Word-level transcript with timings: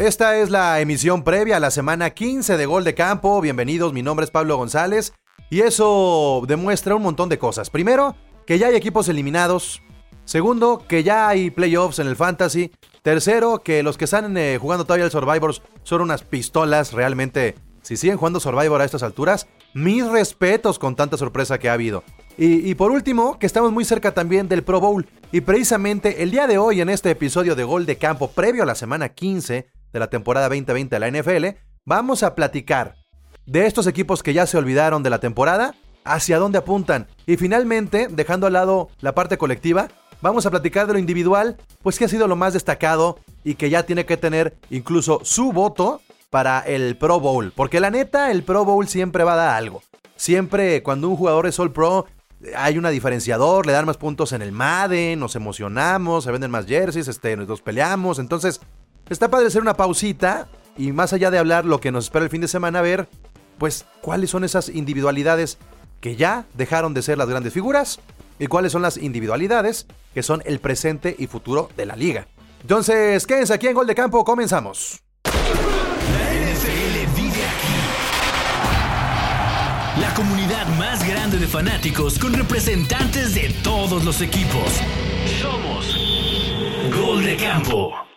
Esta 0.00 0.38
es 0.38 0.48
la 0.48 0.80
emisión 0.80 1.24
previa 1.24 1.58
a 1.58 1.60
la 1.60 1.70
semana 1.70 2.08
15 2.08 2.56
de 2.56 2.64
Gol 2.64 2.84
de 2.84 2.94
Campo. 2.94 3.38
Bienvenidos, 3.42 3.92
mi 3.92 4.02
nombre 4.02 4.24
es 4.24 4.30
Pablo 4.30 4.56
González 4.56 5.12
y 5.50 5.60
eso 5.60 6.42
demuestra 6.48 6.94
un 6.94 7.02
montón 7.02 7.28
de 7.28 7.38
cosas. 7.38 7.68
Primero, 7.68 8.16
que 8.46 8.58
ya 8.58 8.68
hay 8.68 8.76
equipos 8.76 9.10
eliminados. 9.10 9.82
Segundo, 10.24 10.82
que 10.88 11.02
ya 11.02 11.28
hay 11.28 11.50
playoffs 11.50 11.98
en 11.98 12.06
el 12.06 12.16
fantasy. 12.16 12.72
Tercero, 13.02 13.58
que 13.58 13.82
los 13.82 13.98
que 13.98 14.06
están 14.06 14.34
eh, 14.38 14.56
jugando 14.58 14.86
todavía 14.86 15.04
el 15.04 15.10
Survivors 15.10 15.60
son 15.82 16.00
unas 16.00 16.22
pistolas 16.22 16.94
realmente. 16.94 17.56
Si 17.82 17.98
siguen 17.98 18.16
jugando 18.16 18.40
Survivor 18.40 18.80
a 18.80 18.86
estas 18.86 19.02
alturas, 19.02 19.48
mis 19.74 20.06
respetos 20.06 20.78
con 20.78 20.96
tanta 20.96 21.18
sorpresa 21.18 21.58
que 21.58 21.68
ha 21.68 21.74
habido. 21.74 22.04
Y, 22.38 22.74
por 22.74 22.90
último, 22.90 23.38
que 23.38 23.44
estamos 23.44 23.70
muy 23.70 23.84
cerca 23.84 24.14
también 24.14 24.48
del 24.48 24.62
Pro 24.62 24.80
Bowl. 24.80 25.06
Y 25.30 25.42
precisamente 25.42 26.22
el 26.22 26.30
día 26.30 26.46
de 26.46 26.56
hoy, 26.56 26.80
en 26.80 26.88
este 26.88 27.10
episodio 27.10 27.54
de 27.54 27.64
Gol 27.64 27.84
de 27.84 27.98
Campo, 27.98 28.30
previo 28.30 28.62
a 28.62 28.66
la 28.66 28.74
semana 28.74 29.10
15 29.10 29.68
de 29.92 29.98
la 30.00 30.10
temporada 30.10 30.48
2020 30.48 30.98
de 30.98 31.00
la 31.00 31.10
NFL, 31.10 31.58
vamos 31.84 32.22
a 32.22 32.34
platicar 32.34 32.96
de 33.46 33.66
estos 33.66 33.86
equipos 33.86 34.22
que 34.22 34.32
ya 34.32 34.46
se 34.46 34.56
olvidaron 34.56 35.02
de 35.02 35.10
la 35.10 35.18
temporada, 35.18 35.74
hacia 36.04 36.38
dónde 36.38 36.58
apuntan. 36.58 37.08
Y 37.26 37.36
finalmente, 37.36 38.08
dejando 38.10 38.46
al 38.46 38.54
lado 38.54 38.88
la 39.00 39.14
parte 39.14 39.38
colectiva, 39.38 39.88
vamos 40.20 40.46
a 40.46 40.50
platicar 40.50 40.86
de 40.86 40.94
lo 40.94 40.98
individual, 40.98 41.56
pues 41.82 41.98
que 41.98 42.04
ha 42.04 42.08
sido 42.08 42.28
lo 42.28 42.36
más 42.36 42.52
destacado 42.52 43.18
y 43.44 43.54
que 43.54 43.70
ya 43.70 43.84
tiene 43.84 44.06
que 44.06 44.16
tener 44.16 44.56
incluso 44.70 45.20
su 45.24 45.52
voto 45.52 46.00
para 46.30 46.60
el 46.60 46.96
Pro 46.96 47.20
Bowl. 47.20 47.52
Porque 47.54 47.80
la 47.80 47.90
neta, 47.90 48.30
el 48.30 48.42
Pro 48.42 48.64
Bowl 48.64 48.86
siempre 48.86 49.24
va 49.24 49.34
a 49.34 49.36
dar 49.36 49.56
algo. 49.56 49.82
Siempre 50.16 50.82
cuando 50.82 51.08
un 51.08 51.16
jugador 51.16 51.46
es 51.46 51.58
All 51.58 51.72
Pro, 51.72 52.06
hay 52.56 52.78
un 52.78 52.88
diferenciador, 52.90 53.66
le 53.66 53.72
dan 53.72 53.86
más 53.86 53.96
puntos 53.96 54.32
en 54.32 54.42
el 54.42 54.52
Madden, 54.52 55.18
nos 55.18 55.36
emocionamos, 55.36 56.24
se 56.24 56.30
venden 56.30 56.50
más 56.50 56.66
jerseys, 56.66 57.08
este, 57.08 57.36
nos 57.36 57.62
peleamos. 57.62 58.18
Entonces, 58.18 58.60
está 59.10 59.28
padre 59.28 59.48
hacer 59.48 59.62
una 59.62 59.74
pausita 59.74 60.48
y 60.76 60.92
más 60.92 61.12
allá 61.12 61.30
de 61.30 61.38
hablar 61.38 61.64
lo 61.64 61.80
que 61.80 61.92
nos 61.92 62.04
espera 62.04 62.24
el 62.24 62.30
fin 62.30 62.40
de 62.40 62.48
semana, 62.48 62.80
ver, 62.80 63.08
pues, 63.58 63.84
cuáles 64.00 64.30
son 64.30 64.44
esas 64.44 64.68
individualidades 64.68 65.58
que 66.00 66.16
ya 66.16 66.46
dejaron 66.54 66.94
de 66.94 67.02
ser 67.02 67.18
las 67.18 67.28
grandes 67.28 67.52
figuras 67.52 68.00
y 68.38 68.46
cuáles 68.46 68.72
son 68.72 68.82
las 68.82 68.96
individualidades 68.96 69.86
que 70.14 70.22
son 70.22 70.42
el 70.46 70.60
presente 70.60 71.14
y 71.18 71.26
futuro 71.26 71.68
de 71.76 71.86
la 71.86 71.96
liga. 71.96 72.26
Entonces, 72.62 73.26
quédense 73.26 73.52
aquí 73.52 73.66
en 73.68 73.74
Gol 73.74 73.86
de 73.86 73.94
Campo, 73.94 74.24
comenzamos. 74.24 75.02
La 79.98 80.14
comunidad 80.14 80.66
más 80.78 81.06
grande 81.06 81.36
de 81.36 81.46
fanáticos 81.46 82.18
con 82.18 82.32
representantes 82.32 83.34
de 83.34 83.54
todos 83.62 84.04
los 84.04 84.22
equipos. 84.22 84.80
Somos 85.40 85.94
Gol 86.96 87.24
de 87.24 87.36
Campo. 87.36 88.09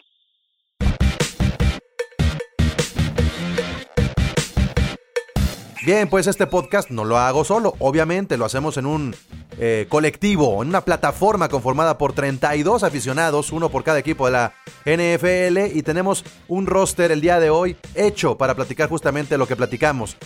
Bien, 5.86 6.08
pues 6.08 6.28
este 6.28 6.48
podcast 6.48 6.90
no 6.90 7.04
lo 7.04 7.18
hago 7.18 7.44
solo, 7.44 7.76
obviamente 7.80 8.38
lo 8.38 8.46
hacemos 8.46 8.78
en 8.78 8.86
un 8.86 9.16
eh, 9.60 9.86
colectivo, 9.90 10.64
en 10.64 10.70
una 10.70 10.82
plataforma 10.82 11.50
conformada 11.50 11.98
por 11.98 12.14
32 12.14 12.84
aficionados, 12.84 13.52
uno 13.52 13.70
por 13.70 13.84
cada 13.84 14.00
equipo 14.00 14.26
de 14.26 14.32
la 14.32 14.54
NFL 14.86 15.78
y 15.78 15.84
tenemos 15.84 16.24
un 16.48 16.68
roster 16.68 17.12
el 17.12 17.20
día 17.20 17.40
de 17.40 17.50
hoy 17.50 17.76
hecho 17.96 18.38
para 18.38 18.56
platicar 18.56 18.88
justamente 18.88 19.38
lo 19.38 19.46
que 19.46 19.56
platicamos. 19.56 20.18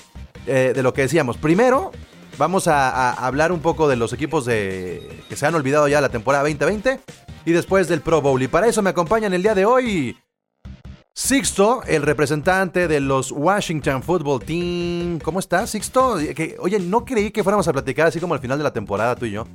Eh, 0.47 0.71
de 0.73 0.81
lo 0.81 0.93
que 0.93 1.01
decíamos. 1.01 1.35
Primero, 1.35 1.91
vamos 2.37 2.69
a, 2.69 3.11
hablar 3.11 3.51
un 3.51 3.59
poco 3.59 3.89
de 3.89 3.97
los 3.97 4.13
equipos 4.13 4.45
de, 4.45 5.23
que 5.27 5.35
se 5.35 5.45
han 5.45 5.55
olvidado 5.55 5.89
ya 5.89 5.99
la 5.99 6.07
temporada 6.07 6.45
2020 6.45 7.01
y 7.43 7.51
después 7.51 7.89
del 7.89 7.99
Pro 7.99 8.21
Bowl. 8.21 8.41
Y 8.41 8.47
para 8.47 8.67
eso 8.67 8.81
me 8.81 8.89
acompañan 8.89 9.33
el 9.33 9.43
día 9.43 9.55
de 9.55 9.65
hoy 9.65 10.17
Sixto, 11.19 11.81
el 11.87 12.03
representante 12.03 12.87
de 12.87 12.99
los 12.99 13.31
Washington 13.31 14.03
Football 14.03 14.39
Team. 14.43 15.17
¿Cómo 15.17 15.39
estás, 15.39 15.71
Sixto? 15.71 16.17
Que, 16.35 16.57
oye, 16.59 16.77
no 16.79 17.05
creí 17.05 17.31
que 17.31 17.41
fuéramos 17.41 17.67
a 17.67 17.73
platicar 17.73 18.05
así 18.05 18.19
como 18.19 18.35
al 18.35 18.39
final 18.39 18.59
de 18.59 18.63
la 18.63 18.71
temporada 18.71 19.15
tú 19.15 19.25
y 19.25 19.31
yo. 19.31 19.47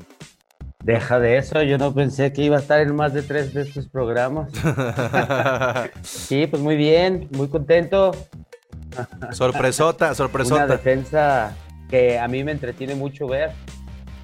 Deja 0.82 1.20
de 1.20 1.36
eso, 1.36 1.62
yo 1.62 1.78
no 1.78 1.94
pensé 1.94 2.32
que 2.32 2.42
iba 2.42 2.56
a 2.56 2.58
estar 2.58 2.80
en 2.80 2.96
más 2.96 3.14
de 3.14 3.22
tres 3.22 3.54
de 3.54 3.62
estos 3.62 3.86
programas. 3.86 4.50
sí, 6.02 6.48
pues 6.48 6.60
muy 6.60 6.74
bien, 6.74 7.28
muy 7.30 7.46
contento. 7.46 8.10
Sorpresota, 9.30 10.14
sorpresota. 10.16 10.64
Una 10.64 10.66
defensa 10.66 11.56
que 11.88 12.18
a 12.18 12.26
mí 12.26 12.42
me 12.42 12.50
entretiene 12.50 12.96
mucho 12.96 13.28
ver. 13.28 13.52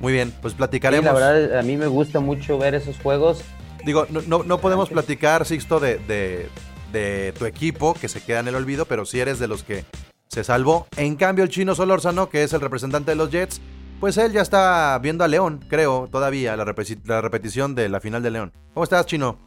Muy 0.01 0.12
bien, 0.12 0.35
pues 0.43 0.55
platicaremos. 0.55 1.05
la 1.05 1.12
verdad, 1.12 1.59
a 1.61 1.62
mí 1.62 1.77
me 1.77 1.87
gusta 1.87 2.19
mucho 2.19 2.59
ver 2.59 2.75
esos 2.75 2.99
juegos. 2.99 3.45
Digo, 3.85 4.07
no, 4.11 4.43
no, 4.43 4.59
podemos 4.59 4.89
platicar, 4.89 5.47
Sixto, 5.47 5.79
de, 5.79 5.99
de, 5.99 6.49
tu 6.93 7.44
equipo 7.47 7.94
que 7.94 8.09
se 8.09 8.22
queda 8.22 8.41
en 8.41 8.49
el 8.49 8.54
olvido, 8.54 8.84
pero 8.84 9.04
si 9.04 9.21
eres 9.21 9.38
de 9.38 9.49
los 9.49 9.62
que 9.62 9.84
se 10.28 10.44
salvó. 10.44 10.87
En 10.97 11.16
cambio, 11.16 11.44
el 11.44 11.50
chino 11.50 11.75
Solórzano, 11.75 12.28
que 12.28 12.43
es 12.43 12.53
el 12.53 12.60
representante 12.60 13.10
de 13.10 13.16
los 13.16 13.31
Jets, 13.31 13.60
pues 14.00 14.16
él 14.16 14.32
ya 14.32 14.43
está 14.43 14.99
viendo 15.03 15.25
a 15.25 15.28
León, 15.28 15.65
creo, 15.69 16.09
todavía, 16.10 16.56
la, 16.56 16.65
repetición 16.65 17.75
de 17.75 17.88
la 17.88 18.00
final 18.00 18.22
de 18.22 18.31
León. 18.31 18.53
¿Cómo 18.72 18.84
estás, 18.84 19.06
chino? 19.06 19.38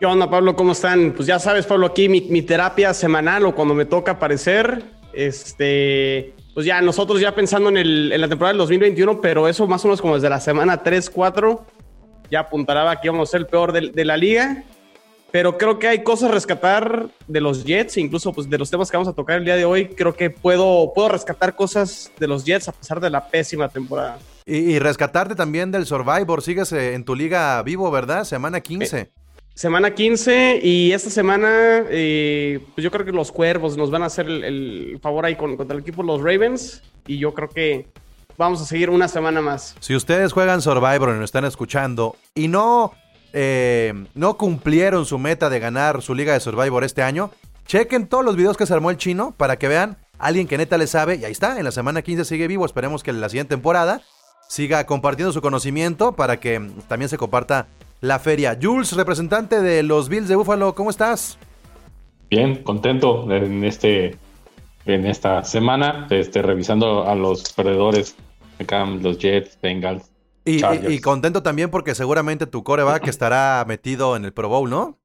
¿Qué 0.00 0.06
onda, 0.06 0.30
Pablo? 0.30 0.56
¿Cómo 0.56 0.72
están? 0.72 1.12
Pues 1.12 1.28
ya 1.28 1.38
sabes, 1.38 1.66
Pablo, 1.66 1.86
aquí 1.86 2.08
mi, 2.08 2.42
terapia 2.42 2.94
semanal 2.94 3.44
o 3.44 3.54
cuando 3.54 3.74
me 3.74 3.84
toca 3.84 4.12
aparecer. 4.12 4.82
Este, 5.12 6.34
pues 6.54 6.64
ya 6.64 6.80
nosotros 6.80 7.20
ya 7.20 7.34
pensando 7.34 7.68
en, 7.68 8.08
la 8.08 8.28
temporada 8.28 8.52
del 8.52 8.58
2021, 8.58 9.20
pero 9.20 9.46
eso 9.46 9.66
más 9.66 9.84
o 9.84 9.88
menos 9.88 10.00
como 10.00 10.14
desde 10.14 10.30
la 10.30 10.40
semana 10.40 10.82
3, 10.82 11.10
4, 11.10 11.66
ya 12.30 12.40
apuntará 12.40 12.98
que 12.98 13.08
íbamos 13.08 13.28
a 13.28 13.32
ser 13.32 13.42
el 13.42 13.46
peor 13.46 13.72
de, 13.72 14.04
la 14.04 14.16
liga. 14.16 14.64
Pero 15.32 15.56
creo 15.56 15.78
que 15.78 15.88
hay 15.88 16.04
cosas 16.04 16.30
a 16.30 16.34
rescatar 16.34 17.08
de 17.26 17.40
los 17.40 17.64
Jets, 17.64 17.96
incluso 17.96 18.32
pues 18.34 18.50
de 18.50 18.58
los 18.58 18.70
temas 18.70 18.90
que 18.90 18.98
vamos 18.98 19.08
a 19.08 19.14
tocar 19.14 19.38
el 19.38 19.46
día 19.46 19.56
de 19.56 19.64
hoy. 19.64 19.88
Creo 19.88 20.14
que 20.14 20.28
puedo, 20.28 20.92
puedo 20.94 21.08
rescatar 21.08 21.56
cosas 21.56 22.12
de 22.20 22.28
los 22.28 22.44
Jets 22.44 22.68
a 22.68 22.72
pesar 22.72 23.00
de 23.00 23.08
la 23.08 23.26
pésima 23.28 23.70
temporada. 23.70 24.18
Y, 24.44 24.78
rescatarte 24.78 25.34
también 25.34 25.70
del 25.70 25.86
Survivor. 25.86 26.42
Sigues 26.42 26.72
eh, 26.72 26.94
en 26.94 27.04
tu 27.04 27.14
liga 27.14 27.62
vivo, 27.62 27.90
¿verdad? 27.90 28.24
Semana 28.24 28.60
15. 28.60 29.10
Semana 29.54 29.94
15 29.94 30.60
y 30.62 30.92
esta 30.92 31.08
semana, 31.08 31.84
eh, 31.88 32.60
pues 32.74 32.82
yo 32.82 32.90
creo 32.90 33.06
que 33.06 33.12
los 33.12 33.32
Cuervos 33.32 33.76
nos 33.76 33.90
van 33.90 34.02
a 34.02 34.06
hacer 34.06 34.26
el, 34.26 34.98
favor 35.02 35.24
ahí 35.24 35.36
con, 35.36 35.56
contra 35.56 35.74
el 35.74 35.82
equipo 35.82 36.02
los 36.02 36.20
Ravens 36.20 36.82
y 37.06 37.18
yo 37.18 37.32
creo 37.34 37.48
que 37.48 37.86
vamos 38.38 38.60
a 38.62 38.64
seguir 38.64 38.90
una 38.90 39.08
semana 39.08 39.40
más. 39.40 39.76
Si 39.80 39.94
ustedes 39.94 40.32
juegan 40.32 40.62
Survivor 40.62 41.10
y 41.10 41.12
nos 41.12 41.24
están 41.24 41.44
escuchando 41.44 42.16
y 42.34 42.48
no, 42.48 42.92
eh, 43.32 43.92
no 44.14 44.36
cumplieron 44.36 45.06
su 45.06 45.18
meta 45.18 45.50
de 45.50 45.60
ganar 45.60 46.02
su 46.02 46.14
liga 46.14 46.32
de 46.32 46.40
Survivor 46.40 46.84
este 46.84 47.02
año, 47.02 47.30
chequen 47.66 48.06
todos 48.06 48.24
los 48.24 48.36
videos 48.36 48.56
que 48.56 48.66
se 48.66 48.74
armó 48.74 48.90
el 48.90 48.96
chino 48.96 49.34
para 49.36 49.56
que 49.56 49.68
vean 49.68 49.96
alguien 50.18 50.46
que 50.46 50.58
neta 50.58 50.78
le 50.78 50.86
sabe 50.86 51.16
y 51.16 51.24
ahí 51.24 51.32
está, 51.32 51.58
en 51.58 51.64
la 51.64 51.72
semana 51.72 52.02
15 52.02 52.24
sigue 52.24 52.46
vivo, 52.46 52.66
esperemos 52.66 53.02
que 53.02 53.10
en 53.10 53.20
la 53.20 53.28
siguiente 53.28 53.54
temporada 53.54 54.02
siga 54.48 54.84
compartiendo 54.86 55.32
su 55.32 55.40
conocimiento 55.40 56.12
para 56.12 56.38
que 56.38 56.60
también 56.88 57.08
se 57.08 57.18
comparta 57.18 57.66
la 58.00 58.18
feria. 58.18 58.58
Jules, 58.60 58.92
representante 58.92 59.60
de 59.62 59.82
los 59.82 60.08
Bills 60.08 60.28
de 60.28 60.36
Buffalo, 60.36 60.74
¿cómo 60.74 60.90
estás? 60.90 61.38
Bien, 62.28 62.62
contento 62.62 63.30
en 63.32 63.64
este 63.64 64.18
en 64.86 65.06
esta 65.06 65.44
semana, 65.44 66.06
este, 66.10 66.42
revisando 66.42 67.08
a 67.08 67.14
los 67.14 67.52
perdedores, 67.52 68.16
los 69.00 69.18
Jets, 69.18 69.58
Bengals. 69.60 70.11
Y, 70.44 71.00
contento 71.00 71.42
también 71.42 71.70
porque 71.70 71.94
seguramente 71.94 72.46
tu 72.46 72.64
coreback 72.64 73.06
estará 73.08 73.64
metido 73.66 74.16
en 74.16 74.24
el 74.24 74.32
Pro 74.32 74.48
Bowl, 74.48 74.68
¿no? 74.68 74.98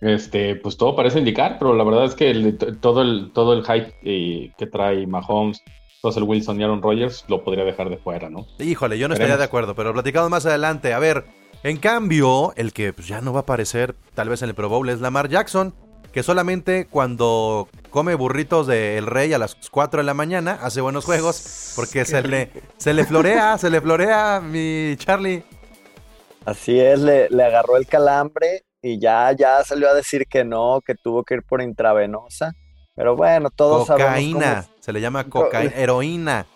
Este, 0.00 0.56
pues 0.56 0.76
todo 0.76 0.96
parece 0.96 1.18
indicar, 1.18 1.58
pero 1.58 1.74
la 1.74 1.84
verdad 1.84 2.06
es 2.06 2.14
que 2.14 2.32
todo, 2.80 3.02
el, 3.02 3.32
todo 3.34 3.52
el 3.52 3.64
hype 3.64 3.94
eh, 4.02 4.52
que 4.56 4.66
trae 4.66 5.06
Mahomes, 5.06 5.62
Russell 6.02 6.22
Wilson 6.22 6.58
y 6.58 6.64
Aaron 6.64 6.80
Rodgers 6.80 7.24
lo 7.28 7.44
podría 7.44 7.64
dejar 7.64 7.90
de 7.90 7.98
fuera, 7.98 8.30
¿no? 8.30 8.46
Híjole, 8.58 8.98
yo 8.98 9.08
no 9.08 9.14
estaría 9.14 9.36
de 9.36 9.44
acuerdo, 9.44 9.74
pero 9.74 9.92
platicado 9.92 10.30
más 10.30 10.46
adelante. 10.46 10.94
A 10.94 10.98
ver, 10.98 11.26
en 11.62 11.76
cambio, 11.76 12.54
el 12.56 12.72
que 12.72 12.94
pues, 12.94 13.08
ya 13.08 13.20
no 13.20 13.34
va 13.34 13.40
a 13.40 13.42
aparecer 13.42 13.94
tal 14.14 14.30
vez 14.30 14.40
en 14.40 14.48
el 14.48 14.54
Pro 14.54 14.70
Bowl 14.70 14.88
es 14.88 15.00
Lamar 15.00 15.28
Jackson, 15.28 15.74
que 16.12 16.22
solamente 16.22 16.86
cuando 16.86 17.68
come 17.90 18.14
burritos 18.14 18.66
del 18.66 19.06
rey 19.06 19.32
a 19.32 19.38
las 19.38 19.56
4 19.70 20.00
de 20.00 20.04
la 20.04 20.14
mañana 20.14 20.58
hace 20.62 20.80
buenos 20.80 21.04
juegos, 21.04 21.72
porque 21.76 22.04
se 22.04 22.22
le, 22.22 22.50
se 22.76 22.94
le 22.94 23.04
florea, 23.04 23.58
se 23.58 23.70
le 23.70 23.80
florea 23.80 24.40
mi 24.40 24.96
Charlie. 24.96 25.42
Así 26.44 26.80
es, 26.80 27.00
le, 27.00 27.28
agarró 27.44 27.76
el 27.76 27.86
calambre 27.86 28.64
y 28.82 28.98
ya, 28.98 29.32
ya 29.32 29.62
salió 29.64 29.88
a 29.90 29.94
decir 29.94 30.26
que 30.26 30.44
no, 30.44 30.80
que 30.84 30.94
tuvo 30.94 31.22
que 31.24 31.34
ir 31.34 31.42
por 31.42 31.62
intravenosa. 31.62 32.54
Pero 32.94 33.16
bueno, 33.16 33.50
todos 33.50 33.86
cocaína, 33.86 34.66
se 34.80 34.92
le 34.92 35.00
llama 35.00 35.24
cocaína, 35.24 35.74
heroína 35.74 36.46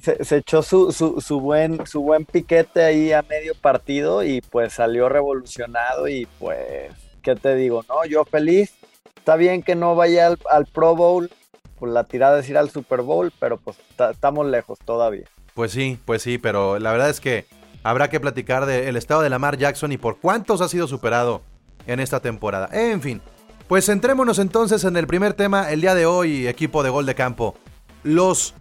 se, 0.00 0.36
echó 0.36 0.62
su, 0.62 0.92
su, 0.92 1.40
buen, 1.40 1.86
su 1.86 2.02
buen 2.02 2.24
piquete 2.24 2.82
ahí 2.82 3.12
a 3.12 3.22
medio 3.22 3.54
partido 3.54 4.22
y 4.22 4.40
pues 4.40 4.74
salió 4.74 5.08
revolucionado 5.08 6.08
y 6.08 6.26
pues, 6.38 6.92
¿qué 7.22 7.34
te 7.34 7.54
digo? 7.54 7.84
No, 7.88 8.04
yo 8.04 8.24
feliz. 8.24 8.74
Está 9.20 9.36
bien 9.36 9.62
que 9.62 9.74
no 9.74 9.94
vaya 9.94 10.34
al, 10.50 10.64
Pro 10.64 10.96
Bowl, 10.96 11.30
pues 11.78 11.92
la 11.92 12.04
tirada 12.04 12.40
es 12.40 12.48
ir 12.48 12.56
al 12.56 12.70
Super 12.70 13.02
Bowl, 13.02 13.30
pero 13.38 13.58
pues 13.58 13.76
estamos 14.10 14.46
lejos 14.46 14.78
todavía. 14.82 15.26
Pues 15.52 15.72
sí, 15.72 15.98
pues 16.06 16.22
sí, 16.22 16.38
pero 16.38 16.78
la 16.78 16.90
verdad 16.90 17.10
es 17.10 17.20
que 17.20 17.44
habrá 17.82 18.08
que 18.08 18.18
platicar 18.18 18.64
del 18.64 18.96
estado 18.96 19.20
de 19.20 19.28
Lamar 19.28 19.58
Jackson 19.58 19.92
y 19.92 19.98
por 19.98 20.20
cuántos 20.20 20.62
ha 20.62 20.70
sido 20.70 20.88
superado 20.88 21.42
en 21.86 22.00
esta 22.00 22.20
temporada. 22.20 22.70
En 22.72 23.02
fin, 23.02 23.20
Pues 23.68 23.86
centrémonos 23.86 24.38
entonces 24.38 24.84
en 24.84 24.96
el 24.96 25.06
primer 25.06 25.34
tema 25.34 25.70
el 25.70 25.82
día 25.82 25.94
de 25.94 26.06
hoy, 26.06 26.48
equipo 26.48 26.82
de 26.82 26.88
gol 26.88 27.04
de 27.04 27.14
campo. 27.14 27.56
Los 28.02 28.54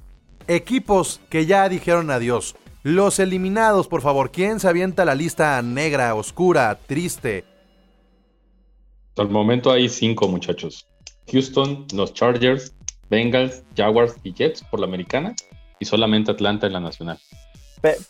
equipos 0.49 1.21
que 1.29 1.45
ya 1.45 1.69
dijeron 1.69 2.11
adiós. 2.11 2.57
Los 2.83 3.19
eliminados, 3.19 3.87
por 3.87 4.01
favor. 4.01 4.29
¿Quién 4.29 4.59
se 4.59 4.67
avienta 4.67 5.05
la 5.05 5.15
lista 5.15 5.61
negra, 5.61 6.15
oscura, 6.15 6.77
triste? 6.85 7.45
Hasta 9.09 9.23
el 9.23 9.29
momento 9.29 9.71
hay 9.71 9.89
cinco 9.89 10.27
muchachos. 10.27 10.87
Houston, 11.31 11.85
los 11.93 12.13
Chargers, 12.13 12.73
Bengals, 13.09 13.63
Jaguars 13.75 14.15
y 14.23 14.33
Jets 14.33 14.63
por 14.63 14.79
la 14.79 14.85
americana 14.85 15.35
y 15.79 15.85
solamente 15.85 16.31
Atlanta 16.31 16.67
en 16.67 16.73
la 16.73 16.79
nacional. 16.79 17.19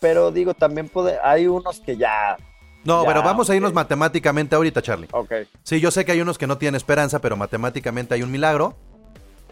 pero 0.00 0.30
digo, 0.30 0.54
también 0.54 0.88
puede, 0.88 1.18
hay 1.22 1.46
unos 1.46 1.80
que 1.80 1.96
ya... 1.96 2.36
No, 2.82 3.04
pero 3.04 3.22
vamos 3.22 3.50
a 3.50 3.54
irnos 3.54 3.74
matemáticamente 3.74 4.56
ahorita, 4.56 4.80
Charlie. 4.80 5.08
Ok. 5.12 5.32
Sí, 5.62 5.80
yo 5.80 5.90
sé 5.90 6.04
que 6.04 6.12
hay 6.12 6.20
unos 6.22 6.38
que 6.38 6.46
no 6.46 6.56
tienen 6.56 6.76
esperanza, 6.76 7.20
pero 7.20 7.36
matemáticamente 7.36 8.14
hay 8.14 8.22
un 8.22 8.30
milagro. 8.30 8.74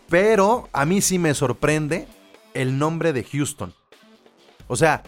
Pero 0.08 0.70
a 0.72 0.86
mí 0.86 1.02
sí 1.02 1.18
me 1.18 1.34
sorprende 1.34 2.08
el 2.54 2.78
nombre 2.78 3.12
de 3.12 3.24
Houston. 3.24 3.74
O 4.66 4.76
sea, 4.76 5.02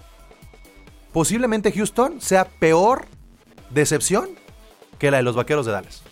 posiblemente 1.15 1.73
Houston 1.73 2.21
sea 2.21 2.45
peor 2.45 3.07
decepción 3.71 4.31
que 4.99 5.11
la 5.11 5.17
de 5.17 5.23
los 5.23 5.35
Vaqueros 5.35 5.65
de 5.65 5.73
Dallas. 5.73 6.03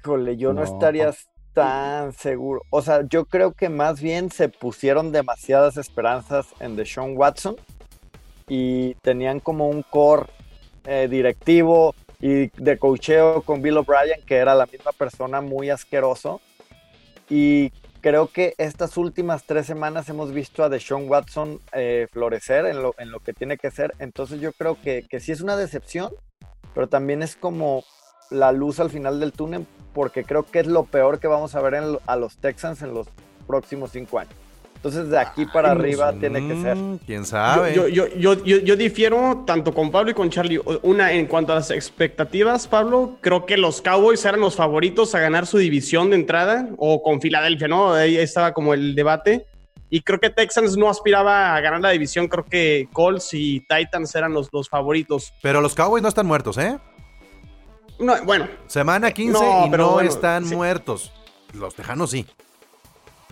Híjole, 0.00 0.36
yo 0.36 0.52
no, 0.52 0.62
estaría 0.62 1.12
tan 1.54 2.12
seguro. 2.12 2.62
O 2.70 2.82
sea, 2.82 3.02
yo 3.08 3.24
creo 3.24 3.52
que 3.52 3.68
más 3.68 4.00
bien 4.00 4.30
se 4.30 4.48
pusieron 4.48 5.10
demasiadas 5.10 5.76
esperanzas 5.76 6.46
en 6.60 6.76
Deshaun 6.76 7.16
Watson 7.16 7.56
y 8.46 8.94
tenían 9.02 9.40
como 9.40 9.68
un 9.68 9.82
core 9.82 10.26
eh, 10.86 11.08
directivo 11.10 11.94
y 12.20 12.48
de 12.62 12.78
cocheo 12.78 13.42
con 13.42 13.60
Bill 13.60 13.78
O'Brien, 13.78 14.22
que 14.24 14.36
era 14.36 14.54
la 14.54 14.66
misma 14.66 14.92
persona 14.92 15.40
muy 15.40 15.70
asqueroso. 15.70 16.40
Y 17.28 17.70
creo 18.00 18.28
que 18.28 18.54
estas 18.58 18.96
últimas 18.96 19.44
tres 19.44 19.66
semanas 19.66 20.08
hemos 20.08 20.32
visto 20.32 20.62
a 20.62 20.68
Deshaun 20.68 21.08
Watson 21.08 21.60
eh, 21.72 22.06
florecer 22.12 22.66
en 22.66 22.82
lo, 22.82 22.94
en 22.98 23.10
lo 23.10 23.18
que 23.20 23.32
tiene 23.32 23.58
que 23.58 23.70
ser. 23.70 23.94
Entonces 23.98 24.40
yo 24.40 24.52
creo 24.52 24.80
que, 24.80 25.04
que 25.08 25.18
sí 25.18 25.32
es 25.32 25.40
una 25.40 25.56
decepción, 25.56 26.12
pero 26.72 26.88
también 26.88 27.22
es 27.22 27.34
como 27.34 27.82
la 28.30 28.52
luz 28.52 28.78
al 28.78 28.90
final 28.90 29.18
del 29.20 29.32
túnel 29.32 29.66
porque 29.98 30.22
creo 30.22 30.44
que 30.44 30.60
es 30.60 30.68
lo 30.68 30.84
peor 30.84 31.18
que 31.18 31.26
vamos 31.26 31.56
a 31.56 31.60
ver 31.60 31.74
a 32.06 32.14
los 32.14 32.36
Texans 32.36 32.82
en 32.82 32.94
los 32.94 33.08
próximos 33.48 33.90
cinco 33.90 34.20
años. 34.20 34.32
Entonces, 34.76 35.08
de 35.10 35.18
aquí 35.18 35.44
para 35.44 35.72
arriba 35.72 36.12
tiene 36.12 36.46
que 36.46 36.62
ser. 36.62 36.76
Mm, 36.76 36.98
¿Quién 36.98 37.26
sabe? 37.26 37.74
Yo, 37.74 37.88
yo, 37.88 38.06
yo, 38.06 38.34
yo, 38.44 38.76
difiero 38.76 39.42
tanto 39.44 39.74
con 39.74 39.90
Pablo 39.90 40.12
y 40.12 40.14
con 40.14 40.30
Charlie. 40.30 40.60
Una, 40.82 41.10
en 41.10 41.26
cuanto 41.26 41.50
a 41.50 41.56
las 41.56 41.72
expectativas, 41.72 42.68
Pablo, 42.68 43.18
creo 43.20 43.44
que 43.44 43.56
los 43.56 43.82
Cowboys 43.82 44.24
eran 44.24 44.38
los 44.38 44.54
favoritos 44.54 45.16
a 45.16 45.18
ganar 45.18 45.48
su 45.48 45.58
división 45.58 46.10
de 46.10 46.14
entrada, 46.16 46.68
o 46.76 47.02
con 47.02 47.20
Filadelfia, 47.20 47.66
¿no? 47.66 47.92
Ahí 47.92 48.18
estaba 48.18 48.52
como 48.52 48.74
el 48.74 48.94
debate. 48.94 49.48
Y 49.90 50.02
creo 50.02 50.20
que 50.20 50.30
Texans 50.30 50.76
no 50.76 50.88
aspiraba 50.88 51.56
a 51.56 51.60
ganar 51.60 51.80
la 51.80 51.90
división. 51.90 52.28
Creo 52.28 52.44
que 52.44 52.88
Colts 52.92 53.34
y 53.34 53.66
Titans 53.66 54.14
eran 54.14 54.32
los, 54.32 54.48
los 54.52 54.68
favoritos. 54.68 55.32
Pero 55.42 55.60
los 55.60 55.74
Cowboys 55.74 56.04
no 56.04 56.08
están 56.08 56.26
muertos, 56.26 56.56
¿eh? 56.56 56.78
No, 57.98 58.24
bueno. 58.24 58.48
Semana 58.66 59.10
15 59.10 59.38
y 59.66 59.70
no 59.70 60.00
están 60.00 60.46
muertos. 60.48 61.12
Los 61.54 61.74
Tejanos 61.74 62.10
sí. 62.10 62.26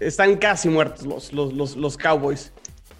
Están 0.00 0.36
casi 0.36 0.68
muertos 0.68 1.32
los, 1.32 1.76
los, 1.76 1.96
Cowboys. 1.96 2.52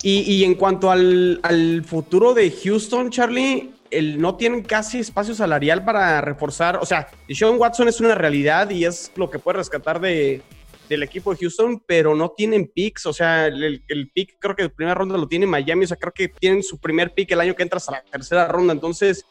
Y, 0.03 0.45
en 0.45 0.55
cuanto 0.55 0.91
al, 0.91 1.85
futuro 1.85 2.33
de 2.33 2.51
Houston, 2.51 3.11
Charlie, 3.11 3.73
el, 3.91 4.21
no 4.21 4.37
tienen 4.37 4.63
casi 4.63 5.01
espacio 5.01 5.35
salarial 5.35 5.85
para 5.85 6.21
reforzar. 6.21 6.79
O 6.81 6.87
sea, 6.87 7.09
Sean 7.29 7.59
Watson 7.59 7.89
es 7.89 8.01
una 8.01 8.15
realidad 8.15 8.71
y 8.71 8.85
es 8.85 9.11
lo 9.17 9.29
que 9.29 9.39
puede 9.39 9.59
rescatar 9.59 10.01
de, 10.01 10.43
del 10.89 11.03
equipo 11.03 11.33
de 11.33 11.41
Houston, 11.41 11.83
pero 11.87 12.15
no 12.15 12.31
tienen 12.31 12.71
picks. 12.73 13.07
O 13.07 13.13
sea, 13.13 13.47
el, 13.47 13.83
el 13.89 14.11
pick 14.11 14.37
creo 14.39 14.55
que 14.55 14.63
de 14.65 14.71
primera 14.71 14.95
ronda 14.95 15.19
lo 15.19 15.27
tiene 15.27 15.47
Miami. 15.47 15.85
O 15.85 15.89
sea, 15.89 15.97
creo 15.97 16.13
que 16.13 16.29
tienen 16.29 16.63
su 16.63 16.79
primer 16.79 17.13
pick 17.13 17.33
el 17.33 17.41
año 17.41 17.57
que 17.57 17.65
entras 17.65 17.89
a 17.89 17.93
la 17.93 18.03
tercera 18.03 18.47
ronda. 18.47 18.73
Entonces, 18.73 19.27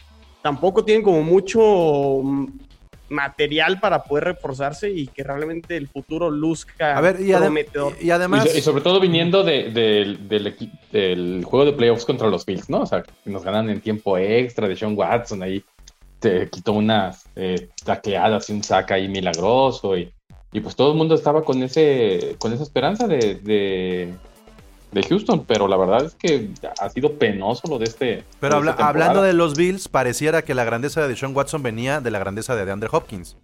tampoco 0.45 0.85
tienen 0.85 1.01
como 1.01 1.23
mucho 1.23 2.21
mm, 2.21 2.45
material 3.09 3.79
para 3.79 4.03
poder 4.03 4.25
reforzarse 4.25 4.91
y 4.91 5.07
que 5.07 5.23
realmente 5.23 5.75
el 5.75 5.87
futuro 5.87 6.29
luzca 6.29 6.95
a 6.95 7.01
ver, 7.01 7.19
y 7.19 7.33
prometedor. 7.33 7.93
Y, 7.99 8.11
además... 8.11 8.55
Y, 8.55 8.61
sobre 8.61 8.83
todo 8.83 8.99
viniendo 8.99 9.43
de, 9.43 9.71
del, 9.71 10.27
del, 10.91 11.43
juego 11.43 11.65
de 11.65 11.73
playoffs 11.73 12.05
contra 12.05 12.27
los 12.27 12.45
Bills, 12.45 12.69
¿no? 12.69 12.81
O 12.81 12.85
sea, 12.85 13.01
que 13.01 13.11
nos 13.31 13.43
ganan 13.43 13.71
en 13.71 13.81
tiempo 13.81 14.19
extra 14.19 14.67
de 14.67 14.75
Sean 14.75 14.95
Watson 14.95 15.41
ahí. 15.41 15.63
Te 16.19 16.47
quitó 16.47 16.73
unas 16.73 17.25
eh, 17.35 17.69
tacleadas 17.83 18.47
y 18.51 18.53
un 18.53 18.63
saca 18.63 18.93
ahí 18.93 19.07
milagroso 19.07 19.97
y, 19.97 20.13
y, 20.53 20.59
pues 20.59 20.75
todo 20.75 20.91
el 20.91 20.97
mundo 20.99 21.15
estaba 21.15 21.43
con 21.43 21.63
ese 21.63 22.35
con 22.37 22.53
esa 22.53 22.61
esperanza 22.61 23.07
de 23.07 23.35
de 23.35 24.13
Houston, 25.03 25.45
pero 25.45 25.67
la 25.67 25.77
verdad 25.77 26.05
es 26.05 26.15
que 26.15 26.49
ha 26.79 26.89
sido 26.89 27.17
penoso 27.17 27.67
lo 27.67 27.77
de 27.77 27.85
este. 27.85 28.23
Pero 28.39 28.55
hablando 28.55 29.21
de 29.21 29.33
los 29.33 29.55
Bills, 29.55 29.87
pareciera 29.87 30.43
que 30.43 30.53
la 30.53 30.63
grandeza 30.63 31.07
de 31.07 31.15
Sean 31.15 31.35
Watson 31.35 31.63
venía 31.63 32.01
de 32.01 32.11
la 32.11 32.19
grandeza 32.19 32.55
de 32.55 32.65
DeAndre 32.65 32.89
Hopkins. 32.91 33.37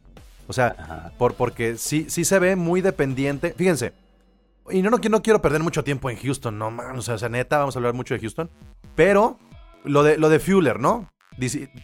O 0.48 0.54
sea, 0.54 1.14
por, 1.18 1.36
porque 1.36 1.78
sí, 1.78 2.08
sí 2.10 2.26
se 2.26 2.40
ve 2.40 2.56
muy 2.56 2.82
dependiente. 2.82 3.54
Fíjense, 3.58 3.94
y 4.70 4.82
no, 4.82 4.90
no, 4.90 4.98
no 4.98 5.22
quiero 5.22 5.42
perder 5.42 5.64
mucho 5.64 5.84
tiempo 5.84 6.10
en 6.10 6.18
Houston, 6.18 6.58
no 6.58 6.72
man, 6.72 6.98
o 6.98 7.02
sea, 7.02 7.30
neta, 7.30 7.58
vamos 7.58 7.76
a 7.76 7.80
hablar 7.80 7.94
mucho 7.94 8.14
de 8.14 8.20
Houston. 8.20 8.50
Pero 8.96 9.40
lo 9.84 10.04
de, 10.04 10.18
lo 10.18 10.30
de 10.30 10.40
Fuller, 10.40 10.80
¿no? 10.80 11.10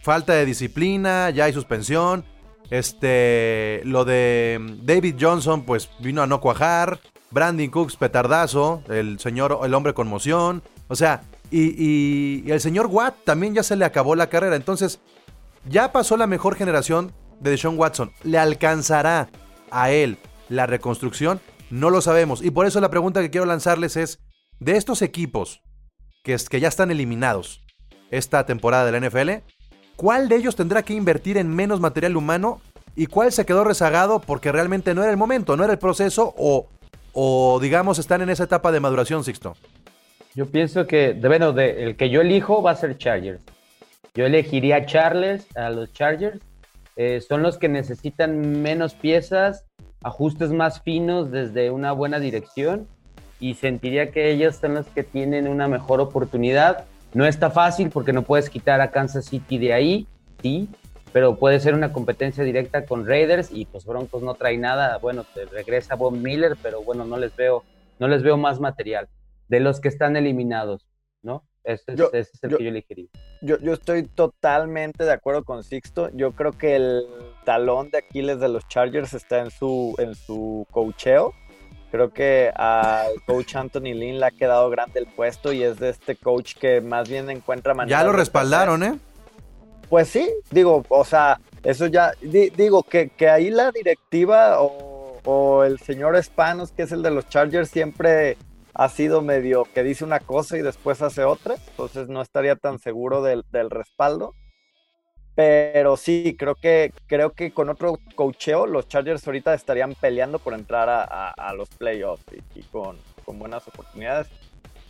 falta 0.02 0.34
de 0.34 0.44
disciplina, 0.44 1.30
ya 1.30 1.44
hay 1.44 1.52
suspensión. 1.52 2.24
Este, 2.70 3.80
lo 3.84 4.04
de 4.04 4.60
David 4.82 5.16
Johnson, 5.18 5.64
pues 5.64 5.90
vino 6.00 6.22
a 6.22 6.26
no 6.26 6.40
cuajar. 6.40 7.00
Brandon 7.30 7.68
Cooks, 7.68 7.96
petardazo, 7.96 8.82
el 8.88 9.18
señor, 9.18 9.60
el 9.62 9.74
hombre 9.74 9.94
conmoción, 9.94 10.62
o 10.88 10.96
sea, 10.96 11.22
y, 11.50 12.50
el 12.50 12.60
señor 12.60 12.86
Watt 12.86 13.16
también 13.24 13.54
ya 13.54 13.62
se 13.62 13.76
le 13.76 13.84
acabó 13.84 14.14
la 14.14 14.28
carrera, 14.28 14.56
entonces 14.56 15.00
ya 15.68 15.92
pasó 15.92 16.16
la 16.16 16.26
mejor 16.26 16.56
generación 16.56 17.12
de 17.40 17.50
Deshaun 17.50 17.78
Watson, 17.78 18.12
¿le 18.22 18.38
alcanzará 18.38 19.28
a 19.70 19.90
él 19.90 20.18
la 20.48 20.66
reconstrucción? 20.66 21.40
No 21.70 21.90
lo 21.90 22.00
sabemos, 22.00 22.42
y 22.42 22.50
por 22.50 22.66
eso 22.66 22.80
la 22.80 22.90
pregunta 22.90 23.20
que 23.20 23.30
quiero 23.30 23.46
lanzarles 23.46 23.96
es, 23.96 24.20
de 24.58 24.76
estos 24.76 25.02
equipos 25.02 25.62
que, 26.24 26.36
que 26.50 26.60
ya 26.60 26.68
están 26.68 26.90
eliminados 26.90 27.62
esta 28.10 28.46
temporada 28.46 28.86
de 28.86 28.92
la 28.92 29.08
NFL, 29.08 29.44
¿cuál 29.96 30.28
de 30.28 30.36
ellos 30.36 30.56
tendrá 30.56 30.82
que 30.82 30.94
invertir 30.94 31.36
en 31.36 31.54
menos 31.54 31.80
material 31.80 32.16
humano 32.16 32.60
y 32.96 33.06
cuál 33.06 33.30
se 33.32 33.46
quedó 33.46 33.62
rezagado 33.64 34.18
porque 34.20 34.50
realmente 34.50 34.94
no 34.94 35.02
era 35.02 35.12
el 35.12 35.16
momento, 35.16 35.56
no 35.56 35.62
era 35.62 35.74
el 35.74 35.78
proceso 35.78 36.34
o 36.36 36.68
o 37.12 37.58
digamos 37.60 37.98
están 37.98 38.22
en 38.22 38.30
esa 38.30 38.44
etapa 38.44 38.72
de 38.72 38.80
maduración, 38.80 39.24
Sixto? 39.24 39.54
Yo 40.34 40.46
pienso 40.46 40.86
que, 40.86 41.14
bueno, 41.14 41.52
de, 41.52 41.84
el 41.84 41.96
que 41.96 42.10
yo 42.10 42.20
elijo 42.20 42.62
va 42.62 42.72
a 42.72 42.76
ser 42.76 42.96
Chargers. 42.96 43.42
Yo 44.14 44.26
elegiría 44.26 44.76
a 44.76 44.86
Charles, 44.86 45.46
a 45.56 45.70
los 45.70 45.92
Chargers. 45.92 46.40
Eh, 46.96 47.20
son 47.20 47.42
los 47.42 47.58
que 47.58 47.68
necesitan 47.68 48.62
menos 48.62 48.94
piezas, 48.94 49.64
ajustes 50.02 50.50
más 50.50 50.82
finos 50.82 51.30
desde 51.30 51.70
una 51.70 51.92
buena 51.92 52.18
dirección 52.18 52.88
y 53.40 53.54
sentiría 53.54 54.10
que 54.10 54.30
ellos 54.30 54.56
son 54.56 54.74
los 54.74 54.86
que 54.86 55.04
tienen 55.04 55.48
una 55.48 55.68
mejor 55.68 56.00
oportunidad. 56.00 56.84
No 57.14 57.24
está 57.26 57.50
fácil 57.50 57.90
porque 57.90 58.12
no 58.12 58.22
puedes 58.22 58.50
quitar 58.50 58.80
a 58.80 58.90
Kansas 58.90 59.26
City 59.26 59.58
de 59.58 59.72
ahí, 59.72 60.06
sí, 60.42 60.68
pero 61.12 61.36
puede 61.36 61.60
ser 61.60 61.74
una 61.74 61.92
competencia 61.92 62.44
directa 62.44 62.84
con 62.84 63.06
Raiders 63.06 63.50
y 63.52 63.64
pues 63.66 63.84
Broncos 63.84 64.22
no 64.22 64.34
trae 64.34 64.58
nada. 64.58 64.98
Bueno, 64.98 65.24
te 65.34 65.44
regresa 65.46 65.94
Bob 65.94 66.12
Miller, 66.12 66.56
pero 66.62 66.82
bueno, 66.82 67.04
no 67.04 67.16
les 67.16 67.34
veo, 67.36 67.64
no 67.98 68.08
les 68.08 68.22
veo 68.22 68.36
más 68.36 68.60
material 68.60 69.08
de 69.48 69.60
los 69.60 69.80
que 69.80 69.88
están 69.88 70.16
eliminados, 70.16 70.86
¿no? 71.22 71.44
Ese, 71.64 71.92
es, 72.12 72.30
el 72.42 72.56
que 72.56 72.64
yo 72.64 72.70
elegiría. 72.70 73.08
Yo, 73.42 73.58
yo 73.60 73.74
estoy 73.74 74.04
totalmente 74.04 75.04
de 75.04 75.12
acuerdo 75.12 75.44
con 75.44 75.62
Sixto. 75.62 76.08
Yo 76.14 76.32
creo 76.32 76.52
que 76.52 76.76
el 76.76 77.06
talón 77.44 77.90
de 77.90 77.98
Aquiles 77.98 78.40
de 78.40 78.48
los 78.48 78.66
Chargers 78.68 79.12
está 79.12 79.40
en 79.40 79.50
su, 79.50 79.94
en 79.98 80.14
su 80.14 80.66
cocheo. 80.70 81.34
Creo 81.90 82.12
que 82.12 82.50
al 82.54 83.22
coach 83.26 83.56
Anthony 83.56 83.94
Lynn 83.94 84.20
le 84.20 84.26
ha 84.26 84.30
quedado 84.30 84.68
grande 84.70 85.00
el 85.00 85.06
puesto 85.06 85.52
y 85.52 85.62
es 85.62 85.78
de 85.78 85.88
este 85.90 86.16
coach 86.16 86.54
que 86.54 86.80
más 86.80 87.08
bien 87.08 87.30
encuentra 87.30 87.74
maneras. 87.74 88.00
Ya 88.00 88.06
lo 88.06 88.12
respaldaron, 88.12 88.82
¿eh? 88.82 88.98
Pues 89.88 90.08
sí, 90.08 90.28
digo, 90.50 90.84
o 90.90 91.04
sea, 91.04 91.40
eso 91.62 91.86
ya, 91.86 92.12
digo 92.20 92.82
que, 92.82 93.08
que, 93.08 93.30
ahí 93.30 93.48
la 93.48 93.72
directiva 93.72 94.58
o, 94.60 95.64
el 95.64 95.78
señor 95.80 96.22
Spanos, 96.22 96.72
que 96.72 96.82
es 96.82 96.92
el 96.92 97.02
de 97.02 97.10
los 97.10 97.28
Chargers, 97.28 97.70
siempre 97.70 98.36
ha 98.74 98.88
sido 98.88 99.22
medio 99.22 99.64
que 99.74 99.82
dice 99.82 100.04
una 100.04 100.20
cosa 100.20 100.56
y 100.56 100.62
después 100.62 101.02
hace 101.02 101.24
otra, 101.24 101.56
entonces 101.70 102.08
no 102.08 102.22
estaría 102.22 102.56
tan 102.56 102.78
seguro 102.78 103.22
del, 103.22 103.44
respaldo. 103.70 104.34
Pero 105.34 105.96
sí, 105.96 106.36
creo 106.38 106.54
que, 106.54 106.92
creo 107.06 107.32
que 107.32 107.52
con 107.52 107.68
otro 107.68 107.98
cocheo 108.14 108.66
los 108.66 108.88
Chargers 108.88 109.26
ahorita 109.26 109.54
estarían 109.54 109.94
peleando 109.94 110.38
por 110.38 110.54
entrar 110.54 110.88
a, 110.90 111.54
los 111.54 111.68
playoffs 111.70 112.24
y, 112.54 112.62
con, 112.64 112.98
con 113.24 113.38
buenas 113.38 113.66
oportunidades. 113.68 114.28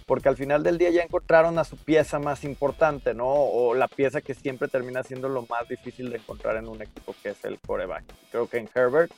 Porque 0.09 0.31
al 0.31 0.37
final 0.37 0.63
del 0.63 0.79
día 0.79 0.91
ya 0.91 1.03
encontraron 1.03 1.59
a 1.59 1.65
su 1.65 1.77
pieza 1.77 2.19
más 2.19 2.43
importante, 2.43 3.13
¿no? 3.13 3.27
O 3.29 3.75
la 3.75 3.89
pieza 3.89 4.23
que 4.23 4.33
siempre 4.33 4.67
termina 4.67 5.03
siendo 5.03 5.29
lo 5.29 5.43
más 5.43 5.69
difícil 5.69 6.09
de 6.11 6.17
encontrar 6.17 6.57
en 6.57 6.67
un 6.67 6.81
equipo, 6.81 7.15
que 7.23 7.29
es 7.29 7.45
el 7.45 7.59
coreback. 7.59 8.05
Creo 8.31 8.49
que 8.49 8.57
en 8.57 8.71
Herbert, 8.75 9.13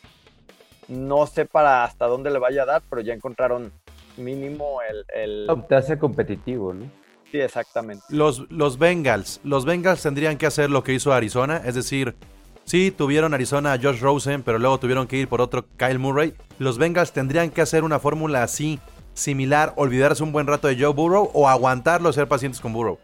no 0.88 1.28
sé 1.28 1.46
para 1.46 1.84
hasta 1.84 2.06
dónde 2.06 2.32
le 2.32 2.40
vaya 2.40 2.64
a 2.64 2.66
dar, 2.66 2.82
pero 2.90 3.00
ya 3.02 3.14
encontraron 3.14 3.72
mínimo 4.16 4.80
el... 4.82 5.04
el... 5.14 5.48
Te 5.68 5.76
hace 5.76 5.96
competitivo, 5.96 6.74
¿no? 6.74 6.90
Sí, 7.30 7.38
exactamente. 7.38 8.02
Los, 8.08 8.50
los 8.50 8.76
Bengals, 8.76 9.40
los 9.44 9.64
Bengals 9.64 10.02
tendrían 10.02 10.38
que 10.38 10.46
hacer 10.46 10.70
lo 10.70 10.82
que 10.82 10.92
hizo 10.92 11.12
Arizona, 11.12 11.62
es 11.64 11.76
decir, 11.76 12.16
sí, 12.64 12.90
tuvieron 12.90 13.32
Arizona 13.32 13.74
a 13.74 13.78
Josh 13.78 14.00
Rosen, 14.00 14.42
pero 14.42 14.58
luego 14.58 14.80
tuvieron 14.80 15.06
que 15.06 15.18
ir 15.18 15.28
por 15.28 15.40
otro 15.40 15.66
Kyle 15.76 16.00
Murray. 16.00 16.34
Los 16.58 16.78
Bengals 16.78 17.12
tendrían 17.12 17.50
que 17.50 17.60
hacer 17.60 17.84
una 17.84 18.00
fórmula 18.00 18.42
así, 18.42 18.80
similar, 19.14 19.72
olvidarse 19.76 20.22
un 20.22 20.32
buen 20.32 20.46
rato 20.46 20.68
de 20.68 20.76
Joe 20.76 20.92
Burrow 20.92 21.30
o 21.34 21.48
aguantarlo, 21.48 22.12
ser 22.12 22.28
pacientes 22.28 22.60
con 22.60 22.72
Burrow. 22.72 22.98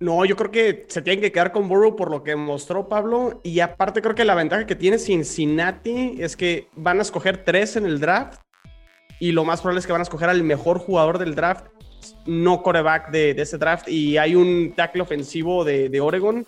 No, 0.00 0.24
yo 0.24 0.36
creo 0.36 0.52
que 0.52 0.86
se 0.88 1.02
tienen 1.02 1.20
que 1.20 1.32
quedar 1.32 1.50
con 1.50 1.68
Burrow 1.68 1.96
por 1.96 2.10
lo 2.10 2.22
que 2.22 2.36
mostró 2.36 2.88
Pablo. 2.88 3.40
Y 3.42 3.58
aparte 3.60 4.00
creo 4.00 4.14
que 4.14 4.24
la 4.24 4.36
ventaja 4.36 4.66
que 4.66 4.76
tiene 4.76 4.98
Cincinnati 4.98 6.16
es 6.20 6.36
que 6.36 6.68
van 6.76 7.00
a 7.00 7.02
escoger 7.02 7.44
tres 7.44 7.74
en 7.74 7.84
el 7.84 7.98
draft. 7.98 8.40
Y 9.18 9.32
lo 9.32 9.44
más 9.44 9.60
probable 9.60 9.80
es 9.80 9.86
que 9.86 9.92
van 9.92 10.00
a 10.00 10.04
escoger 10.04 10.28
al 10.28 10.44
mejor 10.44 10.78
jugador 10.78 11.18
del 11.18 11.34
draft 11.34 11.66
no 12.26 12.62
coreback 12.62 13.10
de, 13.10 13.34
de, 13.34 13.42
ese 13.42 13.58
draft. 13.58 13.88
Y 13.88 14.18
hay 14.18 14.36
un 14.36 14.72
tackle 14.76 15.02
ofensivo 15.02 15.64
de, 15.64 15.88
de 15.88 16.00
Oregon. 16.00 16.46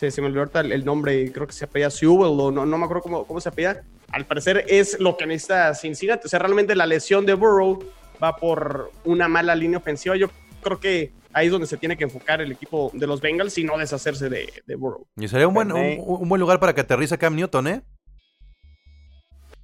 Se, 0.00 0.10
se, 0.10 0.22
me 0.22 0.28
olvidó 0.28 0.40
ahorita 0.40 0.60
el, 0.60 0.82
nombre, 0.82 1.30
creo 1.30 1.46
que 1.46 1.52
se 1.52 1.66
apella 1.66 1.90
Sewell 1.90 2.40
o 2.40 2.50
no, 2.50 2.64
no 2.64 2.78
me 2.78 2.84
acuerdo 2.84 3.02
cómo, 3.02 3.26
cómo 3.26 3.38
se 3.38 3.50
apella. 3.50 3.82
Al 4.10 4.24
parecer 4.24 4.64
es 4.66 4.98
lo 4.98 5.18
que 5.18 5.26
necesita 5.26 5.74
Cincinnati. 5.74 6.24
O 6.24 6.28
sea, 6.30 6.38
realmente 6.38 6.74
la 6.74 6.86
lesión 6.86 7.26
de 7.26 7.34
Burrow 7.34 7.84
va 8.22 8.34
por 8.34 8.92
una 9.04 9.28
mala 9.28 9.54
línea 9.54 9.76
ofensiva. 9.76 10.16
Yo 10.16 10.30
creo 10.62 10.80
que 10.80 11.12
ahí 11.34 11.48
es 11.48 11.52
donde 11.52 11.66
se 11.66 11.76
tiene 11.76 11.98
que 11.98 12.04
enfocar 12.04 12.40
el 12.40 12.50
equipo 12.50 12.90
de 12.94 13.06
los 13.06 13.20
Bengals 13.20 13.58
y 13.58 13.64
no 13.64 13.76
deshacerse 13.76 14.30
de, 14.30 14.50
de 14.66 14.74
Burrow. 14.74 15.06
Y 15.18 15.28
sería 15.28 15.46
un 15.46 15.52
buen, 15.52 15.70
un, 15.70 15.98
un 15.98 16.28
buen 16.30 16.40
lugar 16.40 16.60
para 16.60 16.74
que 16.74 16.80
aterrice 16.80 17.18
Cam 17.18 17.36
Newton, 17.36 17.66
¿eh? 17.66 17.82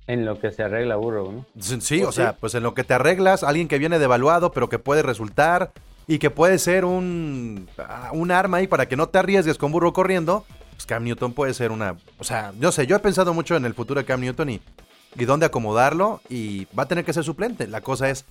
En 0.07 0.27
lo 0.27 0.39
que 0.39 0.53
se 0.53 0.63
arregla 0.63 0.97
Burrow, 0.97 1.33
¿no? 1.33 1.47
Sí, 1.81 2.03
o 2.03 2.13
sea, 2.13 2.35
pues 2.35 2.55
en 2.55 2.63
lo 2.63 2.75
que 2.75 2.85
te 2.85 2.93
arreglas, 2.93 3.43
alguien 3.43 3.69
que 3.69 3.79
viene 3.79 3.99
devaluado, 3.99 4.53
pero 4.53 4.69
que 4.69 4.79
puede 4.79 5.03
resultar 5.03 5.73
y 6.07 6.19
que 6.19 6.31
puede 6.31 6.59
ser 6.59 6.85
un, 6.85 7.69
un 8.13 8.31
arma 8.31 8.59
ahí 8.59 8.67
para 8.67 8.87
que 8.87 8.97
no 8.97 9.09
te 9.09 9.19
arriesgues 9.19 9.59
con 9.59 9.73
Burrow 9.73 9.93
corriendo, 9.93 10.45
pues 10.73 10.87
Cam 10.87 11.05
Newton 11.05 11.33
puede 11.33 11.55
ser 11.55 11.73
una... 11.73 11.97
O 12.19 12.25
sea, 12.25 12.53
yo 12.59 12.71
sé, 12.73 12.87
yo 12.87 12.97
he 12.97 13.01
pensado 13.01 13.35
mucho 13.35 13.57
en 13.57 13.65
el 13.65 13.75
futuro 13.75 14.01
de 14.01 14.07
Cam 14.07 14.21
Newton 14.21 14.51
y, 14.51 14.61
y 15.17 15.25
dónde 15.25 15.47
acomodarlo 15.47 16.21
y 16.29 16.67
va 16.67 16.85
a 16.85 16.89
tener 16.89 17.05
que 17.05 17.13
ser 17.13 17.25
suplente. 17.25 17.67
La 17.67 17.81
cosa 17.81 18.09
es, 18.09 18.25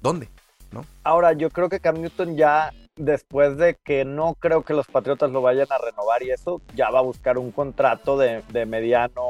¿dónde? 0.00 0.28
¿No? 0.72 0.84
Ahora, 1.04 1.32
yo 1.34 1.50
creo 1.50 1.68
que 1.68 1.80
Cam 1.80 2.00
Newton 2.00 2.36
ya, 2.36 2.72
después 2.96 3.56
de 3.58 3.76
que 3.84 4.04
no 4.04 4.34
creo 4.34 4.62
que 4.62 4.74
los 4.74 4.86
Patriotas 4.86 5.30
lo 5.30 5.40
vayan 5.40 5.68
a 5.70 5.78
renovar 5.78 6.22
y 6.24 6.30
eso, 6.30 6.60
ya 6.74 6.90
va 6.90 6.98
a 6.98 7.02
buscar 7.02 7.38
un 7.38 7.52
contrato 7.52 8.18
de, 8.18 8.42
de 8.50 8.66
mediano 8.66 9.22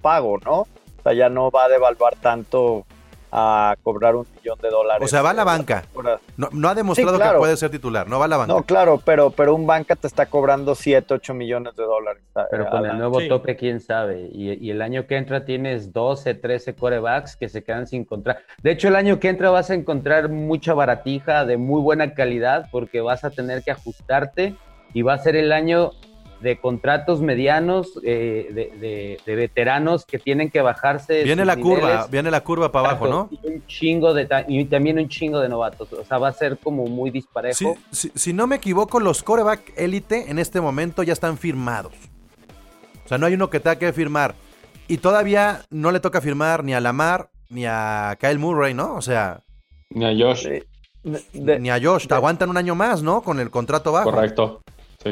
pago, 0.00 0.38
¿no? 0.44 0.66
sea, 1.06 1.12
ya 1.12 1.28
no 1.28 1.50
va 1.50 1.64
a 1.64 1.68
devaluar 1.68 2.16
tanto 2.16 2.84
a 3.38 3.76
cobrar 3.82 4.16
un 4.16 4.26
millón 4.34 4.58
de 4.62 4.70
dólares. 4.70 5.04
O 5.04 5.08
sea, 5.08 5.20
va 5.20 5.30
a 5.30 5.34
la 5.34 5.44
banca. 5.44 5.84
No, 6.38 6.48
no 6.52 6.68
ha 6.70 6.74
demostrado 6.74 7.12
sí, 7.12 7.16
claro. 7.16 7.34
que 7.34 7.38
puede 7.40 7.56
ser 7.58 7.70
titular, 7.70 8.08
no 8.08 8.18
va 8.18 8.24
a 8.24 8.28
la 8.28 8.38
banca. 8.38 8.54
No, 8.54 8.62
claro, 8.62 8.98
pero, 9.04 9.30
pero 9.30 9.54
un 9.54 9.66
banca 9.66 9.94
te 9.94 10.06
está 10.06 10.24
cobrando 10.24 10.74
7, 10.74 11.12
8 11.12 11.34
millones 11.34 11.76
de 11.76 11.84
dólares. 11.84 12.22
Pero 12.50 12.70
con 12.70 12.86
el 12.86 12.96
nuevo 12.96 13.20
sí. 13.20 13.28
tope, 13.28 13.54
quién 13.54 13.80
sabe. 13.80 14.30
Y, 14.32 14.52
y, 14.66 14.70
el 14.70 14.80
año 14.80 15.06
que 15.06 15.18
entra 15.18 15.44
tienes 15.44 15.92
12, 15.92 16.32
13 16.32 16.74
corebacks 16.76 17.36
que 17.36 17.50
se 17.50 17.62
quedan 17.62 17.86
sin 17.86 18.02
encontrar. 18.02 18.38
De 18.62 18.70
hecho, 18.70 18.88
el 18.88 18.96
año 18.96 19.20
que 19.20 19.28
entra 19.28 19.50
vas 19.50 19.68
a 19.68 19.74
encontrar 19.74 20.30
mucha 20.30 20.72
baratija 20.72 21.44
de 21.44 21.58
muy 21.58 21.82
buena 21.82 22.14
calidad 22.14 22.68
porque 22.72 23.02
vas 23.02 23.22
a 23.24 23.30
tener 23.30 23.62
que 23.62 23.70
ajustarte 23.70 24.56
y 24.94 25.02
va 25.02 25.12
a 25.12 25.18
ser 25.18 25.36
el 25.36 25.52
año 25.52 25.90
de 26.46 26.60
contratos 26.60 27.20
medianos, 27.20 27.98
eh, 28.04 28.46
de, 28.52 28.70
de, 28.78 29.18
de, 29.26 29.34
veteranos 29.34 30.06
que 30.06 30.20
tienen 30.20 30.48
que 30.48 30.60
bajarse. 30.60 31.24
Viene 31.24 31.44
la 31.44 31.56
niveles. 31.56 31.80
curva, 31.80 32.06
viene 32.06 32.30
la 32.30 32.40
curva 32.44 32.70
para 32.70 32.90
abajo, 32.90 33.08
¿no? 33.08 33.28
Y 33.32 33.48
un 33.48 33.66
chingo 33.66 34.14
de 34.14 34.28
y 34.46 34.64
también 34.66 34.96
un 35.00 35.08
chingo 35.08 35.40
de 35.40 35.48
novatos. 35.48 35.92
O 35.92 36.04
sea, 36.04 36.18
va 36.18 36.28
a 36.28 36.32
ser 36.32 36.56
como 36.58 36.86
muy 36.86 37.10
disparejo. 37.10 37.56
Si, 37.90 38.08
si, 38.10 38.12
si 38.14 38.32
no 38.32 38.46
me 38.46 38.56
equivoco, 38.56 39.00
los 39.00 39.24
coreback 39.24 39.72
élite 39.76 40.30
en 40.30 40.38
este 40.38 40.60
momento 40.60 41.02
ya 41.02 41.14
están 41.14 41.36
firmados. 41.36 41.94
O 43.04 43.08
sea, 43.08 43.18
no 43.18 43.26
hay 43.26 43.34
uno 43.34 43.50
que 43.50 43.58
tenga 43.58 43.76
que 43.76 43.92
firmar. 43.92 44.36
Y 44.86 44.98
todavía 44.98 45.62
no 45.70 45.90
le 45.90 45.98
toca 45.98 46.20
firmar 46.20 46.62
ni 46.62 46.74
a 46.74 46.80
Lamar 46.80 47.30
ni 47.48 47.66
a 47.66 48.16
Kyle 48.20 48.38
Murray, 48.38 48.72
¿no? 48.72 48.94
O 48.94 49.02
sea. 49.02 49.42
Ni 49.90 50.04
a 50.04 50.14
Josh. 50.16 50.46
De, 51.02 51.58
ni 51.58 51.70
a 51.70 51.80
Josh. 51.82 52.06
Te 52.06 52.14
aguantan 52.14 52.50
un 52.50 52.56
año 52.56 52.76
más, 52.76 53.02
¿no? 53.02 53.22
Con 53.22 53.40
el 53.40 53.50
contrato 53.50 53.90
bajo. 53.90 54.12
Correcto. 54.12 54.62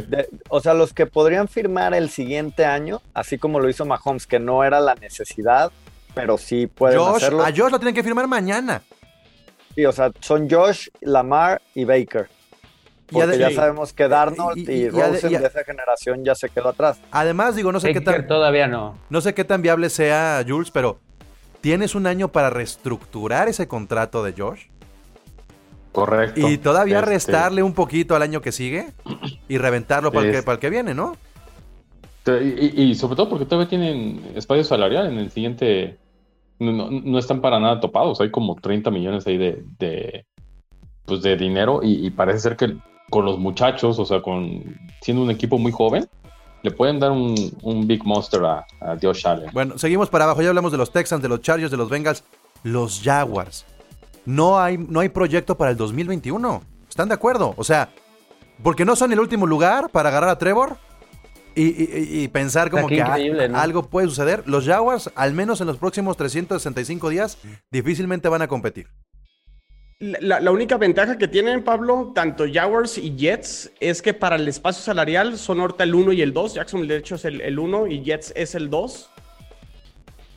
De, 0.02 0.28
o 0.48 0.60
sea, 0.60 0.74
los 0.74 0.92
que 0.92 1.06
podrían 1.06 1.48
firmar 1.48 1.94
el 1.94 2.10
siguiente 2.10 2.64
año, 2.64 3.02
así 3.12 3.38
como 3.38 3.60
lo 3.60 3.68
hizo 3.68 3.84
Mahomes, 3.84 4.26
que 4.26 4.38
no 4.38 4.64
era 4.64 4.80
la 4.80 4.94
necesidad, 4.94 5.72
pero 6.14 6.38
sí 6.38 6.66
pueden 6.66 6.98
Josh, 6.98 7.16
hacerlo. 7.16 7.44
A 7.44 7.46
Josh 7.46 7.70
lo 7.70 7.78
tienen 7.78 7.94
que 7.94 8.02
firmar 8.02 8.26
mañana. 8.26 8.82
Sí, 9.74 9.84
o 9.84 9.92
sea, 9.92 10.12
son 10.20 10.48
Josh, 10.48 10.88
Lamar 11.00 11.60
y 11.74 11.84
Baker. 11.84 12.28
Porque 13.06 13.38
ya 13.38 13.50
sabemos 13.50 13.92
que 13.92 14.08
Darnold 14.08 14.56
y, 14.56 14.62
y, 14.62 14.74
y 14.84 14.88
Rosen 14.88 15.32
de 15.32 15.46
esa 15.46 15.64
generación 15.64 16.24
ya 16.24 16.34
se 16.34 16.48
quedó 16.48 16.70
atrás. 16.70 17.00
Además, 17.10 17.54
digo, 17.54 17.70
no 17.70 17.80
sé 17.80 17.88
Baker 17.88 18.02
qué 18.02 18.10
tan. 18.10 18.26
Todavía 18.26 18.66
no. 18.66 18.98
No 19.10 19.20
sé 19.20 19.34
qué 19.34 19.44
tan 19.44 19.62
viable 19.62 19.90
sea, 19.90 20.42
Jules, 20.46 20.70
pero 20.70 21.00
tienes 21.60 21.94
un 21.94 22.06
año 22.06 22.28
para 22.28 22.50
reestructurar 22.50 23.48
ese 23.48 23.68
contrato 23.68 24.22
de 24.22 24.32
Josh. 24.32 24.66
Correcto. 25.94 26.48
Y 26.48 26.58
todavía 26.58 26.98
este... 26.98 27.10
restarle 27.12 27.62
un 27.62 27.72
poquito 27.72 28.16
al 28.16 28.22
año 28.22 28.40
que 28.40 28.50
sigue 28.50 28.88
y 29.48 29.58
reventarlo 29.58 30.10
para, 30.10 30.26
es... 30.26 30.34
el, 30.34 30.40
que, 30.40 30.42
para 30.44 30.54
el 30.54 30.60
que 30.60 30.68
viene, 30.68 30.92
¿no? 30.92 31.16
Y, 32.26 32.82
y, 32.82 32.94
sobre 32.96 33.14
todo 33.14 33.28
porque 33.28 33.44
todavía 33.44 33.68
tienen 33.68 34.32
espacio 34.34 34.64
salarial 34.64 35.06
en 35.06 35.18
el 35.18 35.30
siguiente. 35.30 35.98
No, 36.58 36.90
no 36.90 37.18
están 37.18 37.40
para 37.40 37.60
nada 37.60 37.78
topados. 37.78 38.20
Hay 38.20 38.32
como 38.32 38.56
30 38.56 38.90
millones 38.90 39.24
ahí 39.28 39.38
de, 39.38 39.62
de 39.78 40.26
pues 41.04 41.22
de 41.22 41.36
dinero. 41.36 41.78
Y, 41.80 42.04
y, 42.04 42.10
parece 42.10 42.40
ser 42.40 42.56
que 42.56 42.76
con 43.08 43.24
los 43.24 43.38
muchachos, 43.38 43.96
o 44.00 44.04
sea, 44.04 44.20
con 44.20 44.64
siendo 45.00 45.22
un 45.22 45.30
equipo 45.30 45.58
muy 45.58 45.70
joven, 45.70 46.08
le 46.62 46.72
pueden 46.72 46.98
dar 46.98 47.12
un, 47.12 47.36
un 47.62 47.86
big 47.86 48.04
monster 48.04 48.42
a, 48.44 48.66
a 48.80 48.96
Josh 49.00 49.28
Allen. 49.28 49.50
Bueno, 49.52 49.78
seguimos 49.78 50.10
para 50.10 50.24
abajo. 50.24 50.42
Ya 50.42 50.48
hablamos 50.48 50.72
de 50.72 50.78
los 50.78 50.90
Texans, 50.90 51.22
de 51.22 51.28
los 51.28 51.40
Chargers, 51.40 51.70
de 51.70 51.76
los 51.76 51.88
Bengals, 51.88 52.24
los 52.64 53.00
Jaguars 53.00 53.64
no 54.26 54.60
hay, 54.60 54.78
no 54.78 55.00
hay 55.00 55.08
proyecto 55.08 55.56
para 55.56 55.70
el 55.70 55.76
2021. 55.76 56.62
¿Están 56.88 57.08
de 57.08 57.14
acuerdo? 57.14 57.54
O 57.56 57.64
sea, 57.64 57.90
porque 58.62 58.84
no 58.84 58.96
son 58.96 59.12
el 59.12 59.20
último 59.20 59.46
lugar 59.46 59.90
para 59.90 60.08
agarrar 60.08 60.30
a 60.30 60.38
Trevor 60.38 60.76
y, 61.54 61.62
y, 61.62 62.22
y 62.22 62.28
pensar 62.28 62.70
como 62.70 62.88
que 62.88 63.02
algo 63.02 63.88
puede 63.88 64.08
suceder. 64.08 64.44
Los 64.46 64.66
Jaguars, 64.66 65.10
al 65.14 65.32
menos 65.34 65.60
en 65.60 65.66
los 65.66 65.78
próximos 65.78 66.16
365 66.16 67.08
días, 67.08 67.38
difícilmente 67.70 68.28
van 68.28 68.42
a 68.42 68.48
competir. 68.48 68.88
La, 70.00 70.40
la, 70.40 70.50
única 70.50 70.76
ventaja 70.76 71.16
que 71.16 71.28
tienen, 71.28 71.62
Pablo, 71.62 72.12
tanto 72.14 72.44
Jaguars 72.52 72.98
y 72.98 73.14
Jets, 73.16 73.70
es 73.80 74.02
que 74.02 74.12
para 74.12 74.36
el 74.36 74.46
espacio 74.48 74.82
salarial 74.82 75.38
son 75.38 75.60
ahorita 75.60 75.84
el 75.84 75.94
1 75.94 76.12
y 76.12 76.22
el 76.22 76.32
2. 76.32 76.54
Jackson, 76.54 76.86
de 76.86 76.96
hecho, 76.96 77.14
es 77.14 77.24
el 77.24 77.58
1 77.58 77.86
y 77.86 78.02
Jets 78.02 78.32
es 78.36 78.54
el 78.54 78.68
2 78.70 79.13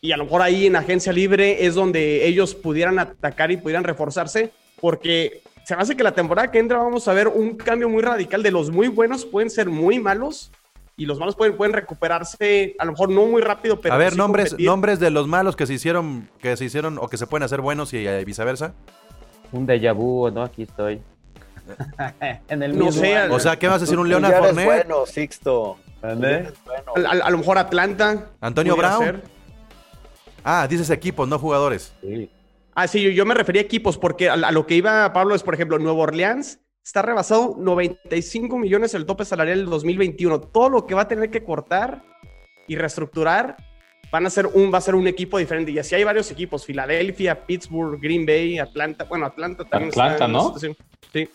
y 0.01 0.12
a 0.12 0.18
lo 0.18 0.25
mejor 0.25 0.42
ahí 0.42 0.68
en 0.68 0.75
agencia 0.75 1.12
libre 1.12 1.66
es 1.66 1.75
donde 1.75 2.25
ellos 2.27 2.56
pudieran 2.56 3.00
atacar 3.00 3.51
y 3.51 3.58
pudieran 3.58 3.84
reforzarse, 3.84 4.51
porque 4.80 5.42
se 5.66 5.75
me 5.75 5.82
hace 5.82 5.98
que 5.98 6.04
la 6.04 6.13
temporada 6.13 6.51
que 6.51 6.60
entra 6.60 6.77
vamos 6.77 7.08
a 7.08 7.13
ver 7.13 7.27
un 7.27 7.56
cambio 7.58 7.89
muy 7.89 8.01
radical 8.01 8.44
de 8.44 8.51
los 8.51 8.70
muy 8.70 8.88
buenos 8.88 9.25
pueden 9.25 9.50
ser 9.50 9.70
muy 9.70 10.00
malos 10.00 10.51
y 10.96 11.06
los 11.06 11.20
malos 11.20 11.36
pueden, 11.36 11.58
pueden 11.58 11.74
recuperarse 11.74 12.75
a 12.80 12.86
lo 12.86 12.92
mejor 12.92 13.10
no 13.10 13.25
muy 13.25 13.42
rápido, 13.42 13.80
pero 13.80 13.94
a 13.94 13.98
ver 13.98 14.13
sí 14.13 14.18
nombres 14.18 14.50
competir. 14.50 14.66
nombres 14.68 15.00
de 15.00 15.12
los 15.12 15.27
malos 15.27 15.56
que 15.56 15.68
se 15.68 15.74
hicieron 15.74 16.30
que 16.39 16.56
se 16.58 16.66
hicieron 16.66 16.98
o 17.00 17.08
que 17.08 17.18
se 17.18 17.27
pueden 17.27 17.44
hacer 17.44 17.62
buenos 17.62 17.94
y 17.94 18.08
eh, 18.08 18.24
viceversa. 18.25 18.74
Un 19.51 19.66
déjà 19.66 19.94
vu, 19.94 20.30
no, 20.30 20.44
aquí 20.44 20.63
estoy. 20.63 21.01
en 22.50 22.63
el 22.63 22.77
no 22.77 22.92
sé, 22.92 23.30
o 23.30 23.39
sea, 23.39 23.58
¿qué 23.58 23.68
vas 23.68 23.77
a 23.77 23.80
decir 23.82 24.00
un 24.00 24.08
Leonard 24.10 24.38
Fournette? 24.38 24.66
bueno, 24.66 25.06
Sixto. 25.06 25.77
Bueno. 26.01 26.50
A, 26.96 27.10
a, 27.10 27.12
a, 27.25 27.30
lo 27.30 27.38
mejor 27.38 27.58
Atlanta. 27.58 28.30
Antonio 28.39 28.75
Brown. 28.75 29.04
Ser. 29.04 29.37
Ah, 30.44 30.67
dices 30.67 30.89
equipos, 30.89 31.27
no 31.27 31.39
jugadores. 31.39 31.94
Sí. 32.01 32.29
Ah, 32.74 32.88
sí, 32.88 33.01
yo, 33.01 33.10
yo, 33.10 33.25
me 33.25 33.34
refería 33.34 33.62
a 33.62 33.65
equipos 33.65 33.98
porque 33.98 34.29
a, 34.29 34.34
a, 34.34 34.51
lo 34.51 34.67
que 34.67 34.75
iba 34.75 35.12
Pablo 35.12 35.34
es, 35.34 35.44
por 35.44 35.53
ejemplo, 35.53 35.79
Nuevo 35.79 36.01
Orleans 36.01 36.60
está 36.88 37.01
rebasado 37.01 37.56
95 37.58 38.58
millones 38.58 38.94
el 38.94 39.06
tope 39.06 39.25
salarial 39.25 39.60
del 39.60 39.70
2021. 39.70 40.39
Todo 40.39 40.70
lo 40.70 40.86
que 40.86 40.96
va 40.96 41.01
a 41.01 41.08
tener 41.08 41.29
que 41.29 41.44
cortar 41.44 42.01
y 42.67 42.75
reestructurar 42.75 43.58
van 44.12 44.25
a 44.25 44.29
ser 44.29 44.48
un, 44.48 44.74
va 44.74 44.77
a 44.77 44.82
ser 44.82 44.96
un 44.96 45.06
equipo 45.08 45.38
diferente. 45.38 45.72
Y 45.72 45.79
así 45.79 45.96
hay 45.96 46.03
varios 46.03 46.32
equipos: 46.32 46.65
Filadelfia, 46.65 47.46
Pittsburgh, 47.46 48.00
Green 48.01 48.25
Bay, 48.25 48.58
Atlanta. 48.60 49.03
Bueno, 49.03 49.25
Atlanta 49.25 49.65
también. 49.65 49.89
Atlanta, 49.89 50.13
está 50.13 50.27
¿no? 50.27 50.58
Sí. 50.58 51.29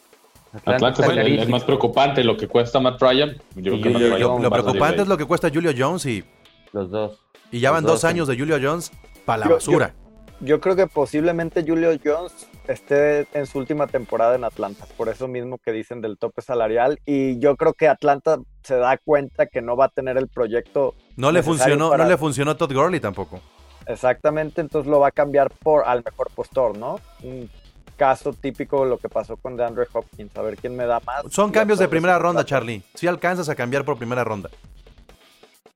Atlanta, 0.54 0.88
Atlanta 0.88 1.02
es 1.06 1.26
el, 1.26 1.38
el, 1.40 1.48
más 1.48 1.64
preocupante, 1.64 2.22
lo 2.24 2.36
que 2.36 2.46
cuesta 2.46 2.78
Matt 2.78 3.00
Ryan. 3.00 3.36
Yo 3.56 3.72
creo 3.72 3.82
que 3.82 3.90
Matt 3.90 4.02
Ryan 4.02 4.42
lo 4.42 4.50
preocupante 4.50 5.02
es 5.02 5.08
lo 5.08 5.18
que 5.18 5.24
cuesta 5.24 5.50
Julio 5.52 5.72
Jones 5.76 6.06
y. 6.06 6.24
Los 6.72 6.90
dos. 6.90 7.18
Y 7.52 7.60
ya 7.60 7.70
van 7.70 7.84
dos, 7.84 7.92
dos, 7.92 8.04
años 8.04 8.26
de 8.26 8.36
Julio 8.36 8.58
Jones 8.60 8.90
para 9.24 9.38
la 9.40 9.48
yo, 9.48 9.54
basura. 9.54 9.94
yo 10.40 10.60
creo 10.60 10.74
que 10.74 10.86
posiblemente 10.88 11.62
Julio 11.64 11.90
Jones 12.04 12.32
esté 12.66 13.28
en 13.34 13.46
su 13.46 13.58
última 13.58 13.86
temporada 13.86 14.34
en 14.34 14.44
Atlanta, 14.44 14.86
por 14.96 15.08
eso 15.08 15.28
mismo 15.28 15.58
que 15.58 15.70
dicen 15.72 16.00
del 16.00 16.18
tope 16.18 16.42
salarial. 16.42 16.98
Y 17.06 17.38
yo 17.38 17.56
creo 17.56 17.74
que 17.74 17.88
Atlanta 17.88 18.38
se 18.62 18.76
da 18.76 18.96
cuenta 18.98 19.46
que 19.46 19.60
no 19.62 19.76
va 19.76 19.84
a 19.84 19.88
tener 19.90 20.16
el 20.16 20.28
proyecto. 20.28 20.94
No 21.16 21.30
le 21.30 21.42
funcionó, 21.42 21.90
para- 21.90 22.04
no 22.04 22.10
le 22.10 22.16
funcionó 22.16 22.56
Todd 22.56 22.72
Gurley 22.72 23.00
tampoco. 23.00 23.40
Exactamente, 23.86 24.60
entonces 24.60 24.90
lo 24.90 25.00
va 25.00 25.08
a 25.08 25.12
cambiar 25.12 25.50
por 25.50 25.84
al 25.86 26.02
mejor 26.04 26.30
postor, 26.34 26.78
¿no? 26.78 27.00
Un 27.22 27.50
caso 27.96 28.32
típico 28.32 28.84
de 28.84 28.90
lo 28.90 28.98
que 28.98 29.08
pasó 29.08 29.36
con 29.36 29.56
DeAndre 29.56 29.86
Hopkins, 29.92 30.34
a 30.36 30.42
ver 30.42 30.56
quién 30.56 30.74
me 30.76 30.86
da 30.86 31.00
más. 31.00 31.24
Son 31.30 31.50
cambios 31.50 31.78
de 31.78 31.88
primera 31.88 32.18
ronda. 32.18 32.44
Charlie. 32.44 32.82
Si 32.94 33.06
alcanzas 33.06 33.48
a 33.48 33.54
cambiar 33.54 33.84
por 33.84 33.98
primera 33.98 34.24
ronda. 34.24 34.48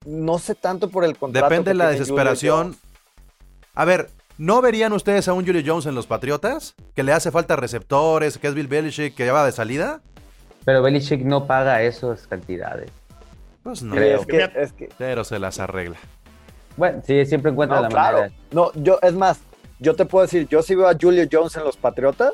No 0.05 0.39
sé 0.39 0.55
tanto 0.55 0.89
por 0.89 1.03
el 1.03 1.17
contrato. 1.17 1.47
Depende 1.49 1.71
de 1.71 1.75
la 1.75 1.89
desesperación. 1.89 2.75
A 3.73 3.85
ver, 3.85 4.09
¿no 4.37 4.61
verían 4.61 4.93
ustedes 4.93 5.27
a 5.27 5.33
un 5.33 5.45
Julio 5.45 5.61
Jones 5.65 5.85
en 5.85 5.95
los 5.95 6.07
Patriotas? 6.07 6.75
Que 6.95 7.03
le 7.03 7.13
hace 7.13 7.31
falta 7.31 7.55
receptores, 7.55 8.37
que 8.37 8.47
es 8.47 8.53
Bill 8.53 8.67
Belichick, 8.67 9.15
que 9.15 9.25
ya 9.25 9.33
va 9.33 9.45
de 9.45 9.51
salida. 9.51 10.01
Pero 10.65 10.81
Belichick 10.81 11.21
no 11.23 11.45
paga 11.47 11.81
esas 11.83 12.27
cantidades. 12.27 12.89
Pues 13.63 13.81
no, 13.83 13.95
Creo. 13.95 14.19
es 14.21 14.25
que, 14.25 14.51
es 14.55 14.73
que 14.73 14.89
pero 14.97 15.23
se 15.23 15.39
las 15.39 15.59
arregla. 15.59 15.97
Bueno, 16.77 17.01
sí, 17.05 17.25
siempre 17.25 17.51
encuentra 17.51 17.77
No, 17.77 17.83
la 17.83 17.89
claro. 17.89 18.17
manera. 18.19 18.35
No, 18.51 18.71
yo, 18.75 18.99
es 19.01 19.13
más, 19.13 19.39
yo 19.79 19.95
te 19.95 20.05
puedo 20.05 20.25
decir, 20.25 20.47
yo 20.47 20.61
sí 20.61 20.75
veo 20.75 20.87
a 20.87 20.95
Julio 20.99 21.27
Jones 21.29 21.55
en 21.57 21.63
los 21.63 21.75
Patriotas, 21.75 22.31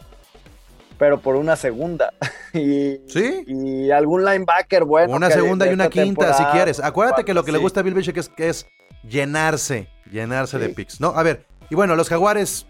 pero 0.97 1.19
por 1.19 1.35
una 1.35 1.55
segunda. 1.55 2.13
y, 2.53 2.97
¿Sí? 3.07 3.43
y 3.47 3.91
algún 3.91 4.23
linebacker 4.25 4.83
bueno. 4.85 5.15
una 5.15 5.29
segunda 5.29 5.67
y 5.69 5.73
una 5.73 5.89
quinta, 5.89 6.33
si 6.33 6.43
quieres. 6.45 6.79
Acuérdate 6.79 7.23
que 7.25 7.33
lo 7.33 7.43
que 7.43 7.51
le 7.51 7.57
gusta 7.57 7.79
a 7.79 7.83
Bill 7.83 7.93
Belichick 7.93 8.17
es, 8.37 8.67
llenarse, 9.07 9.87
llenarse 10.11 10.57
de 10.59 10.69
picks. 10.69 10.99
No, 11.01 11.09
a 11.09 11.23
ver, 11.23 11.45
y 11.69 11.75
bueno, 11.75 11.95
los 11.95 12.09
jaguares 12.09 12.65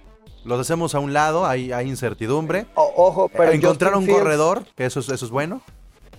los 0.45 0.59
hacemos 0.59 0.93
a 0.95 0.99
un 0.99 1.13
lado, 1.13 1.45
hay, 1.45 1.71
hay 1.71 1.87
incertidumbre. 1.87 2.65
O- 2.75 2.93
ojo, 2.97 3.29
pero 3.29 3.51
Encontrar 3.51 3.95
un 3.95 4.05
Fields- 4.05 4.17
corredor, 4.19 4.63
que 4.75 4.85
eso 4.85 4.99
es, 4.99 5.09
eso 5.09 5.25
es 5.25 5.31
bueno. 5.31 5.61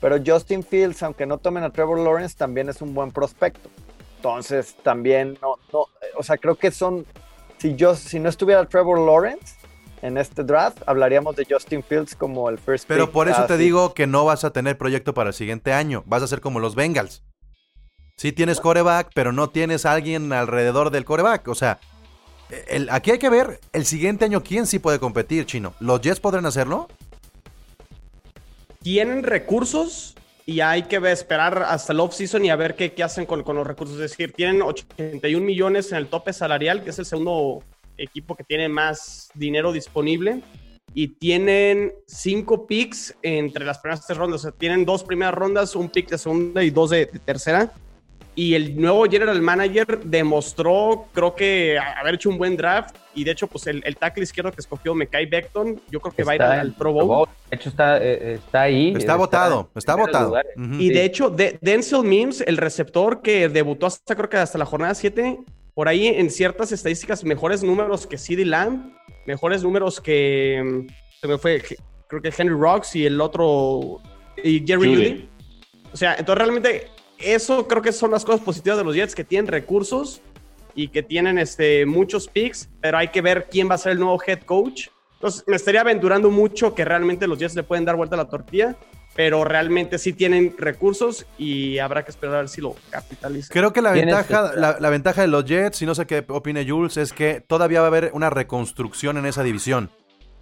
Pero 0.00 0.16
Justin 0.24 0.62
Fields, 0.62 1.02
aunque 1.02 1.26
no 1.26 1.38
tomen 1.38 1.62
a 1.64 1.70
Trevor 1.70 1.98
Lawrence, 1.98 2.34
también 2.36 2.68
es 2.68 2.80
un 2.82 2.94
buen 2.94 3.10
prospecto. 3.10 3.68
Entonces, 4.16 4.74
también 4.82 5.38
no, 5.42 5.56
no, 5.72 5.86
o 6.16 6.22
sea, 6.22 6.36
creo 6.38 6.54
que 6.56 6.70
son, 6.70 7.04
si 7.58 7.74
yo, 7.74 7.94
si 7.94 8.18
no 8.18 8.28
estuviera 8.28 8.64
Trevor 8.66 8.98
Lawrence 8.98 9.56
en 10.04 10.18
este 10.18 10.44
draft, 10.44 10.82
hablaríamos 10.86 11.34
de 11.34 11.46
Justin 11.48 11.82
Fields 11.82 12.14
como 12.14 12.48
el 12.50 12.58
first 12.58 12.84
Pero 12.86 13.06
pick, 13.06 13.12
por 13.14 13.28
eso 13.28 13.46
te 13.46 13.56
digo 13.56 13.94
que 13.94 14.06
no 14.06 14.24
vas 14.24 14.44
a 14.44 14.52
tener 14.52 14.76
proyecto 14.76 15.14
para 15.14 15.30
el 15.30 15.34
siguiente 15.34 15.72
año. 15.72 16.02
Vas 16.06 16.22
a 16.22 16.26
ser 16.26 16.40
como 16.40 16.60
los 16.60 16.74
Bengals. 16.74 17.22
Sí 18.16 18.30
tienes 18.32 18.60
coreback, 18.60 19.10
pero 19.14 19.32
no 19.32 19.48
tienes 19.48 19.86
a 19.86 19.92
alguien 19.92 20.32
alrededor 20.32 20.90
del 20.90 21.04
coreback. 21.04 21.48
O 21.48 21.54
sea, 21.54 21.80
el- 22.68 22.90
aquí 22.90 23.12
hay 23.12 23.18
que 23.18 23.30
ver 23.30 23.60
el 23.72 23.86
siguiente 23.86 24.26
año 24.26 24.42
quién 24.42 24.66
sí 24.66 24.78
puede 24.78 24.98
competir, 25.00 25.46
Chino. 25.46 25.72
¿Los 25.80 26.00
Jets 26.02 26.20
podrán 26.20 26.46
hacerlo? 26.46 26.88
tienen 28.82 29.22
recursos 29.22 30.14
y 30.44 30.60
hay 30.60 30.82
que 30.82 30.96
esperar 31.10 31.62
hasta 31.62 31.94
el 31.94 32.00
off-season 32.00 32.44
y 32.44 32.50
a 32.50 32.56
ver 32.56 32.76
qué, 32.76 32.92
qué 32.92 33.02
hacen 33.02 33.24
con, 33.24 33.42
con 33.42 33.56
los 33.56 33.66
recursos. 33.66 33.94
Es 33.98 34.10
decir, 34.10 34.34
tienen 34.34 34.60
81 34.60 35.44
millones 35.46 35.90
en 35.92 35.96
el 35.96 36.08
tope 36.08 36.34
salarial, 36.34 36.84
que 36.84 36.90
es 36.90 36.98
el 36.98 37.06
segundo 37.06 37.62
equipo 37.98 38.34
que 38.36 38.44
tiene 38.44 38.68
más 38.68 39.30
dinero 39.34 39.72
disponible. 39.72 40.42
Y 40.96 41.08
tienen 41.08 41.92
cinco 42.06 42.66
picks 42.66 43.16
entre 43.22 43.64
las 43.64 43.78
primeras 43.78 44.06
tres 44.06 44.16
rondas. 44.16 44.40
O 44.40 44.42
sea, 44.44 44.52
tienen 44.52 44.84
dos 44.84 45.02
primeras 45.02 45.34
rondas, 45.34 45.74
un 45.74 45.88
pick 45.88 46.08
de 46.08 46.18
segunda 46.18 46.62
y 46.62 46.70
dos 46.70 46.90
de, 46.90 47.06
de 47.06 47.18
tercera. 47.18 47.72
Y 48.36 48.54
el 48.54 48.80
nuevo 48.80 49.04
general 49.04 49.40
manager 49.42 50.00
demostró, 50.04 51.06
creo 51.12 51.34
que, 51.36 51.78
a- 51.78 52.00
haber 52.00 52.14
hecho 52.14 52.28
un 52.30 52.38
buen 52.38 52.56
draft. 52.56 52.96
Y 53.14 53.22
de 53.24 53.30
hecho, 53.30 53.46
pues 53.46 53.66
el, 53.68 53.80
el 53.86 53.96
tackle 53.96 54.24
izquierdo 54.24 54.50
que 54.50 54.60
escogió, 54.60 54.92
Mekai 54.94 55.26
Beckton, 55.26 55.80
yo 55.90 56.00
creo 56.00 56.12
que 56.14 56.24
va 56.24 56.32
a 56.32 56.34
ir 56.34 56.40
Está 56.42 56.60
al, 56.60 56.72
Pro 56.74 56.92
Bowl. 56.92 57.28
De 57.48 57.56
hecho, 57.56 57.68
está, 57.68 57.98
eh, 58.02 58.34
está 58.34 58.62
ahí. 58.62 58.92
Está 58.96 59.14
votado, 59.16 59.70
en 59.74 59.78
está 59.78 59.94
votado. 59.94 60.26
lugares. 60.28 60.52
Ujú. 60.56 60.74
Y 60.74 60.88
Sí. 60.88 60.94
de 60.94 61.04
hecho, 61.04 61.30
de- 61.30 61.58
Denzel 61.60 62.02
Mims, 62.02 62.40
el 62.40 62.56
receptor 62.56 63.22
que 63.22 63.48
debutó 63.48 63.86
hasta 63.86 64.16
creo 64.16 64.28
que 64.28 64.36
hasta 64.36 64.58
la 64.58 64.64
jornada 64.66 64.94
7, 64.94 65.38
por 65.74 65.88
ahí 65.88 66.06
en 66.08 66.30
ciertas 66.30 66.72
estadísticas, 66.72 67.24
mejores 67.24 67.62
números 67.62 68.06
que 68.06 68.16
CD 68.18 68.44
Lamb, 68.44 68.92
mejores 69.26 69.62
números 69.62 70.00
que 70.00 70.62
mm, 70.64 70.92
se 71.20 71.28
me 71.28 71.38
fue, 71.38 71.60
que- 71.60 71.76
creo 72.06 72.22
que 72.22 72.32
Henry 72.36 72.54
Rocks 72.54 72.94
y 72.96 73.06
el 73.06 73.20
otro, 73.20 74.00
y 74.42 74.64
Jerry 74.66 74.88
Judy. 74.88 75.08
Judy. 75.10 75.28
O 75.92 75.96
sea, 75.96 76.14
entonces 76.18 76.38
realmente 76.44 76.88
eso 77.18 77.66
creo 77.66 77.82
que 77.82 77.92
son 77.92 78.10
las 78.10 78.24
cosas 78.24 78.40
positivas 78.40 78.78
de 78.78 78.84
los 78.84 78.94
Jets, 78.94 79.14
que 79.14 79.24
tienen 79.24 79.46
recursos 79.50 80.20
y 80.74 80.88
que 80.88 81.02
tienen 81.02 81.38
este, 81.38 81.86
muchos 81.86 82.28
picks, 82.28 82.68
pero 82.80 82.98
hay 82.98 83.08
que 83.08 83.20
ver 83.20 83.46
quién 83.50 83.68
va 83.70 83.74
a 83.74 83.78
ser 83.78 83.92
el 83.92 83.98
nuevo 84.00 84.20
head 84.26 84.40
coach. 84.42 84.88
Entonces, 85.14 85.44
me 85.46 85.56
estaría 85.56 85.80
aventurando 85.80 86.30
mucho 86.30 86.74
que 86.74 86.84
realmente 86.84 87.26
los 87.26 87.38
Jets 87.38 87.54
le 87.54 87.62
pueden 87.62 87.84
dar 87.84 87.96
vuelta 87.96 88.14
a 88.16 88.18
la 88.18 88.28
tortilla, 88.28 88.76
pero 89.16 89.44
realmente 89.44 89.98
sí 89.98 90.12
tienen 90.12 90.54
recursos 90.58 91.26
y 91.38 91.78
habrá 91.78 92.04
que 92.04 92.10
esperar 92.10 92.34
a 92.36 92.38
ver 92.40 92.48
si 92.48 92.60
lo 92.60 92.74
capitalizan. 92.90 93.50
Creo 93.52 93.72
que 93.72 93.80
la 93.82 93.92
ventaja, 93.92 94.52
que- 94.52 94.60
la, 94.60 94.76
la 94.80 94.90
ventaja 94.90 95.20
de 95.20 95.28
los 95.28 95.44
Jets, 95.44 95.80
y 95.82 95.86
no 95.86 95.94
sé 95.94 96.06
qué 96.06 96.24
opine 96.28 96.68
Jules, 96.68 96.96
es 96.96 97.12
que 97.12 97.40
todavía 97.40 97.80
va 97.80 97.86
a 97.86 97.88
haber 97.88 98.10
una 98.12 98.30
reconstrucción 98.30 99.16
en 99.16 99.26
esa 99.26 99.42
división. 99.42 99.90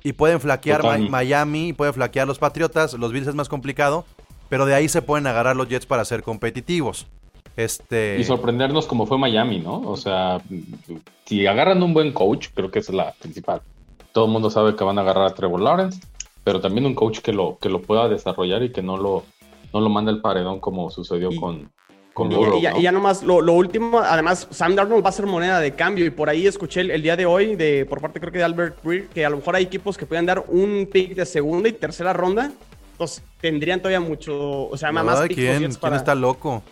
Y 0.05 0.15
pueden 0.15 0.41
flaquear 0.41 0.83
Miami, 1.11 1.69
y 1.69 1.73
pueden 1.75 1.95
flaquear 1.95 2.27
los 2.27 2.39
Patriotas, 2.39 2.95
los 2.95 3.13
Bills 3.13 3.29
es 3.29 3.35
más 3.35 3.49
complicado, 3.49 4.05
pero 4.49 4.67
de 4.67 4.75
ahí 4.75 4.89
se 4.89 5.01
pueden 5.03 5.27
agarrar 5.27 5.55
los 5.55 5.69
Jets 5.69 5.87
para 5.87 6.05
ser 6.05 6.23
competitivos. 6.23 7.07
Este, 7.57 8.17
Y 8.19 8.25
sorprendernos 8.25 8.87
como 8.87 9.07
fue 9.07 9.19
Miami, 9.19 9.61
¿no? 9.61 9.81
O 9.83 9.97
sea, 9.97 10.41
si 11.27 11.47
agarran 11.47 11.83
un 11.83 11.93
buen 11.95 12.13
coach, 12.13 12.49
creo 12.55 12.71
que 12.71 12.79
esa 12.79 12.93
es 12.93 12.97
la 12.97 13.13
principal. 13.13 13.61
Todo 14.13 14.25
el 14.27 14.31
mundo 14.33 14.51
sabe 14.51 14.75
que 14.75 14.85
van 14.85 14.99
a 14.99 15.03
agarrar 15.03 15.27
a 15.27 15.35
Trevor 15.35 15.61
Lawrence, 15.61 16.01
pero 16.45 16.61
también 16.61 16.87
un 16.87 16.95
coach 16.95 17.21
que 17.21 17.33
lo, 17.33 17.59
que 17.61 17.69
lo 17.69 17.83
pueda 17.83 18.09
desarrollar 18.09 18.63
y 18.63 18.73
que 18.73 18.83
no 18.83 18.97
lo, 18.97 19.25
no 19.73 19.81
lo 19.81 19.89
manda 19.89 20.11
al 20.11 20.21
paredón 20.21 20.61
como 20.61 20.91
sucedió 20.91 21.31
Y- 21.33 21.37
con, 21.37 21.71
con 22.15 22.31
Y, 22.31 22.35
Burrow, 22.35 22.59
y 22.59 22.63
ya, 22.63 22.73
¿no? 22.73 22.79
y 22.79 22.83
ya 22.83 22.93
nomás, 22.93 23.23
lo, 23.23 23.41
lo 23.41 23.53
último, 23.55 23.99
además, 24.01 24.47
Sam 24.51 24.75
Darnold 24.75 25.05
va 25.05 25.09
a 25.09 25.13
ser 25.13 25.27
moneda 25.27 25.61
de 25.61 25.73
cambio. 25.75 26.05
Y 26.05 26.11
por 26.11 26.29
ahí 26.29 26.47
escuché 26.47 26.81
el, 26.81 26.91
el 26.91 27.03
día 27.03 27.17
de 27.17 27.25
hoy, 27.27 27.57
de, 27.57 27.87
por 27.87 28.01
parte 28.01 28.21
creo 28.21 28.33
que 28.33 28.39
de 28.39 28.45
Albert 28.45 28.83
Breer, 28.83 29.09
que 29.09 29.25
a 29.25 29.31
lo 29.31 29.37
mejor 29.39 29.57
hay 29.57 29.65
equipos 29.65 29.97
que 29.97 30.05
pueden 30.05 30.27
dar 30.27 30.45
un 30.49 30.89
pick 30.93 31.15
de 31.15 31.25
segunda 31.25 31.69
y 31.69 31.73
tercera 31.73 32.13
ronda. 32.13 32.53
Entonces 32.93 33.25
tendrían 33.41 33.81
todavía 33.81 34.01
mucho, 34.01 34.69
o 34.69 34.77
sea, 34.77 34.93
más 34.93 35.21
¿quién, 35.23 35.37
Jets 35.39 35.59
quién 35.59 35.75
para. 35.77 35.97
está 35.97 36.15
loco? 36.15 36.63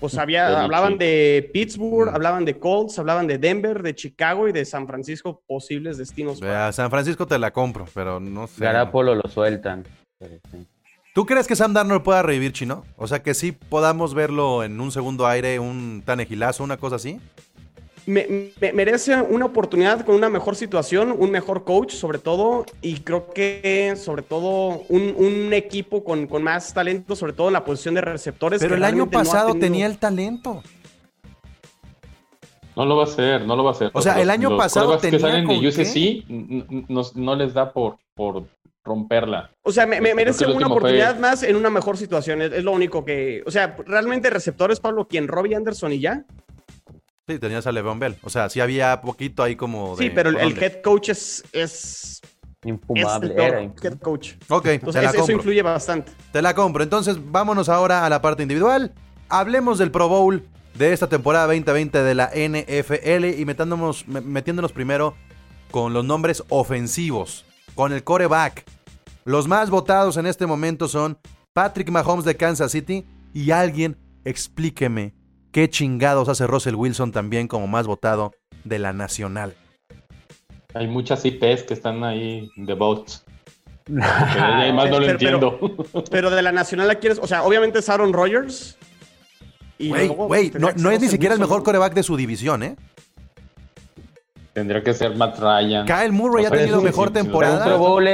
Pues 0.00 0.16
había, 0.18 0.44
Belichick. 0.44 0.64
hablaban 0.64 0.98
de 0.98 1.50
Pittsburgh, 1.52 2.10
Mm. 2.10 2.14
hablaban 2.14 2.44
de 2.44 2.58
Colts, 2.58 2.98
hablaban 2.98 3.26
de 3.26 3.38
Denver, 3.38 3.82
de 3.82 3.94
Chicago 3.94 4.48
y 4.48 4.52
de 4.52 4.64
San 4.64 4.86
Francisco, 4.86 5.42
posibles 5.46 5.98
destinos. 5.98 6.40
para- 6.40 6.72
San 6.72 6.90
Francisco 6.90 7.26
te 7.26 7.38
la 7.38 7.52
compro, 7.52 7.86
pero 7.94 8.18
no 8.20 8.46
sé. 8.46 8.64
Garapolo 8.64 9.14
lo 9.14 9.28
sueltan. 9.28 9.84
Sí. 10.20 10.66
¿Tú 11.14 11.26
crees 11.26 11.46
que 11.46 11.54
Sam 11.54 11.72
Darnold 11.74 12.02
pueda 12.02 12.22
revivir 12.22 12.52
Chino? 12.52 12.84
O 12.96 13.06
sea, 13.06 13.22
que 13.22 13.34
sí 13.34 13.52
podamos 13.52 14.14
verlo 14.14 14.64
en 14.64 14.80
un 14.80 14.90
segundo 14.90 15.26
aire, 15.28 15.60
un 15.60 16.02
tanegilazo, 16.04 16.64
una 16.64 16.76
cosa 16.76 16.96
así. 16.96 17.20
Me- 18.06 18.52
me- 18.60 18.72
merece 18.74 19.14
una 19.22 19.46
oportunidad 19.46 20.04
con 20.04 20.14
una 20.14 20.28
mejor 20.28 20.56
situación, 20.56 21.14
un 21.18 21.30
mejor 21.30 21.64
coach 21.64 21.92
sobre 21.92 22.18
todo, 22.18 22.66
y 22.82 23.00
creo 23.00 23.32
que 23.32 23.94
sobre 23.96 24.22
todo 24.22 24.82
un, 24.90 25.14
un 25.16 25.52
equipo 25.54 26.04
con, 26.04 26.26
con 26.26 26.42
más 26.42 26.74
talento, 26.74 27.16
sobre 27.16 27.32
todo 27.32 27.46
en 27.46 27.54
la 27.54 27.64
posición 27.64 27.94
de 27.94 28.02
receptores. 28.02 28.60
Pero 28.60 28.70
que 28.74 28.76
el 28.76 28.84
año 28.84 29.06
no 29.06 29.10
pasado 29.10 29.48
tenido- 29.52 29.66
tenía 29.66 29.86
el 29.86 29.98
talento. 29.98 30.62
No 32.76 32.84
lo 32.84 32.96
va 32.96 33.04
a 33.04 33.06
hacer, 33.06 33.42
no 33.46 33.54
lo 33.56 33.62
va 33.64 33.70
a 33.70 33.72
hacer. 33.74 33.90
O 33.94 34.02
sea, 34.02 34.20
el 34.20 34.28
año 34.30 34.50
los 34.50 34.58
pasado 34.58 34.88
quarterbacks 34.88 35.22
que 35.22 35.28
tenía 35.28 35.44
salen 35.46 35.62
de. 35.62 36.82
UCC 36.82 36.88
no, 36.90 37.02
no 37.14 37.36
les 37.36 37.54
da 37.54 37.72
por, 37.72 37.96
por 38.14 38.44
romperla. 38.84 39.50
O 39.62 39.70
sea, 39.70 39.86
me, 39.86 40.00
merece 40.00 40.44
una 40.46 40.66
fue- 40.66 40.76
oportunidad 40.76 41.18
más 41.18 41.42
en 41.44 41.54
una 41.56 41.70
mejor 41.70 41.96
situación, 41.96 42.42
es, 42.42 42.52
es 42.52 42.64
lo 42.64 42.72
único 42.72 43.04
que... 43.04 43.42
O 43.46 43.50
sea, 43.52 43.76
realmente 43.86 44.28
receptores, 44.28 44.80
Pablo, 44.80 45.06
quien 45.06 45.28
Robbie 45.28 45.54
Anderson 45.54 45.92
y 45.92 46.00
ya. 46.00 46.24
Sí, 47.26 47.38
tenías 47.38 47.66
a 47.66 47.72
Le'Veon 47.72 47.98
Bell. 47.98 48.16
O 48.22 48.28
sea, 48.30 48.48
sí 48.50 48.60
había 48.60 49.00
poquito 49.00 49.42
ahí 49.42 49.56
como 49.56 49.96
de... 49.96 50.04
Sí, 50.04 50.10
pero 50.14 50.28
el, 50.30 50.62
head 50.62 50.82
coach 50.82 51.08
es... 51.10 51.42
es 51.52 52.20
es 52.62 52.68
Infumable. 52.70 53.34
el 53.34 53.72
head 53.82 53.98
coach. 53.98 54.32
Ok, 54.48 54.66
Entonces, 54.66 55.00
te 55.02 55.06
la 55.18 55.22
eso, 55.22 55.32
influye 55.32 55.60
bastante. 55.62 56.12
Te 56.32 56.40
la 56.40 56.54
compro. 56.54 56.82
Entonces, 56.82 57.18
vámonos 57.30 57.68
ahora 57.68 58.06
a 58.06 58.08
la 58.10 58.22
parte 58.22 58.42
individual. 58.42 58.94
Hablemos 59.28 59.78
del 59.78 59.90
Pro 59.90 60.08
Bowl 60.08 60.46
de 60.74 60.92
esta 60.94 61.06
temporada 61.08 61.46
2020 61.46 62.02
de 62.02 62.14
la 62.14 62.30
NFL 62.34 63.38
y 63.38 63.44
metiéndonos, 63.44 64.08
me- 64.08 64.22
metiéndonos 64.22 64.72
primero 64.72 65.14
con 65.70 65.92
los 65.92 66.04
nombres 66.06 66.42
ofensivos, 66.48 67.44
con 67.74 67.92
el 67.92 68.02
coreback. 68.02 68.64
Los 69.26 69.46
más 69.46 69.68
votados 69.70 70.16
en 70.16 70.24
este 70.26 70.46
momento 70.46 70.88
son 70.88 71.18
Patrick 71.52 71.90
Mahomes 71.90 72.24
de 72.24 72.36
Kansas 72.36 72.72
City 72.72 73.04
y 73.34 73.50
alguien 73.50 73.96
explíqueme 74.24 75.12
qué 75.54 75.70
chingados 75.70 76.28
hace 76.28 76.48
Russell 76.48 76.74
Wilson 76.74 77.12
también 77.12 77.46
como 77.46 77.68
más 77.68 77.86
votado 77.86 78.32
de 78.64 78.80
la 78.80 78.92
nacional. 78.92 79.54
Hay 80.74 80.88
muchas 80.88 81.24
IPs 81.24 81.62
que 81.62 81.74
están 81.74 82.02
ahí 82.02 82.50
de 82.56 82.74
votes. 82.74 83.24
Que 83.86 84.00
además 84.02 84.90
no 84.90 84.98
lo 84.98 85.06
Pero- 85.06 85.12
entiendo. 85.12 85.60
Pero 86.10 86.30
de 86.30 86.42
la 86.42 86.50
nacional 86.50 86.88
la 86.88 86.96
quieres, 86.96 87.20
o 87.22 87.28
sea, 87.28 87.44
obviamente 87.44 87.78
es 87.78 87.88
Aaron 87.88 88.12
Rodgers. 88.12 88.76
Güey, 89.78 90.50
no, 90.58 90.90
es 90.90 91.00
ni 91.00 91.08
siquiera 91.08 91.34
el 91.34 91.40
mejor 91.40 91.62
coreback 91.62 91.94
de 91.94 92.02
su 92.02 92.16
división, 92.16 92.64
¿eh? 92.64 92.76
Tendría 94.54 94.82
que 94.82 94.92
ser 94.92 95.14
Matt 95.14 95.38
Ryan. 95.38 95.86
Kyle 95.86 96.10
Murray 96.12 96.46
O 96.46 96.48
ha 96.48 96.50
tenido 96.50 96.80
mejor 96.82 97.12
temporada. 97.12 97.64
Pro 97.64 97.78
Bowl 97.78 98.08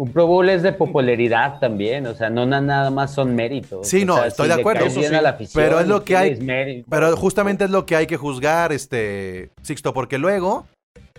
un 0.00 0.12
Pro 0.12 0.26
Bowl 0.26 0.48
es 0.48 0.62
de 0.62 0.72
popularidad 0.72 1.58
también, 1.60 2.06
o 2.06 2.14
sea, 2.14 2.30
no 2.30 2.46
na- 2.46 2.60
nada 2.62 2.90
más 2.90 3.12
son 3.12 3.34
méritos. 3.34 3.86
Sí, 3.86 4.02
O 4.02 4.06
no, 4.06 4.16
sea, 4.16 4.26
estoy 4.28 4.48
si 4.48 4.54
de 4.54 4.60
acuerdo, 4.60 4.80
caes 4.80 4.92
eso 4.92 5.00
bien 5.00 5.12
sí, 5.12 5.16
a 5.18 5.20
la 5.22 5.28
afición, 5.30 5.62
pero 5.62 5.78
es 5.78 5.86
lo 5.88 6.04
que 6.04 6.16
hay- 6.16 6.40
mérito. 6.40 6.86
Pero 6.88 7.14
justamente 7.18 7.64
es 7.64 7.70
lo 7.70 7.84
que 7.84 7.96
hay 7.96 8.06
que 8.06 8.16
juzgar, 8.16 8.72
este 8.72 9.50
Sixto, 9.62 9.92
porque 9.92 10.16
luego 10.16 10.66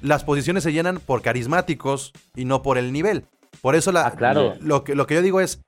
las 0.02 0.24
posiciones 0.24 0.64
se 0.64 0.74
llenan 0.74 1.00
por 1.00 1.22
carismáticos 1.22 2.12
y 2.36 2.46
no 2.46 2.64
por 2.64 2.80
el 2.80 2.92
nivel. 2.92 3.26
Por 3.62 3.76
eso 3.76 3.92
la, 3.92 4.08
Ah, 4.08 4.12
claro. 4.16 4.56
lo, 4.60 4.84
que, 4.84 4.96
lo 4.96 5.06
que 5.06 5.14
yo 5.14 5.22
digo 5.22 5.42
es, 5.42 5.62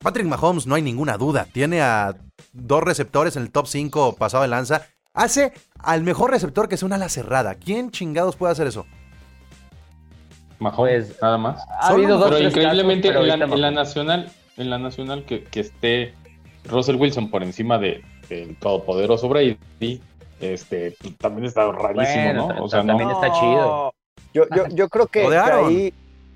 Patrick 0.00 0.26
Mahomes, 0.26 0.66
no 0.66 0.74
hay 0.74 0.82
ninguna 0.82 1.16
duda, 1.16 1.46
tiene 1.50 1.80
a 1.80 2.14
dos 2.52 2.82
receptores 2.82 3.36
en 3.36 3.42
el 3.44 3.50
top 3.50 3.66
5 3.68 4.16
pasado 4.16 4.42
de 4.42 4.48
lanza. 4.48 4.82
Hace 5.14 5.52
al 5.78 6.02
mejor 6.02 6.30
receptor 6.30 6.68
que 6.68 6.76
sea 6.76 6.86
una 6.86 6.96
ala 6.96 7.08
cerrada. 7.08 7.54
¿Quién 7.54 7.90
chingados 7.90 8.36
puede 8.36 8.52
hacer 8.52 8.66
eso? 8.66 8.86
Mahomes, 10.62 11.06
Pues, 11.08 11.22
nada 11.22 11.38
más. 11.38 11.62
Ha 11.80 11.88
habido 11.88 12.16
dos, 12.18 12.30
Pero 12.30 12.48
increíblemente 12.48 13.08
casos, 13.08 13.22
pero 13.24 13.32
en, 13.54 13.60
la, 13.60 13.68
en 13.68 13.74
nacional, 13.74 14.30
en 14.56 14.70
la 14.70 14.78
nacional 14.78 15.24
que, 15.24 15.44
que 15.44 15.60
esté 15.60 16.14
Russell 16.64 16.96
Wilson 16.96 17.30
por 17.30 17.42
encima 17.42 17.78
de, 17.78 18.02
del 18.28 18.56
todopoderoso 18.56 19.28
Brady, 19.28 19.58
este, 20.40 20.96
pues, 21.00 21.16
también 21.18 21.46
está 21.46 21.70
rarísimo, 21.70 22.24
Bueno, 22.46 22.48
¿no? 22.54 22.64
O 22.64 22.68
sea, 22.68 22.82
no. 22.82 22.88
también 22.88 23.10
está 23.10 23.32
chido. 23.32 23.94
Yo, 24.34 24.44
yo, 24.56 24.66
yo 24.68 24.88
creo 24.88 25.06
que, 25.06 25.26
ahí, 25.26 25.92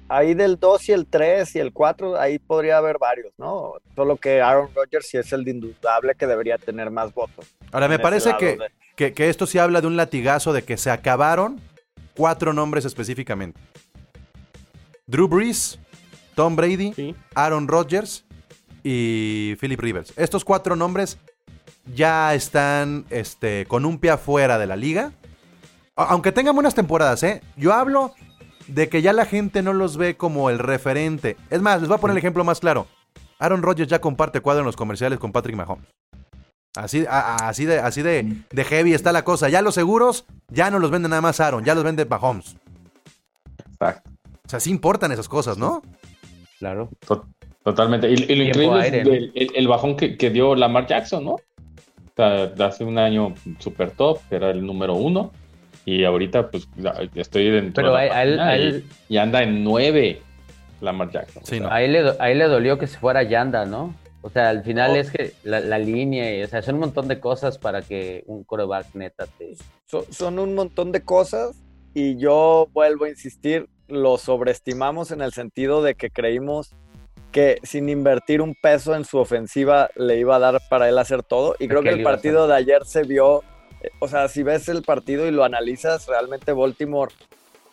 ahí 0.08 0.34
del 0.34 0.58
2 0.58 0.88
y 0.90 0.92
el 0.92 1.06
3 1.06 1.56
y 1.56 1.58
el 1.60 1.72
4, 1.72 2.20
ahí 2.20 2.38
podría 2.38 2.76
haber 2.78 2.98
varios, 2.98 3.32
¿no? 3.38 3.72
Solo 3.94 4.16
que 4.16 4.42
Aaron 4.42 4.68
Rodgers 4.74 5.08
sí 5.08 5.16
es 5.16 5.32
el 5.32 5.44
de 5.44 5.52
indudable 5.52 6.14
que 6.14 6.26
debería 6.26 6.58
tener 6.58 6.90
más 6.90 7.14
votos. 7.14 7.46
Ahora, 7.72 7.88
me 7.88 7.98
parece 7.98 8.36
que, 8.36 8.56
de- 8.56 8.70
que, 8.96 9.12
que 9.14 9.28
esto 9.28 9.46
sí 9.46 9.58
habla 9.58 9.80
de 9.80 9.86
un 9.86 9.96
latigazo 9.96 10.52
de 10.52 10.62
que 10.62 10.76
se 10.76 10.90
acabaron 10.90 11.60
cuatro 12.14 12.52
nombres 12.52 12.84
específicamente. 12.84 13.58
Drew 15.08 15.28
Brees, 15.28 15.78
Tom 16.34 16.56
Brady, 16.56 16.92
Sí. 16.94 17.14
Aaron 17.34 17.68
Rodgers 17.68 18.24
y 18.82 19.54
Philip 19.60 19.80
Rivers. 19.80 20.12
Estos 20.16 20.44
cuatro 20.44 20.74
nombres 20.76 21.18
ya 21.94 22.34
están 22.34 23.04
este, 23.10 23.66
con 23.66 23.84
un 23.84 23.98
pie 23.98 24.10
afuera 24.10 24.58
de 24.58 24.66
la 24.66 24.74
liga. 24.76 25.12
Aunque 25.94 26.32
tengan 26.32 26.54
buenas 26.54 26.74
temporadas, 26.74 27.22
¿eh? 27.22 27.40
Yo 27.56 27.72
hablo 27.72 28.14
de 28.66 28.88
que 28.88 29.00
ya 29.00 29.12
la 29.12 29.24
gente 29.26 29.62
no 29.62 29.72
los 29.72 29.96
ve 29.96 30.16
como 30.16 30.50
el 30.50 30.58
referente. 30.58 31.36
Es 31.50 31.62
más, 31.62 31.78
les 31.80 31.88
voy 31.88 31.96
a 31.96 32.00
poner 32.00 32.14
el 32.14 32.18
ejemplo 32.18 32.42
más 32.44 32.58
claro. 32.60 32.86
Aaron 33.38 33.62
Rodgers 33.62 33.88
ya 33.88 34.00
comparte 34.00 34.40
cuadro 34.40 34.60
en 34.62 34.66
los 34.66 34.76
comerciales 34.76 35.18
con 35.20 35.30
Patrick 35.32 35.56
Mahomes. 35.56 35.86
Así, 36.74 37.06
a- 37.08 37.36
a- 37.36 37.48
así, 37.48 37.64
de, 37.64 37.78
así 37.78 38.02
de, 38.02 38.42
de 38.50 38.64
heavy 38.64 38.92
está 38.92 39.12
la 39.12 39.24
cosa. 39.24 39.48
Ya 39.48 39.62
los 39.62 39.74
seguros 39.74 40.26
ya 40.48 40.70
no 40.70 40.78
los 40.80 40.90
vende 40.90 41.08
nada 41.08 41.22
más 41.22 41.38
Aaron, 41.40 41.64
ya 41.64 41.74
los 41.76 41.84
vende 41.84 42.04
Mahomes. 42.04 42.56
Exacto. 43.72 44.10
O 44.46 44.48
sea, 44.48 44.60
sí 44.60 44.70
importan 44.70 45.10
esas 45.12 45.28
cosas, 45.28 45.58
¿no? 45.58 45.82
Claro. 46.58 46.88
To- 47.06 47.26
Totalmente. 47.64 48.08
Y, 48.08 48.14
y 48.14 48.36
lo 48.36 48.42
increíble 48.44 48.80
aire, 48.80 49.00
es 49.00 49.06
¿no? 49.06 49.12
el, 49.12 49.32
el- 49.34 49.50
el 49.56 49.68
bajón 49.68 49.96
que, 49.96 50.16
que 50.16 50.30
dio 50.30 50.54
Lamar 50.54 50.86
Jackson, 50.86 51.24
¿no? 51.24 51.32
O 51.32 51.40
sea, 52.14 52.44
hace 52.64 52.84
un 52.84 52.96
año 52.96 53.34
super 53.58 53.90
top, 53.90 54.20
era 54.30 54.50
el 54.50 54.64
número 54.64 54.94
uno. 54.94 55.32
Y 55.84 56.04
ahorita, 56.04 56.50
pues, 56.50 56.68
estoy 57.16 57.50
dentro 57.50 57.82
Pero 57.84 57.96
de 57.96 58.06
la 58.08 58.14
a, 58.16 58.22
él, 58.22 58.40
a 58.40 58.56
y- 58.56 58.62
él- 58.62 58.84
y, 59.08 59.16
anda 59.18 59.42
en 59.42 59.64
nueve 59.64 60.22
Lamar 60.80 61.10
Jackson. 61.10 61.42
Sí, 61.44 61.58
O 61.58 61.62
no. 61.64 61.70
a 61.72 61.82
él 61.82 61.92
le, 61.92 62.12
a 62.18 62.30
él 62.30 62.38
le 62.38 62.44
dolió 62.46 62.78
que 62.78 62.86
se 62.86 62.98
fuera 62.98 63.22
Yanda, 63.24 63.66
¿no? 63.66 63.94
O 64.22 64.30
sea, 64.30 64.48
al 64.48 64.62
final 64.64 64.92
Oh. 64.92 64.96
es 64.96 65.10
que 65.10 65.32
la, 65.44 65.58
la 65.60 65.78
línea, 65.78 66.36
y, 66.38 66.42
o 66.42 66.46
sea, 66.48 66.62
son 66.62 66.76
un 66.76 66.80
montón 66.82 67.06
de 67.08 67.18
cosas 67.20 67.58
para 67.58 67.82
que 67.82 68.22
un 68.26 68.44
coreback 68.44 68.94
neta 68.94 69.26
te... 69.38 69.54
son, 69.86 70.04
son 70.10 70.38
un 70.38 70.54
montón 70.54 70.90
de 70.92 71.02
cosas 71.02 71.56
y 71.94 72.16
yo 72.16 72.68
vuelvo 72.72 73.04
a 73.04 73.08
insistir, 73.08 73.68
lo 73.88 74.18
sobreestimamos 74.18 75.10
en 75.10 75.20
el 75.20 75.32
sentido 75.32 75.82
de 75.82 75.94
que 75.94 76.10
creímos 76.10 76.70
que 77.32 77.58
sin 77.62 77.88
invertir 77.88 78.40
un 78.40 78.54
peso 78.54 78.94
en 78.94 79.04
su 79.04 79.18
ofensiva 79.18 79.90
le 79.94 80.18
iba 80.18 80.36
a 80.36 80.38
dar 80.38 80.60
para 80.70 80.88
él 80.88 80.96
hacer 80.98 81.22
todo 81.22 81.54
y 81.58 81.68
creo 81.68 81.82
que 81.82 81.90
el 81.90 82.02
partido 82.02 82.46
de 82.48 82.54
ayer 82.54 82.84
se 82.86 83.02
vio, 83.02 83.42
eh, 83.82 83.90
o 84.00 84.08
sea, 84.08 84.28
si 84.28 84.42
ves 84.42 84.68
el 84.68 84.82
partido 84.82 85.26
y 85.26 85.30
lo 85.30 85.44
analizas, 85.44 86.06
realmente 86.06 86.52
Baltimore 86.52 87.12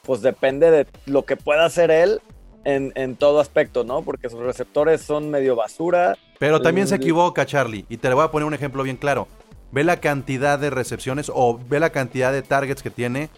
pues 0.01 0.21
depende 0.21 0.69
de 0.69 0.87
lo 1.05 1.23
que 1.23 1.37
pueda 1.37 1.63
hacer 1.65 1.91
él 1.91 2.19
en, 2.65 2.91
en 2.95 3.15
todo 3.15 3.39
aspecto, 3.39 3.83
¿no? 3.85 4.01
Porque 4.01 4.29
sus 4.29 4.39
receptores 4.41 5.01
son 5.01 5.29
medio 5.29 5.55
basura, 5.55 6.17
Pero 6.39 6.61
también 6.61 6.87
se 6.87 6.97
Mm. 6.97 7.01
equivoca, 7.01 7.45
Charlie. 7.45 7.85
Y 7.87 7.97
te 7.97 8.09
le 8.09 8.15
voy 8.15 8.25
a 8.25 8.31
poner 8.31 8.45
un 8.45 8.53
ejemplo 8.53 8.83
bien 8.83 8.97
claro. 8.97 9.27
Ve 9.71 9.83
la 9.85 9.97
cantidad 10.01 10.59
de 10.59 10.69
recepciones 10.69 11.31
o 11.33 11.57
ve 11.69 11.79
la 11.79 11.89
cantidad 11.91 12.33
de 12.33 12.41
targets 12.41 12.83
que 12.83 12.89
tiene 12.89 13.29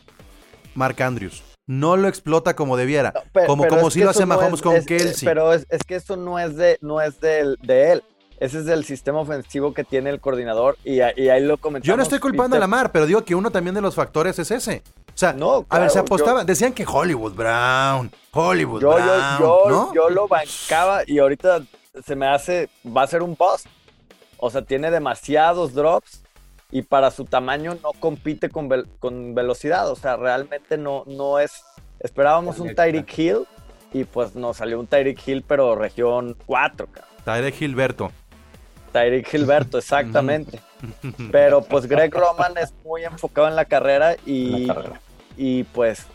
Mark 0.74 1.02
Andrews. 1.04 1.44
No 1.68 1.98
lo 1.98 2.08
explota 2.08 2.56
como 2.56 2.78
debiera. 2.78 3.12
No, 3.16 3.48
como 3.48 3.64
pero 3.64 3.76
como 3.78 3.90
si 3.92 4.02
lo 4.02 4.12
hace 4.12 4.22
no 4.22 4.28
Mahomes 4.28 4.56
es- 4.56 4.62
con 4.62 4.76
es- 4.76 4.86
Kelsey. 4.86 5.26
Pero 5.26 5.52
es, 5.54 5.66
es 5.70 5.82
que 5.84 5.96
eso 5.96 6.16
no 6.16 6.38
es 6.40 6.56
de, 6.56 6.78
no 6.82 7.02
es 7.02 7.20
del- 7.20 7.58
de, 7.64 7.92
él. 7.94 8.04
Ese 8.40 8.60
es 8.60 8.66
del 8.66 8.84
sistema 8.84 9.20
ofensivo 9.20 9.74
que 9.74 9.84
tiene 9.86 10.10
el 10.10 10.20
coordinador 10.20 10.78
y, 10.84 11.00
ahí 11.00 11.42
lo 11.42 11.58
comentamos. 11.58 11.88
Yo 11.88 11.96
no 11.96 12.04
estoy 12.04 12.20
culpando 12.20 12.58
a. 12.58 12.60
Lamar, 12.60 12.92
pero 12.92 13.06
digo 13.06 13.24
que 13.24 13.34
uno 13.34 13.50
también 13.50 13.74
de 13.74 13.82
los 13.82 13.96
factores 13.96 14.38
es 14.38 14.52
ese. 14.52 14.84
O 15.08 15.18
sea, 15.18 15.32
No, 15.32 15.66
a 15.70 15.80
ver, 15.80 15.90
se 15.90 16.00
apostaba. 16.00 16.42
yo- 16.42 16.46
Decían 16.46 16.74
que 16.74 16.86
Hollywood 16.86 17.34
Brown, 17.34 18.12
Hollywood 18.32 18.82
Yo, 18.82 18.92
yo, 18.92 19.06
Brown, 19.06 19.40
yo, 19.40 19.64
¿no? 19.70 19.94
yo 19.94 20.10
lo 20.10 20.28
bancaba 20.28 21.04
y 21.08 21.20
ahorita 21.20 21.62
se 22.06 22.16
me 22.18 22.28
hace, 22.28 22.70
va 22.86 23.04
a 23.04 23.08
ser 23.08 23.24
un 23.24 23.36
bust. 23.36 23.68
O 24.38 24.52
sea, 24.52 24.62
tiene 24.62 24.92
demasiados 24.92 25.74
drops 25.74 26.22
y 26.76 26.82
para 26.82 27.10
su 27.10 27.24
tamaño 27.24 27.78
no 27.82 27.94
compite 28.02 28.50
con, 28.50 28.70
vel- 28.70 28.86
con 29.00 29.34
velocidad. 29.34 29.90
O 29.90 29.96
sea, 29.96 30.18
realmente 30.18 30.78
no, 30.78 31.06
no 31.08 31.40
es. 31.40 31.64
Esperábamos 32.02 32.60
un. 32.60 32.76
Tyreek 32.76 33.18
Hill 33.18 33.48
y 33.94 34.04
pues 34.04 34.36
nos 34.36 34.58
salió 34.58 34.78
un 34.78 34.86
Tyreek 34.86 35.26
Hill, 35.26 35.46
pero 35.48 35.76
región 35.76 36.36
4, 36.46 36.88
cabrón. 36.88 37.12
Tyreek 37.24 37.56
Gilberto. 37.56 38.12
Tyreek 38.92 39.26
Gilberto, 39.26 39.78
exactamente. 39.78 40.60
Pero 41.32 41.62
pues 41.62 41.86
Greg 41.88 42.14
Roman 42.14 42.58
es 42.58 42.74
muy 42.84 43.06
enfocado 43.06 43.48
en 43.48 43.56
la 43.56 43.64
carrera 43.66 44.18
y, 44.26 44.66
la 44.66 44.74
carrera. 44.76 45.02
y 45.38 45.64
pues, 45.64 46.06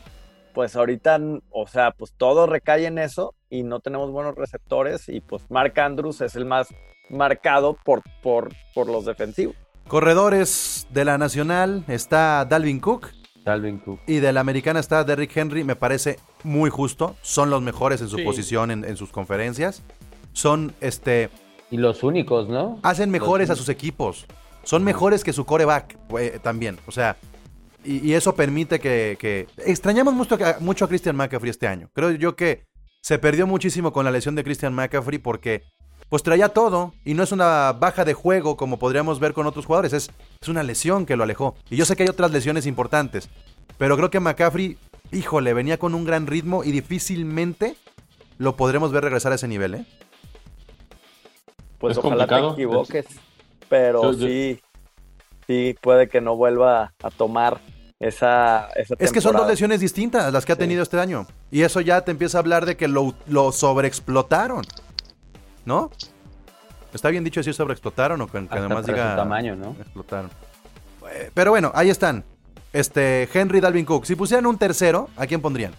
pues 0.53 0.77
ahorita, 0.77 1.19
o 1.51 1.67
sea, 1.69 1.91
pues 1.93 2.13
todo 2.19 2.47
recae 2.47 2.85
en 2.85 2.99
eso 2.99 3.35
y 3.49 3.63
no 3.63 3.81
tenemos 3.81 4.11
buenos 4.11 4.35
receptores 4.35 5.09
y 5.09 5.23
pues 5.23 5.43
Mark 5.51 5.79
Andrews 5.81 6.21
es 6.21 6.37
el 6.37 6.45
más 6.45 6.69
marcado 7.09 7.79
por, 7.83 8.03
por, 8.23 8.51
por 8.75 8.89
los 8.89 9.07
defensivos. 9.07 9.57
Corredores 9.91 10.87
de 10.91 11.05
la 11.05 11.19
Nacional 11.19 11.83
está 11.89 12.45
Dalvin 12.45 12.79
Cook 12.79 13.09
Dalvin 13.45 13.79
Cook. 13.79 13.99
y 14.07 14.21
de 14.21 14.33
la 14.33 14.39
Americana 14.39 14.79
está 14.79 15.03
Derrick 15.03 15.37
Henry. 15.37 15.65
Me 15.65 15.75
parece 15.75 16.21
muy 16.45 16.71
justo. 16.71 17.17
Son 17.23 17.51
los 17.51 17.61
mejores 17.61 18.01
en 18.01 18.09
su 18.09 18.19
Sí. 18.19 18.23
posición 18.23 18.71
en, 18.71 18.85
en 18.85 18.97
sus 18.97 19.11
conferencias. 19.11 19.83
Son, 20.33 20.73
este, 20.81 21.29
Y 21.73 21.77
los 21.79 22.05
únicos, 22.05 22.49
¿no? 22.49 22.79
hacen 22.85 23.11
mejores 23.11 23.51
a 23.51 23.57
sus 23.57 23.69
equipos. 23.69 24.27
Son 24.63 24.85
mejores 24.85 25.25
que 25.25 25.33
su 25.33 25.45
coreback 25.45 25.99
eh, 26.21 26.39
también. 26.41 26.79
O 26.87 26.93
sea, 26.93 27.17
y, 27.85 27.97
y 28.09 28.15
eso 28.15 28.37
permite 28.37 28.79
que, 28.79 29.17
que- 29.19 29.49
Extrañamos 29.67 30.15
mucho, 30.15 30.37
a- 30.37 30.59
mucho 30.61 30.85
a 30.85 30.89
Christian 30.89 31.17
McCaffrey 31.17 31.51
este 31.51 31.67
año. 31.67 31.91
Creo 31.93 32.13
yo 32.13 32.37
que 32.37 32.63
se 33.03 33.19
perdió 33.19 33.45
muchísimo 33.49 33.93
con 33.93 34.05
la 34.05 34.13
lesión 34.13 34.37
de 34.37 34.45
Christian 34.45 34.73
McCaffrey 34.73 35.19
porque 35.19 35.65
pues 36.11 36.23
traía 36.23 36.51
todo 36.51 36.93
y 37.05 37.15
no 37.15 37.23
es 37.23 37.33
una 37.33 37.73
baja 37.73 38.05
de 38.05 38.13
juego 38.15 38.57
como 38.59 38.79
podríamos 38.79 39.19
ver 39.21 39.33
con 39.33 39.47
otros 39.47 39.65
jugadores. 39.65 39.93
Es, 39.95 40.11
es 40.43 40.49
una 40.49 40.63
lesión 40.63 41.07
que 41.07 41.17
lo 41.17 41.23
alejó. 41.25 41.55
Y 41.71 41.77
yo 41.77 41.85
sé 41.87 41.97
que 41.97 42.03
hay 42.03 42.09
otras 42.11 42.31
lesiones 42.33 42.67
importantes. 42.67 43.31
Pero 43.79 43.97
creo 43.97 44.11
que 44.11 44.21
McCaffrey, 44.21 44.77
híjole, 45.13 45.55
venía 45.55 45.79
con 45.79 45.95
un 45.95 46.05
gran 46.05 46.27
ritmo 46.27 46.65
y 46.65 46.73
difícilmente 46.73 47.77
lo 48.37 48.57
podremos 48.57 48.93
ver 48.93 49.05
regresar 49.05 49.33
a 49.33 49.37
ese 49.37 49.49
nivel, 49.49 49.75
¿eh? 49.77 49.87
Pues 51.79 51.97
Es 51.97 52.05
ojalá 52.05 52.27
te 52.27 52.39
equivoques, 52.39 53.07
pero 53.69 54.03
Yo- 54.03 54.13
yo- 54.13 54.27
sí, 54.27 54.61
sí 55.47 55.77
puede 55.81 56.09
que 56.09 56.21
no 56.21 56.37
vuelva 56.37 56.93
a 57.03 57.11
tomar 57.11 57.59
esa, 57.99 58.69
esa 58.77 58.95
Es 58.99 59.13
que 59.13 59.21
son 59.21 59.37
dos 59.37 59.47
lesiones 59.47 59.81
distintas 59.81 60.33
las 60.33 60.45
que 60.45 60.53
ha 60.53 60.57
Sí. 60.57 60.61
tenido 60.61 60.83
este 60.83 60.99
año. 60.99 61.27
Y 61.51 61.63
eso 61.63 61.81
ya 61.81 62.01
te 62.03 62.11
empieza 62.11 62.39
a 62.39 62.41
hablar 62.41 62.67
de 62.67 62.77
que 62.77 62.89
lo, 62.89 63.15
lo 63.27 63.53
sobreexplotaron. 63.53 64.65
¿No? 65.65 65.91
¿Está 66.93 67.09
bien 67.11 67.23
dicho 67.23 67.41
decir 67.41 67.55
sobreexplotaron 67.55 68.21
o 68.21 68.27
que, 68.27 68.47
que 68.49 68.59
además 68.59 68.85
diga 68.87 69.13
su 69.13 69.17
tamaño, 69.17 69.55
¿no? 69.57 69.77
explotaron? 69.81 70.31
Eh, 71.13 71.31
Pero 71.33 71.51
bueno, 71.53 71.71
ahí 71.75 71.91
están. 71.91 72.25
Este, 72.73 73.29
Henry 73.33 73.61
Dalvin 73.61 73.85
Cook. 73.85 74.05
Si 74.07 74.17
pusieran 74.17 74.47
un 74.47 74.59
tercero, 74.59 75.09
¿a 75.17 75.27
quién 75.27 75.41
pondrían? 75.41 75.73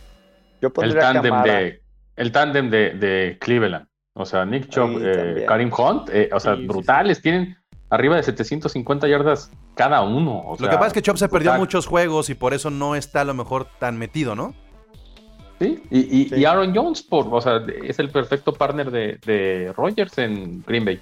Yo 0.61 0.67
El 0.67 0.73
pondría 0.73 1.09
a 1.09 1.13
tándem 1.13 1.43
de, 1.43 1.81
el 2.15 2.31
tándem 2.31 2.69
de, 2.69 2.91
de 2.91 3.37
Cleveland. 3.39 3.87
O 4.13 4.25
sea, 4.25 4.45
Nick 4.45 4.69
Chubb, 4.69 4.99
eh. 5.01 5.45
Karim 5.47 5.71
Hunt, 5.71 6.09
eh, 6.11 6.29
o 6.33 6.39
sea, 6.39 6.55
Sí, 6.55 6.61
sí, 6.61 6.67
brutales. 6.67 7.21
Tienen 7.21 7.57
arriba 7.89 8.17
de 8.17 8.23
750 8.23 9.07
yardas 9.07 9.51
cada 9.75 10.01
uno. 10.01 10.39
o 10.39 10.51
Lo 10.51 10.57
sea, 10.57 10.69
que 10.69 10.75
pasa 10.75 10.87
es 10.87 10.93
que 10.93 11.01
Chop 11.01 11.17
se 11.17 11.29
perdió 11.29 11.53
muchos 11.55 11.87
juegos 11.87 12.29
y 12.29 12.35
por 12.35 12.53
eso 12.53 12.69
no 12.69 12.95
está 12.95 13.21
a 13.21 13.25
lo 13.25 13.33
mejor 13.33 13.67
tan 13.79 13.97
metido, 13.97 14.35
¿no? 14.35 14.53
Sí, 15.61 15.79
y, 15.91 15.99
y- 16.23 16.29
Sí. 16.29 16.35
y 16.37 16.45
Aaron 16.45 16.73
Jones, 16.75 17.03
por, 17.03 17.27
o 17.31 17.39
sea, 17.39 17.61
es 17.83 17.99
el 17.99 18.09
perfecto 18.09 18.51
partner 18.53 18.89
de, 18.89 19.19
de 19.25 19.71
Rogers 19.77 20.17
en 20.17 20.63
Green 20.65 20.83
Bay. 20.85 20.99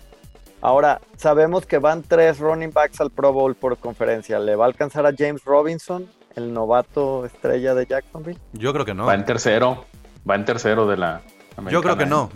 Ahora, 0.61 0.99
sabemos 1.15 1.65
que 1.65 1.77
van 1.77 2.03
tres 2.03 2.39
running 2.39 2.71
backs 2.73 2.99
al 2.99 3.09
Pro 3.09 3.31
Bowl 3.31 3.55
por 3.55 3.77
conferencia. 3.77 4.37
Le 4.39 4.57
va 4.57 4.65
a 4.65 4.67
alcanzar 4.67 5.05
a 5.05 5.13
James 5.17 5.45
Robinson 5.45 6.07
el 6.35 6.51
novato 6.53 7.25
estrella 7.25 7.73
de 7.73 7.85
Jacksonville? 7.85 8.37
Yo 8.51 8.73
creo 8.73 8.83
que 8.83 8.93
no. 8.93 9.05
Va 9.05 9.15
en 9.15 9.23
tercero. 9.23 9.85
Va 10.29 10.35
en 10.35 10.43
tercero 10.43 10.85
de 10.87 10.97
la. 10.97 11.21
Yo 11.69 11.81
creo 11.81 11.97
que 11.97 12.05
no. 12.05 12.29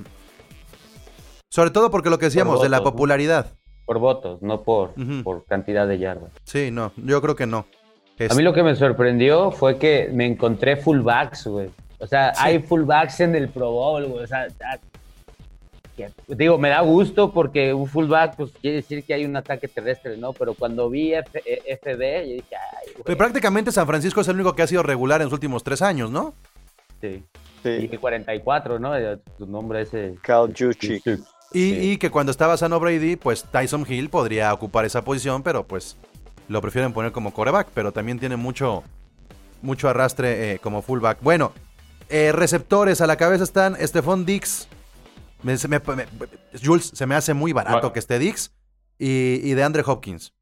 Sobre 1.50 1.72
todo 1.72 1.92
porque 1.92 2.10
lo 2.10 2.18
que 2.18 2.26
decíamos, 2.28 2.62
de 2.62 2.70
la 2.70 2.82
popularidad. 2.82 3.52
Por 3.86 4.00
votos, 4.00 4.42
no 4.42 4.64
por, 4.64 4.94
por 5.24 5.46
cantidad 5.46 5.86
de 5.88 6.00
yardas. 6.00 6.32
Sí, 6.46 6.72
no, 6.72 6.94
yo 6.96 7.22
creo 7.22 7.36
que 7.36 7.46
no. 7.46 7.66
Es- 8.18 8.32
A 8.32 8.36
mí 8.36 8.44
lo 8.44 8.54
que 8.54 8.64
me 8.64 8.76
sorprendió 8.76 9.52
fue 9.52 9.78
que 9.78 10.10
me 10.14 10.26
encontré 10.26 10.78
fullbacks, 10.78 11.48
güey. 11.48 11.70
O 12.04 12.08
sea, 12.08 12.34
Sí. 12.34 12.42
hay 12.44 12.60
fullbacks 12.60 13.20
en 13.22 13.36
el 13.36 13.48
Pro 13.50 13.72
Bowl, 13.72 14.06
güey. 14.06 14.24
O 14.24 14.28
sea, 14.28 14.48
ah, 14.66 14.78
que- 15.96 16.10
digo, 16.28 16.58
me 16.58 16.70
da 16.70 16.82
gusto 16.82 17.32
porque 17.32 17.74
un 17.74 17.88
fullback, 17.88 18.36
pues 18.36 18.52
quiere 18.60 18.78
decir 18.78 19.04
que 19.04 19.14
hay 19.14 19.26
un 19.26 19.36
ataque 19.38 19.68
terrestre, 19.68 20.18
¿no? 20.18 20.34
Pero 20.34 20.54
cuando 20.54 20.90
vi 20.90 21.14
F- 21.14 21.42
eh, 21.46 21.62
FB, 21.82 22.28
yo 22.28 22.34
dije, 22.34 22.56
ay, 22.56 22.88
Pero 22.94 23.04
güey. 23.06 23.18
prácticamente 23.18 23.72
San 23.72 23.88
Francisco 23.88 24.22
es 24.22 24.28
el 24.28 24.36
único 24.36 24.54
que 24.56 24.64
ha 24.64 24.68
sido 24.68 24.84
regular 24.84 25.22
en 25.22 25.26
los 25.28 25.34
últimos 25.34 25.64
tres 25.64 25.82
años, 25.82 26.10
¿no? 26.12 26.34
Sí. 27.00 27.24
Sí, 27.62 27.70
Dije 27.78 27.98
44, 27.98 28.78
¿no? 28.80 29.00
Ya, 29.00 29.16
Tu 29.38 29.46
nombre 29.48 29.82
ese. 29.84 30.16
Cal 30.22 30.54
Juchik. 30.58 31.06
Y, 31.08 31.20
Sí. 31.54 31.78
y 31.92 31.98
que 31.98 32.10
cuando 32.12 32.32
estaba 32.32 32.58
Sano 32.58 32.78
Brady, 32.80 33.16
pues 33.16 33.46
Tyson 33.46 33.86
Hill 33.88 34.10
podría 34.10 34.52
ocupar 34.54 34.84
esa 34.84 35.04
posición, 35.06 35.44
pero 35.44 35.64
pues 35.64 35.96
lo 36.50 36.60
prefieren 36.62 36.92
poner 36.92 37.14
como 37.14 37.34
coreback, 37.34 37.68
pero 37.74 37.94
también 37.94 38.20
tiene 38.20 38.36
mucho, 38.36 38.84
mucho 39.62 39.88
arrastre 39.88 40.54
eh, 40.56 40.60
como 40.60 40.82
fullback. 40.82 41.20
Bueno, 41.22 41.54
eh, 42.10 42.32
receptores 42.32 43.02
a 43.02 43.08
la 43.08 43.16
cabeza 43.18 43.44
están 43.44 43.76
Stephon 43.80 44.26
Dix. 44.26 44.68
Me- 45.44 45.58
se 45.58 45.68
me- 45.68 45.80
me- 45.80 46.08
Jules, 46.64 46.92
se 46.94 47.06
me 47.06 47.16
hace 47.16 47.34
muy 47.34 47.52
barato 47.54 47.76
Bueno. 47.78 47.94
que 47.94 48.00
esté 48.00 48.20
Dix. 48.20 48.54
Y, 49.00 49.42
y 49.44 49.54
de 49.54 49.64
Andre 49.64 49.84
Hopkins. 49.86 50.34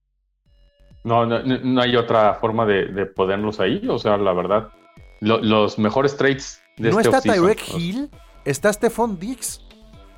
No, 1.04 1.26
no, 1.26 1.40
no- 1.42 1.82
hay 1.82 1.96
otra 1.96 2.36
forma 2.36 2.66
de, 2.66 2.88
de 2.88 3.06
ponerlos 3.08 3.60
ahí. 3.60 3.82
O 3.90 3.98
sea, 3.98 4.18
la 4.18 4.34
verdad, 4.34 4.70
lo- 5.20 5.40
los 5.40 5.80
mejores 5.80 6.16
trades 6.16 6.62
de 6.78 6.92
¿No 6.92 7.00
este 7.00 7.10
está 7.10 7.22
Tyreek 7.22 7.62
o 7.74 7.78
Hill? 7.80 8.10
Está 8.46 8.72
Stephon 8.72 9.20
Dix. 9.20 9.62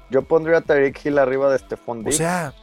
Yo 0.09 0.21
pondría 0.23 0.57
a 0.57 0.61
Tyreek 0.61 1.05
Hill 1.05 1.17
arriba 1.17 1.51
de 1.51 1.59
Stephon 1.59 1.99
O 1.99 2.03
Diggs. 2.03 2.17
sea, 2.17 2.53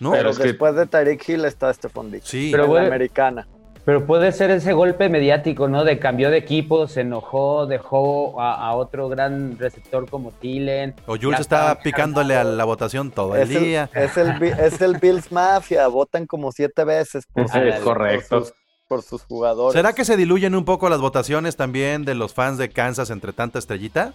¿no? 0.00 0.10
pero 0.12 0.30
es 0.30 0.38
que- 0.38 0.44
después 0.48 0.74
de 0.74 0.86
Tyreek 0.86 1.28
Hill 1.28 1.44
está 1.44 1.72
Stephon 1.72 2.10
Diggs. 2.10 2.26
Sí. 2.28 2.48
Pero 2.50 2.64
en 2.64 2.74
la 2.74 2.86
americana. 2.88 3.46
Pero 3.84 4.06
puede 4.06 4.30
ser 4.30 4.52
ese 4.52 4.72
golpe 4.74 5.08
mediático, 5.08 5.66
¿no? 5.66 5.82
De 5.84 5.98
cambió 5.98 6.30
de 6.30 6.36
equipo, 6.38 6.86
se 6.86 7.00
enojó, 7.00 7.66
dejó 7.66 8.40
a, 8.40 8.54
a 8.68 8.74
otro 8.76 9.08
gran 9.08 9.58
receptor 9.58 10.08
como 10.08 10.30
Thielen. 10.30 10.94
o 11.06 11.16
Jules 11.16 11.40
está 11.40 11.56
estaba 11.72 11.80
picándole 11.82 12.36
a 12.36 12.44
la 12.44 12.62
votación 12.64 13.10
todo 13.10 13.34
el 13.34 13.42
Es 13.42 13.50
el, 13.56 13.64
día. 13.64 13.90
es, 13.92 14.16
el, 14.16 14.38
Bi- 14.38 14.52
es 14.56 14.80
el 14.80 14.98
Bills 14.98 15.32
Mafia. 15.32 15.88
Votan 15.88 16.26
como 16.26 16.52
siete 16.52 16.84
veces 16.84 17.26
por, 17.26 17.42
Ah, 17.42 17.46
Es 17.46 17.52
dale, 17.52 17.80
correcto. 17.80 18.28
por 18.38 18.44
sus, 18.46 18.54
por 18.86 19.02
sus 19.02 19.22
jugadores. 19.24 19.72
¿Será 19.72 19.92
que 19.94 20.04
se 20.04 20.16
diluyen 20.16 20.54
un 20.54 20.64
poco 20.64 20.88
las 20.88 21.00
votaciones 21.00 21.56
también 21.56 22.04
de 22.04 22.14
los 22.14 22.34
fans 22.34 22.58
de 22.58 22.68
Kansas 22.68 23.10
entre 23.10 23.32
tanta 23.32 23.58
estrellita? 23.58 24.12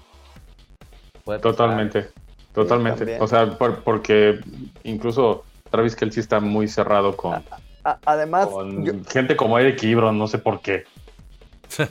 Puede 1.25 1.39
pasar. 1.39 1.55
Totalmente, 1.57 2.09
totalmente. 2.53 3.17
o 3.19 3.27
sea, 3.27 3.57
por- 3.57 3.83
porque 3.83 4.39
incluso 4.85 5.43
Travis 5.69 5.93
Kelsey 5.97 6.21
está 6.21 6.39
muy 6.39 6.69
cerrado 6.69 7.17
con, 7.17 7.43
A- 7.87 7.99
además, 8.05 8.47
con 8.47 8.83
yo, 8.85 8.93
gente 9.09 9.35
como 9.37 9.57
Eric 9.59 9.81
Ibron, 9.83 10.17
no 10.17 10.27
sé 10.27 10.37
por 10.39 10.59
qué. 10.61 10.83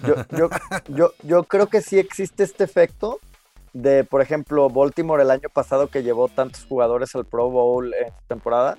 yo, 0.06 0.14
yo, 0.37 0.48
yo, 0.88 1.12
yo 1.22 1.44
creo 1.44 1.66
que 1.68 1.80
sí 1.80 1.98
existe 1.98 2.42
este 2.44 2.64
efecto 2.64 3.18
de, 3.72 4.04
por 4.04 4.20
ejemplo, 4.22 4.68
Baltimore 4.70 5.22
el 5.22 5.30
año 5.30 5.48
pasado 5.52 5.88
que 5.88 6.02
llevó 6.02 6.28
tantos 6.28 6.64
jugadores 6.66 7.14
al 7.14 7.24
Pro 7.24 7.50
Bowl 7.50 7.92
en 7.94 8.09
su 8.09 8.22
temporada. 8.28 8.76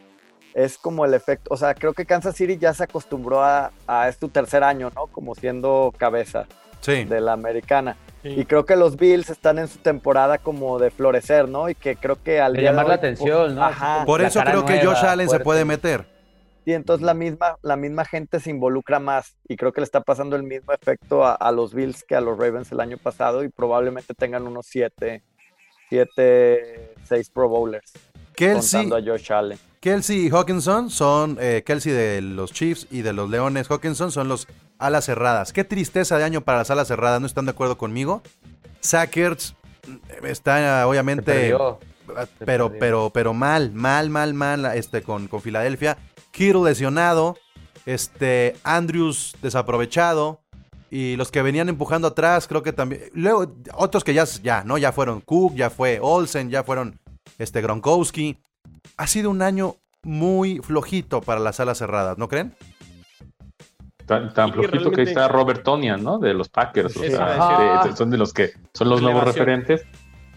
Es 0.53 0.77
como 0.77 1.05
el 1.05 1.13
efecto, 1.13 1.53
o 1.53 1.57
sea, 1.57 1.75
creo 1.75 1.93
que 1.93 2.05
Kansas 2.05 2.35
City 2.35 2.57
ya 2.57 2.73
se 2.73 2.83
acostumbró 2.83 3.43
a, 3.43 3.71
a 3.85 4.09
es 4.09 4.17
tu 4.17 4.27
tercer 4.29 4.63
año, 4.63 4.91
¿no? 4.95 5.05
Como 5.07 5.35
siendo 5.35 5.93
cabeza 5.97 6.45
Sí. 6.81 7.03
de 7.05 7.21
la 7.21 7.33
americana. 7.33 7.95
Y 8.23 8.45
creo 8.45 8.65
que 8.65 8.75
los 8.75 8.97
Bills 8.97 9.29
están 9.29 9.57
en 9.59 9.67
su 9.67 9.77
temporada 9.79 10.37
como 10.37 10.79
de 10.79 10.89
florecer, 10.91 11.47
¿no? 11.47 11.69
Y 11.69 11.75
que 11.75 11.95
creo 11.95 12.21
que 12.21 12.41
al 12.41 12.53
De 12.53 12.59
día 12.61 12.71
llamar 12.71 12.85
hoy, 12.85 12.89
la 12.89 12.95
atención, 12.95 13.55
¿no? 13.55 13.63
Ajá. 13.63 14.03
Por 14.05 14.21
eso 14.21 14.41
creo 14.41 14.65
que 14.65 14.83
Josh 14.85 15.05
Allen 15.05 15.29
se 15.29 15.39
puede 15.39 15.63
meter. 15.63 16.05
Y 16.67 16.73
entonces 16.73 17.05
la 17.05 17.13
misma, 17.13 17.55
la 17.61 17.77
misma 17.77 18.03
gente 18.03 18.41
se 18.41 18.49
involucra 18.49 18.99
más. 18.99 19.37
Y 19.47 19.55
creo 19.55 19.71
que 19.71 19.79
le 19.79 19.85
está 19.85 20.01
pasando 20.01 20.35
el 20.35 20.43
mismo 20.43 20.73
efecto 20.73 21.23
a, 21.23 21.33
a 21.33 21.53
los 21.53 21.73
Bills 21.73 22.03
que 22.03 22.13
a 22.13 22.19
los 22.19 22.37
Ravens 22.37 22.69
el 22.73 22.81
año 22.81 22.97
pasado. 22.97 23.45
Y 23.45 23.47
probablemente 23.47 24.13
tengan 24.13 24.45
unos 24.45 24.65
siete, 24.65 25.23
siete, 25.87 26.93
seis 27.05 27.29
Pro 27.29 27.47
Bowlers. 27.47 27.93
Kelsey, 28.35 28.81
Contando 28.81 28.97
a 28.97 29.13
Josh 29.13 29.31
Allen. 29.31 29.57
Kelsey 29.79 30.27
y 30.27 30.29
Hawkinson 30.29 30.89
son 30.89 31.37
eh, 31.39 31.63
Kelsey 31.65 31.93
de 31.93 32.19
los 32.21 32.51
Chiefs 32.51 32.85
y 32.91 33.01
de 33.01 33.13
los 33.13 33.29
Leones. 33.29 33.71
Hawkinson 33.71 34.11
son 34.11 34.27
los 34.27 34.49
alas 34.77 35.05
cerradas. 35.05 35.53
Qué 35.53 35.63
tristeza 35.63 36.17
de 36.17 36.25
año 36.25 36.41
para 36.41 36.57
las 36.57 36.69
alas 36.69 36.89
cerradas. 36.89 37.21
¿No 37.21 37.27
están 37.27 37.45
de 37.45 37.51
acuerdo 37.51 37.77
conmigo? 37.77 38.23
Sackers 38.81 39.55
mm, 39.87 40.25
está 40.25 40.81
Se 40.81 40.83
obviamente, 40.83 41.31
perdió. 41.31 41.79
pero, 42.05 42.27
pero, 42.45 42.69
perdió. 42.71 43.09
pero 43.13 43.33
mal, 43.33 43.71
mal, 43.71 44.09
mal, 44.09 44.33
mal, 44.33 44.65
este, 44.75 45.01
con, 45.01 45.29
con 45.29 45.41
Filadelfia. 45.41 45.97
Kittle 46.37 46.63
lesionado, 46.63 47.35
este, 47.85 48.55
Andrews 48.63 49.35
desaprovechado. 49.41 50.39
Y 50.89 51.17
los 51.17 51.31
que 51.31 51.41
venían 51.41 51.67
empujando 51.67 52.07
atrás, 52.07 52.47
creo 52.47 52.63
que 52.63 52.71
también. 52.71 53.01
Luego, 53.13 53.53
otros 53.73 54.03
que 54.05 54.13
ya, 54.13 54.23
ya, 54.41 54.63
¿no? 54.63 54.77
Ya 54.77 54.93
fueron 54.93 55.19
Cook, 55.19 55.55
ya 55.55 55.69
fue 55.69 55.99
Olsen, 56.01 56.49
ya 56.49 56.63
fueron 56.63 56.97
este, 57.39 57.61
Gronkowski. 57.61 58.37
Ha 58.95 59.07
sido 59.07 59.29
un 59.29 59.41
año 59.41 59.75
muy 60.03 60.59
flojito 60.59 61.19
para 61.19 61.41
las 61.41 61.59
alas 61.59 61.79
cerradas, 61.79 62.17
¿no 62.17 62.29
creen? 62.29 62.53
Tan, 64.05 64.33
tan 64.33 64.47
Sí, 64.47 64.53
flojito 64.53 64.91
que 64.91 65.01
ahí 65.01 65.07
está 65.07 65.27
Robert 65.27 65.63
Tonian, 65.63 66.01
¿no? 66.01 66.19
De 66.19 66.33
los 66.33 66.47
Packers. 66.47 66.95
O 66.95 67.03
sea, 67.03 67.83
de- 67.83 67.95
son 67.97 68.09
de 68.09 68.17
los 68.17 68.31
que 68.31 68.51
son 68.73 68.87
los 68.89 69.01
nuevos 69.01 69.25
referentes. 69.25 69.83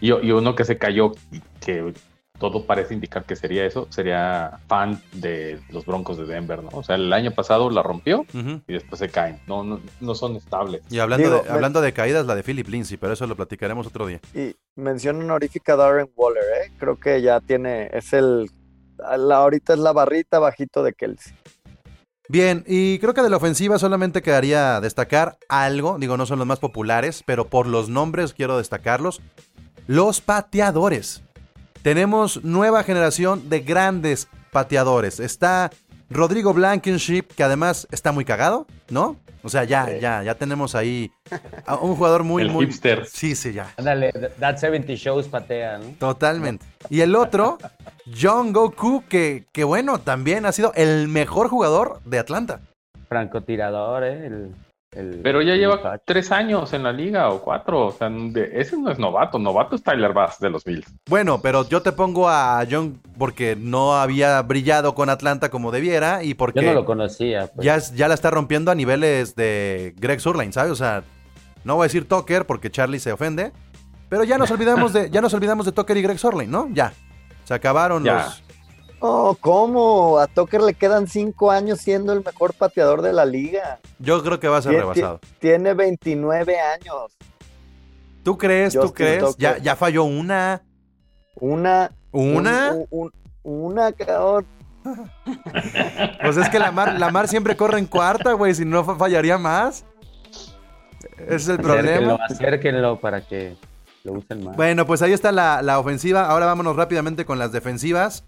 Y, 0.01 0.07
y 0.11 0.31
uno 0.31 0.55
que 0.55 0.65
se 0.65 0.77
cayó, 0.77 1.13
que 1.61 1.93
todo 2.41 2.65
parece 2.65 2.95
indicar 2.95 3.23
que 3.23 3.35
sería 3.35 3.63
eso, 3.65 3.85
sería 3.91 4.59
fan 4.67 4.99
de 5.13 5.59
los 5.69 5.85
Broncos 5.85 6.17
de 6.17 6.25
Denver, 6.25 6.63
¿no? 6.63 6.69
O 6.73 6.81
sea, 6.83 6.95
el 6.95 7.13
año 7.13 7.29
pasado 7.31 7.69
la 7.69 7.83
rompió 7.83 8.25
y 8.67 8.73
después 8.73 8.97
se 8.99 9.09
caen. 9.09 9.39
No, 9.45 9.63
no, 9.63 9.79
no 10.01 10.15
son 10.15 10.35
estables. 10.35 10.81
Y 10.89 10.97
hablando, 10.97 11.27
Digo, 11.29 11.37
de, 11.43 11.43
me- 11.49 11.55
hablando 11.55 11.79
de 11.81 11.93
caídas, 11.93 12.25
la 12.25 12.33
de 12.33 12.41
Philip 12.41 12.67
Lindsay, 12.67 12.97
pero 12.97 13.13
eso 13.13 13.27
lo 13.27 13.35
platicaremos 13.35 13.85
otro 13.85 14.07
día. 14.07 14.19
Y 14.33 14.55
mención 14.75 15.21
honorífica 15.21 15.73
a 15.73 15.75
Darren 15.75 16.09
Waller, 16.15 16.43
¿eh? 16.65 16.71
Creo 16.79 16.99
que 16.99 17.21
ya 17.21 17.39
tiene, 17.39 17.89
es 17.93 18.11
el, 18.11 18.49
la, 18.97 19.37
ahorita 19.37 19.73
es 19.73 19.79
la 19.79 19.93
barrita 19.93 20.39
bajito 20.39 20.81
de 20.83 20.93
Kelsey. 20.93 21.33
Bien, 22.27 22.63
y 22.65 22.97
creo 22.99 23.13
que 23.13 23.21
de 23.21 23.29
la 23.29 23.37
ofensiva 23.37 23.77
solamente 23.77 24.21
quedaría 24.23 24.81
destacar 24.81 25.37
algo, 25.47 25.97
digo, 25.99 26.17
no 26.17 26.25
son 26.25 26.39
los 26.39 26.47
más 26.47 26.59
populares, 26.59 27.23
pero 27.25 27.45
por 27.45 27.67
los 27.67 27.87
nombres 27.89 28.33
quiero 28.33 28.57
destacarlos. 28.57 29.21
Los 29.85 30.21
pateadores. 30.21 31.21
Tenemos 31.81 32.43
nueva 32.43 32.83
generación 32.83 33.49
de 33.49 33.61
grandes 33.61 34.27
pateadores. 34.51 35.19
Está 35.19 35.71
Rodrigo 36.09 36.53
Blankenship, 36.53 37.23
que 37.35 37.43
además 37.43 37.87
está 37.91 38.11
muy 38.11 38.25
cagado, 38.25 38.67
¿no? 38.89 39.17
O 39.43 39.49
sea, 39.49 39.63
ya, 39.63 39.87
Sí. 39.87 39.93
ya, 39.99 40.21
ya 40.21 40.35
tenemos 40.35 40.75
ahí 40.75 41.11
a 41.65 41.75
un 41.77 41.95
jugador 41.95 42.23
muy, 42.23 42.43
El 42.43 42.51
muy... 42.51 42.65
hipster. 42.67 43.07
Sí, 43.07 43.35
sí, 43.35 43.53
ya. 43.53 43.73
Ándale, 43.77 44.11
That 44.39 44.57
70 44.57 44.93
Shows 44.93 45.27
patea, 45.27 45.79
¿no? 45.79 45.85
Totalmente. 45.97 46.63
Y 46.89 47.01
el 47.01 47.15
otro, 47.15 47.57
John 48.21 48.53
Goku, 48.53 49.03
que, 49.09 49.45
que 49.51 49.63
bueno, 49.63 49.99
también 49.99 50.45
ha 50.45 50.51
sido 50.51 50.73
el 50.75 51.07
mejor 51.07 51.47
jugador 51.47 52.01
de 52.05 52.19
Atlanta. 52.19 52.59
Francotirador, 53.09 54.03
¿eh? 54.03 54.27
El, 54.27 54.55
el- 54.91 55.21
Pero 55.23 55.41
ya 55.41 55.53
el 55.53 55.59
lleva 55.59 55.77
muchacho. 55.77 56.03
tres 56.05 56.31
años 56.31 56.73
en 56.73 56.83
la 56.83 56.91
liga 56.91 57.29
o 57.29 57.41
cuatro. 57.41 57.87
O 57.87 57.91
sea, 57.91 58.09
de- 58.09 58.51
ese 58.59 58.77
no 58.77 58.91
es 58.91 58.99
novato. 58.99 59.39
Novato 59.39 59.75
es 59.75 59.83
Tyler 59.83 60.13
Bass 60.13 60.39
de 60.39 60.49
los 60.49 60.63
Bills. 60.63 60.85
Bueno, 61.07 61.41
pero 61.41 61.67
yo 61.67 61.81
te 61.81 61.91
pongo 61.91 62.27
a 62.29 62.63
John 62.69 62.99
porque 63.17 63.55
no 63.55 63.95
había 63.95 64.41
brillado 64.41 64.93
con 64.95 65.09
Atlanta 65.09 65.49
como 65.49 65.71
debiera 65.71 66.23
y 66.23 66.33
porque 66.33 66.61
Yo 66.61 66.67
no 66.67 66.73
lo 66.73 66.85
conocía. 66.85 67.47
pues. 67.55 67.65
ya, 67.65 67.77
ya 67.95 68.07
la 68.07 68.13
está 68.13 68.29
rompiendo 68.31 68.69
a 68.71 68.75
niveles 68.75 69.35
de 69.35 69.93
Greg 69.97 70.19
Surline, 70.19 70.51
¿sabes? 70.53 70.71
O 70.71 70.75
sea, 70.75 71.03
no 71.63 71.75
voy 71.75 71.83
a 71.83 71.87
decir 71.87 72.07
Tucker 72.07 72.45
porque 72.45 72.69
Charlie 72.71 72.99
se 72.99 73.11
ofende, 73.11 73.51
pero 74.09 74.23
ya 74.25 74.37
nos 74.37 74.51
olvidamos 74.51 74.91
de, 74.93 75.09
ya 75.09 75.21
nos 75.21 75.33
olvidamos 75.33 75.65
de 75.65 75.71
Tucker 75.71 75.95
y 75.95 76.01
Greg 76.01 76.19
Surline, 76.19 76.51
¿no? 76.51 76.67
Ya. 76.73 76.91
Se 77.45 77.53
acabaron 77.53 78.03
Ya. 78.03 78.13
los. 78.25 78.43
Oh, 79.03 79.35
¿cómo? 79.39 80.19
A 80.19 80.27
Tucker 80.27 80.61
le 80.61 80.75
quedan 80.75 81.07
cinco 81.07 81.49
años 81.51 81.79
siendo 81.79 82.13
el 82.13 82.23
mejor 82.23 82.53
pateador 82.53 83.01
de 83.01 83.11
la 83.13 83.25
liga. 83.25 83.79
Yo 83.99 84.21
creo 84.21 84.39
que 84.39 84.47
va 84.47 84.57
a 84.57 84.61
ser 84.61 84.73
rebasado. 84.73 85.19
Tiene 85.39 85.73
29 85.73 86.59
años. 86.59 87.11
¿Tú 88.23 88.37
crees? 88.37 88.73
¿Tú 88.73 88.93
crees? 88.93 89.19
Tucker. 89.23 89.37
Ya, 89.39 89.57
ya 89.57 89.75
falló 89.75 90.03
una. 90.03 90.61
Una. 91.35 91.91
¿Una? 92.11 92.73
un- 92.91 93.11
un- 93.43 93.71
una, 93.71 93.91
cabrón. 93.91 94.45
Pues 96.23 96.37
es 96.37 96.49
que 96.49 96.59
la 96.59 96.71
mar, 96.71 96.99
la 96.99 97.09
mar 97.09 97.27
siempre 97.27 97.55
corre 97.57 97.79
en 97.79 97.87
cuarta, 97.87 98.33
güey. 98.33 98.53
Si 98.53 98.65
no 98.65 98.83
fa- 98.83 98.95
fallaría 98.95 99.37
más. 99.39 99.83
Ese 101.17 101.35
es 101.35 101.47
el 101.49 101.57
problema. 101.57 101.87
Acérquenlo, 102.15 102.19
acérquenlo 102.23 102.99
para 102.99 103.21
que 103.21 103.55
lo 104.03 104.13
usen 104.13 104.43
más. 104.43 104.55
Bueno, 104.55 104.85
pues 104.85 105.01
ahí 105.01 105.13
está 105.13 105.31
la, 105.31 105.61
la 105.63 105.79
ofensiva. 105.79 106.25
Ahora 106.27 106.45
vámonos 106.45 106.75
rápidamente 106.75 107.25
con 107.25 107.39
las 107.39 107.51
defensivas. 107.51 108.23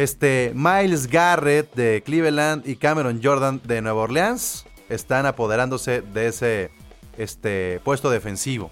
Este, 0.00 0.52
Miles 0.54 1.08
Garrett 1.08 1.74
de 1.74 2.02
Cleveland 2.02 2.66
y 2.66 2.76
Cameron 2.76 3.20
Jordan 3.22 3.60
de 3.64 3.82
Nueva 3.82 4.00
Orleans. 4.02 4.64
están 4.88 5.26
apoderándose 5.26 6.00
de 6.00 6.26
ese 6.28 6.70
este, 7.18 7.80
puesto 7.84 8.08
defensivo. 8.08 8.70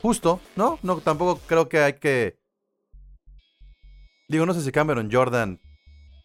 Justo, 0.00 0.40
¿no? 0.56 0.78
No, 0.82 0.96
tampoco 0.98 1.38
creo 1.46 1.68
que 1.68 1.80
hay 1.80 1.92
que. 1.94 2.38
Digo, 4.28 4.46
no 4.46 4.54
sé 4.54 4.62
si 4.62 4.72
Cameron 4.72 5.10
Jordan. 5.12 5.60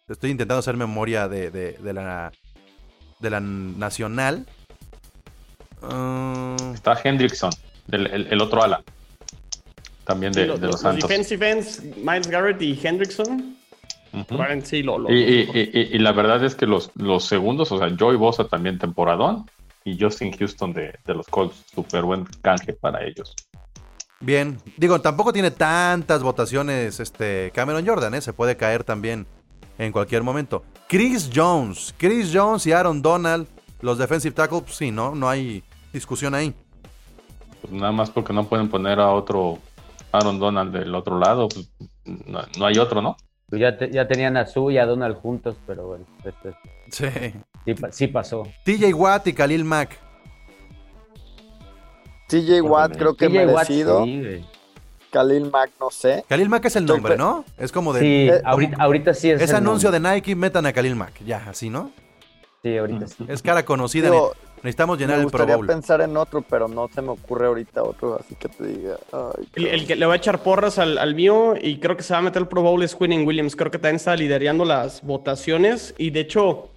Estoy 0.08 0.30
intentando 0.30 0.60
hacer 0.60 0.78
memoria 0.78 1.28
de, 1.28 1.50
de, 1.50 1.72
de 1.72 1.92
la. 1.92 2.32
de 3.20 3.28
la 3.30 3.40
nacional. 3.40 4.46
Uh, 5.82 6.72
Está 6.72 6.98
Hendrickson, 7.04 7.50
el, 7.92 8.06
el, 8.06 8.26
el 8.32 8.40
otro 8.40 8.62
ala. 8.62 8.82
También 10.04 10.32
de, 10.32 10.46
Sí, 10.46 10.58
de 10.58 10.66
los, 10.68 10.80
Santos. 10.80 11.06
defensive 11.06 11.50
ends, 11.50 11.82
Miles 11.98 12.28
Garrett 12.28 12.62
y 12.62 12.80
Hendrickson. 12.82 13.57
Ujú. 14.12 14.24
probablemente 14.24 14.66
sí, 14.68 14.82
lo, 14.82 14.98
lo- 14.98 15.10
Y, 15.12 15.18
y- 15.18 15.50
y- 15.54 15.70
y- 15.80 15.96
y 15.96 15.98
la 15.98 16.12
verdad 16.12 16.42
es 16.44 16.54
que 16.54 16.66
los, 16.66 16.90
los 16.94 17.24
segundos, 17.24 17.70
o 17.72 17.78
sea, 17.78 17.88
Joey 17.98 18.16
Bosa 18.16 18.44
también 18.48 18.78
temporadón 18.78 19.44
y 19.84 19.98
Justin 20.00 20.36
Houston 20.36 20.72
de, 20.72 20.94
de 21.04 21.14
los 21.14 21.26
Colts, 21.28 21.64
súper 21.74 22.02
buen 22.04 22.24
canje 22.42 22.72
para 22.72 23.04
ellos. 23.04 23.34
bien. 24.20 24.58
Digo, 24.76 25.00
tampoco 25.00 25.32
tiene 25.32 25.50
tantas 25.50 26.22
votaciones 26.22 27.00
este 27.00 27.50
Cameron 27.54 27.86
Jordan, 27.86 28.14
¿eh? 28.14 28.20
Se 28.20 28.32
puede 28.32 28.56
caer 28.56 28.82
también 28.84 29.26
en 29.78 29.92
cualquier 29.92 30.22
momento. 30.22 30.64
Chris 30.88 31.30
Jones. 31.32 31.94
Chris 31.98 32.30
Jones 32.34 32.66
y 32.66 32.72
Aaron 32.72 33.00
Donald. 33.02 33.46
Los 33.80 33.96
defensive 33.98 34.34
tackles, 34.34 34.62
pues 34.64 34.76
sí, 34.76 34.90
¿no? 34.90 35.14
No 35.14 35.28
hay 35.28 35.62
discusión 35.92 36.34
ahí. 36.34 36.52
Pues 37.62 37.72
nada 37.72 37.92
más 37.92 38.10
porque 38.10 38.32
no 38.32 38.44
pueden 38.48 38.68
poner 38.68 38.98
a 38.98 39.10
otro 39.10 39.58
Aaron 40.10 40.38
Donald 40.40 40.72
del 40.72 40.92
otro 40.94 41.18
lado, 41.18 41.48
pues 41.48 41.70
no, 42.04 42.40
no 42.58 42.66
hay 42.66 42.78
otro, 42.78 43.00
¿no? 43.02 43.16
Pues 43.48 43.60
ya, 43.62 43.78
te- 43.78 43.90
ya 43.90 44.06
tenían 44.06 44.36
a 44.36 44.46
Su 44.46 44.70
y 44.70 44.78
a 44.78 44.84
Donald 44.86 45.16
juntos, 45.16 45.56
pero 45.66 45.86
bueno, 45.86 46.04
esto 46.24 46.50
es- 46.50 46.54
Sí. 46.90 47.06
sí, 47.64 47.74
pa- 47.74 47.92
sí 47.92 48.06
pasó. 48.08 48.46
TJ 48.64 48.92
Watt 48.94 49.26
y 49.28 49.32
Khalil 49.32 49.64
Mack. 49.64 49.98
TJ 52.28 52.60
Watt 52.62 52.96
creo 52.96 53.14
que 53.16 53.26
TJ 53.28 53.46
Watt, 53.46 53.54
merecido. 53.68 54.04
sí, 54.04 54.20
güey. 54.20 54.44
Khalil 55.10 55.50
Mack 55.50 55.70
no 55.80 55.90
sé. 55.90 56.24
Khalil 56.28 56.48
Mack 56.50 56.66
es 56.66 56.76
el 56.76 56.84
nombre, 56.84 57.16
¿no? 57.16 57.44
Es 57.56 57.72
como 57.72 57.94
de. 57.94 58.00
Sí, 58.00 58.28
eh, 58.30 58.42
ahorita, 58.44 58.76
ahorita 58.78 59.14
sí 59.14 59.30
es. 59.30 59.40
Ese 59.40 59.52
el 59.52 59.56
anuncio 59.56 59.90
nombre. 59.90 60.10
de 60.10 60.16
Nike, 60.16 60.34
metan 60.36 60.66
a 60.66 60.72
Khalil 60.72 60.94
Mack. 60.96 61.24
Ya, 61.24 61.44
así, 61.48 61.70
¿no? 61.70 61.90
Sí, 62.62 62.76
ahorita 62.76 63.06
sí. 63.06 63.24
Es 63.28 63.40
cara 63.40 63.64
conocida. 63.64 64.10
Digo, 64.10 64.34
Necesitamos 64.62 64.98
llenar 64.98 65.16
me 65.18 65.24
el 65.24 65.30
Pro 65.30 65.38
gustaría 65.38 65.56
Bowl. 65.56 65.66
pensar 65.66 66.00
en 66.00 66.16
otro, 66.16 66.42
pero 66.42 66.68
no 66.68 66.88
se 66.92 67.00
me 67.02 67.10
ocurre 67.10 67.46
ahorita 67.46 67.82
otro, 67.82 68.18
así 68.18 68.34
que 68.34 68.48
te 68.48 68.66
diga. 68.66 68.96
ay, 69.12 69.48
El, 69.54 69.66
el 69.66 69.86
que 69.86 69.96
le 69.96 70.06
va 70.06 70.14
a 70.14 70.16
echar 70.16 70.42
porras 70.42 70.78
al, 70.78 70.98
al 70.98 71.14
mío 71.14 71.54
y 71.60 71.78
creo 71.78 71.96
que 71.96 72.02
se 72.02 72.12
va 72.12 72.18
a 72.18 72.22
meter 72.22 72.42
el 72.42 72.48
Pro 72.48 72.62
Bowl 72.62 72.82
es 72.82 72.94
Quinn 72.94 73.26
Williams. 73.26 73.54
Creo 73.54 73.70
que 73.70 73.78
también 73.78 73.96
está 73.96 74.16
liderando 74.16 74.64
las 74.64 75.02
votaciones 75.02 75.94
y 75.96 76.10
de 76.10 76.20
hecho, 76.20 76.70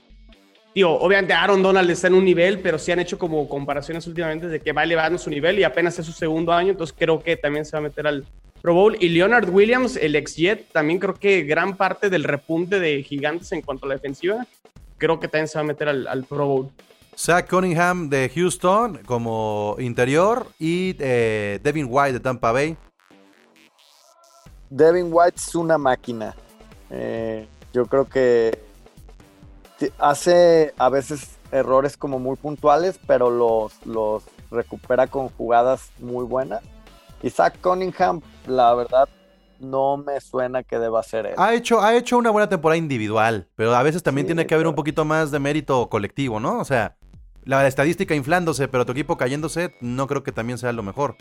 digo, 0.75 0.99
obviamente 0.99 1.33
Aaron 1.33 1.63
Donald 1.63 1.89
está 1.89 2.07
en 2.07 2.13
un 2.13 2.25
nivel, 2.25 2.59
pero 2.59 2.77
sí 2.77 2.91
han 2.91 2.99
hecho 2.99 3.17
como 3.17 3.49
comparaciones 3.49 4.05
últimamente 4.07 4.47
de 4.47 4.59
que 4.59 4.71
va 4.73 4.83
elevando 4.83 5.17
su 5.17 5.29
nivel 5.29 5.57
y 5.59 5.63
apenas 5.63 5.97
es 5.97 6.05
su 6.05 6.11
segundo 6.11 6.53
año, 6.53 6.71
entonces 6.71 6.95
creo 6.97 7.19
que 7.21 7.35
también 7.37 7.65
se 7.65 7.71
va 7.73 7.79
a 7.79 7.81
meter 7.81 8.05
al 8.07 8.25
Pro 8.61 8.75
Bowl. 8.75 8.95
Y 8.99 9.09
Leonard 9.09 9.49
Williams, 9.49 9.97
el 9.97 10.15
ex 10.15 10.35
Jet, 10.35 10.71
también 10.71 10.99
creo 10.99 11.15
que 11.15 11.41
gran 11.41 11.75
parte 11.75 12.11
del 12.11 12.23
repunte 12.23 12.79
de 12.79 13.01
gigantes 13.01 13.51
en 13.53 13.61
cuanto 13.61 13.85
a 13.85 13.89
la 13.89 13.95
defensiva, 13.95 14.45
creo 14.99 15.19
que 15.19 15.27
también 15.27 15.47
se 15.47 15.57
va 15.57 15.61
a 15.61 15.67
meter 15.67 15.89
al, 15.89 16.07
al 16.07 16.23
Pro 16.25 16.45
Bowl. 16.45 16.69
Zach 17.23 17.47
Cunningham 17.47 18.10
de 18.10 18.31
Houston 18.34 18.97
como 19.05 19.75
interior 19.77 20.47
y 20.57 20.95
eh, 20.97 21.60
Devin 21.62 21.86
White 21.88 22.13
de 22.13 22.19
Tampa 22.19 22.51
Bay. 22.51 22.75
Devin 24.71 25.10
White 25.12 25.36
es 25.36 25.53
una 25.53 25.77
máquina. 25.77 26.36
Eh, 26.89 27.47
yo 27.73 27.86
creo 27.86 28.05
que 28.05 28.57
hace 29.99 30.73
a 30.79 30.89
veces 30.89 31.38
errores 31.51 31.95
como 31.95 32.17
muy 32.17 32.38
puntuales, 32.38 32.99
pero 33.05 33.29
los, 33.29 33.86
los 33.86 34.23
recupera 34.49 35.05
con 35.05 35.29
jugadas 35.29 35.91
muy 35.99 36.25
buenas. 36.25 36.63
Y 37.21 37.29
Zach 37.29 37.55
Cunningham, 37.62 38.21
la 38.47 38.73
verdad, 38.73 39.07
no 39.60 39.95
me 39.95 40.19
suena 40.21 40.63
que 40.63 40.79
deba 40.79 41.03
ser 41.03 41.27
él. 41.27 41.36
Ha 41.38 41.53
hecho, 41.53 41.84
ha 41.84 41.95
hecho 41.95 42.17
una 42.17 42.31
buena 42.31 42.49
temporada 42.49 42.77
individual, 42.77 43.47
pero 43.53 43.75
a 43.75 43.84
veces 43.84 44.01
también 44.01 44.25
Sí, 44.25 44.29
tiene 44.29 44.47
que 44.47 44.55
haber 44.55 44.65
un 44.65 44.73
poquito 44.73 45.05
más 45.05 45.29
de 45.29 45.38
mérito 45.38 45.88
colectivo, 45.88 46.39
¿no? 46.39 46.57
O 46.57 46.65
sea, 46.65 46.97
la 47.43 47.65
estadística 47.67 48.15
inflándose, 48.15 48.67
pero 48.67 48.86
tu 48.86 48.91
equipo 48.91 49.17
cayéndose, 49.17 49.75
no 49.82 50.08
creo 50.08 50.23
que 50.23 50.32
también 50.32 50.58
sea 50.58 50.71
lo 50.73 50.84
mejor. 50.84 51.15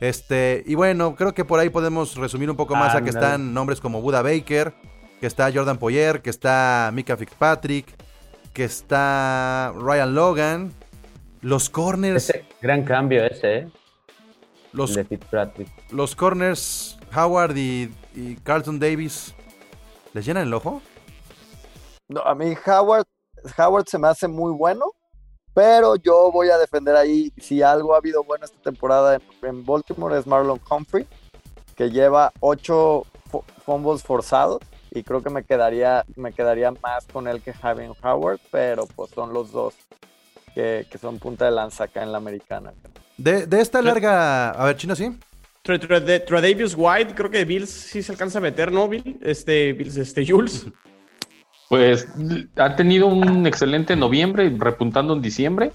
Este, 0.00 0.62
y 0.66 0.74
bueno, 0.74 1.14
creo 1.14 1.34
que 1.34 1.44
por 1.44 1.60
ahí 1.60 1.70
podemos 1.70 2.16
resumir 2.16 2.50
un 2.50 2.56
poco 2.56 2.74
más 2.74 2.94
a 2.94 3.02
que 3.02 3.10
están 3.10 3.54
nombres 3.54 3.80
como 3.80 4.00
Buda 4.00 4.22
Baker, 4.22 4.74
que 5.20 5.26
está 5.26 5.50
Jordan 5.52 5.78
Poyer, 5.78 6.20
que 6.20 6.30
está 6.30 6.90
Mika 6.92 7.16
Fitzpatrick, 7.16 7.86
que 8.52 8.64
está 8.64 9.72
Ryan 9.76 10.14
Logan, 10.14 10.72
los 11.40 11.70
corners, 11.70 12.30
Ese 12.30 12.44
gran 12.60 12.84
cambio 12.84 13.24
ese, 13.24 13.56
¿eh? 13.58 13.68
los 14.72 14.90
El 14.90 14.96
de 14.96 15.04
Fitzpatrick. 15.04 15.68
los 15.90 16.16
corners 16.16 16.98
Howard 17.14 17.56
y, 17.56 17.90
y 18.14 18.36
Carlton 18.36 18.78
Davis, 18.78 19.34
¿les 20.12 20.24
llenan 20.26 20.44
el 20.46 20.54
ojo? 20.54 20.82
No, 22.08 22.20
a 22.22 22.34
mí 22.34 22.54
Howard, 22.66 23.06
Howard 23.58 23.86
se 23.88 23.98
me 23.98 24.08
hace 24.08 24.28
muy 24.28 24.52
bueno, 24.52 24.86
pero 25.54 25.96
yo 25.96 26.30
voy 26.32 26.50
a 26.50 26.58
defender 26.58 26.96
ahí, 26.96 27.32
si 27.38 27.62
algo 27.62 27.94
ha 27.94 27.98
habido 27.98 28.24
bueno 28.24 28.44
esta 28.44 28.58
temporada 28.62 29.14
en, 29.14 29.22
en 29.48 29.64
Baltimore 29.64 30.18
es 30.18 30.26
Marlon 30.26 30.60
Humphrey, 30.68 31.06
que 31.76 31.90
lleva 31.90 32.32
ocho 32.40 33.04
fu- 33.30 33.44
fumbles 33.64 34.02
forzados 34.02 34.60
y 34.90 35.02
creo 35.02 35.22
que 35.22 35.30
me 35.30 35.44
quedaría, 35.44 36.04
me 36.16 36.32
quedaría 36.32 36.70
más 36.82 37.06
con 37.12 37.26
él 37.28 37.40
que 37.42 37.52
Javier 37.52 37.92
Howard, 38.02 38.40
pero 38.50 38.86
pues 38.94 39.10
son 39.10 39.32
los 39.32 39.50
dos 39.52 39.74
que, 40.54 40.86
que 40.90 40.98
son 40.98 41.18
punta 41.18 41.44
de 41.46 41.50
lanza 41.50 41.84
acá 41.84 42.02
en 42.02 42.12
la 42.12 42.18
americana. 42.18 42.72
De, 43.16 43.46
de 43.46 43.60
esta 43.60 43.80
larga. 43.82 44.50
A 44.50 44.64
ver, 44.66 44.76
chino, 44.76 44.94
sí. 44.94 45.16
Tradavius 45.62 46.74
White, 46.76 47.14
creo 47.14 47.30
que 47.30 47.44
Bills 47.44 47.70
sí 47.70 48.02
se 48.02 48.12
alcanza 48.12 48.38
a 48.38 48.42
meter, 48.42 48.70
¿no, 48.70 48.86
Bill? 48.88 49.18
Este, 49.22 49.72
Bills, 49.72 49.96
este, 49.96 50.26
Jules. 50.26 50.66
Pues 51.68 52.08
ha 52.56 52.76
tenido 52.76 53.06
un 53.06 53.46
excelente 53.46 53.96
noviembre, 53.96 54.54
repuntando 54.58 55.14
en 55.14 55.22
diciembre, 55.22 55.72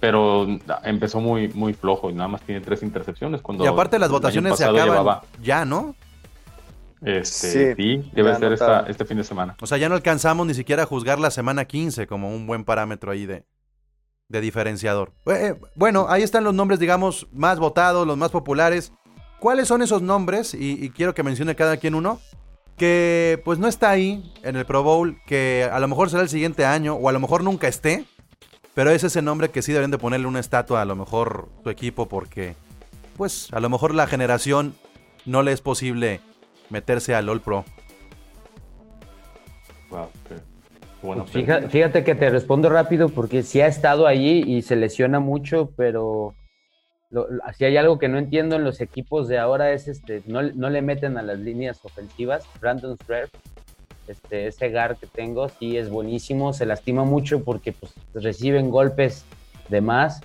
pero 0.00 0.46
empezó 0.84 1.20
muy, 1.20 1.48
muy 1.48 1.74
flojo 1.74 2.10
y 2.10 2.14
nada 2.14 2.28
más 2.28 2.40
tiene 2.42 2.60
tres 2.60 2.82
intercepciones. 2.82 3.42
Cuando 3.42 3.64
Y 3.64 3.66
aparte 3.66 3.98
las 3.98 4.10
votaciones 4.10 4.56
se 4.56 4.64
acaban 4.64 4.88
llevaba, 4.88 5.22
ya, 5.42 5.64
¿no? 5.64 5.94
este, 7.02 7.74
Sí, 7.74 7.82
sí, 8.02 8.10
debe 8.12 8.34
ser 8.36 8.52
esta, 8.52 8.80
este 8.88 9.04
fin 9.04 9.18
de 9.18 9.24
semana. 9.24 9.56
O 9.60 9.66
sea, 9.66 9.78
ya 9.78 9.88
no 9.88 9.94
alcanzamos 9.94 10.46
ni 10.46 10.54
siquiera 10.54 10.82
a 10.82 10.86
juzgar 10.86 11.18
la 11.18 11.30
semana 11.30 11.64
15 11.64 12.06
como 12.06 12.34
un 12.34 12.46
buen 12.46 12.64
parámetro 12.64 13.12
ahí 13.12 13.26
de, 13.26 13.44
de 14.28 14.40
diferenciador. 14.40 15.12
Eh, 15.26 15.32
eh, 15.32 15.60
bueno, 15.74 16.06
ahí 16.08 16.22
están 16.22 16.44
los 16.44 16.54
nombres, 16.54 16.80
digamos, 16.80 17.26
más 17.32 17.58
votados, 17.58 18.06
los 18.06 18.16
más 18.16 18.30
populares. 18.30 18.92
¿Cuáles 19.38 19.68
son 19.68 19.82
esos 19.82 20.02
nombres? 20.02 20.54
Y, 20.54 20.84
y 20.84 20.90
quiero 20.90 21.14
que 21.14 21.22
mencione 21.22 21.54
cada 21.54 21.76
quien 21.76 21.94
uno. 21.94 22.20
Que 22.80 23.38
pues 23.44 23.58
no 23.58 23.68
está 23.68 23.90
ahí 23.90 24.32
en 24.42 24.56
el 24.56 24.64
Pro 24.64 24.82
Bowl, 24.82 25.20
que 25.26 25.68
a 25.70 25.78
lo 25.80 25.86
mejor 25.86 26.08
será 26.08 26.22
el 26.22 26.30
siguiente 26.30 26.64
año, 26.64 26.94
o 26.94 27.10
a 27.10 27.12
lo 27.12 27.20
mejor 27.20 27.44
nunca 27.44 27.68
esté. 27.68 28.06
Pero 28.72 28.90
es 28.90 29.04
ese 29.04 29.20
nombre 29.20 29.50
que 29.50 29.60
sí 29.60 29.72
deberían 29.72 29.90
de 29.90 29.98
ponerle 29.98 30.26
una 30.26 30.40
estatua 30.40 30.80
a 30.80 30.86
lo 30.86 30.96
mejor 30.96 31.50
tu 31.62 31.68
equipo, 31.68 32.08
porque 32.08 32.54
pues 33.18 33.48
a 33.52 33.60
lo 33.60 33.68
mejor 33.68 33.94
la 33.94 34.06
generación 34.06 34.74
no 35.26 35.42
le 35.42 35.52
es 35.52 35.60
posible 35.60 36.22
meterse 36.70 37.14
al 37.14 37.28
All 37.28 37.42
Pro. 37.42 37.66
Wow, 39.90 40.08
Fíjate, 41.26 41.26
pregunta. 41.26 41.68
fíjate 41.68 42.04
que 42.04 42.14
te 42.14 42.30
respondo 42.30 42.70
rápido 42.70 43.10
porque 43.10 43.42
sí 43.42 43.60
ha 43.60 43.66
estado 43.66 44.06
allí 44.06 44.42
y 44.46 44.62
se 44.62 44.76
lesiona 44.76 45.20
mucho, 45.20 45.70
pero 45.76 46.34
lo- 47.10 47.26
si 47.56 47.64
hay 47.64 47.76
algo 47.76 47.98
que 47.98 48.08
no 48.08 48.18
entiendo 48.18 48.56
en 48.56 48.64
los 48.64 48.80
equipos 48.80 49.28
de 49.28 49.38
ahora 49.38 49.72
es 49.72 49.88
este, 49.88 50.22
no, 50.26 50.42
no 50.42 50.70
le 50.70 50.82
meten 50.82 51.18
a 51.18 51.22
las 51.22 51.38
líneas 51.38 51.80
ofensivas. 51.84 52.44
Brandon 52.60 52.96
Shreve, 53.06 53.28
este, 54.06 54.46
ese 54.46 54.70
gar 54.70 54.96
que 54.96 55.06
tengo, 55.06 55.48
sí 55.48 55.76
es 55.76 55.90
buenísimo, 55.90 56.52
se 56.52 56.66
lastima 56.66 57.04
mucho 57.04 57.42
porque 57.44 57.72
pues, 57.72 57.92
reciben 58.14 58.70
golpes 58.70 59.24
de 59.68 59.80
más, 59.80 60.20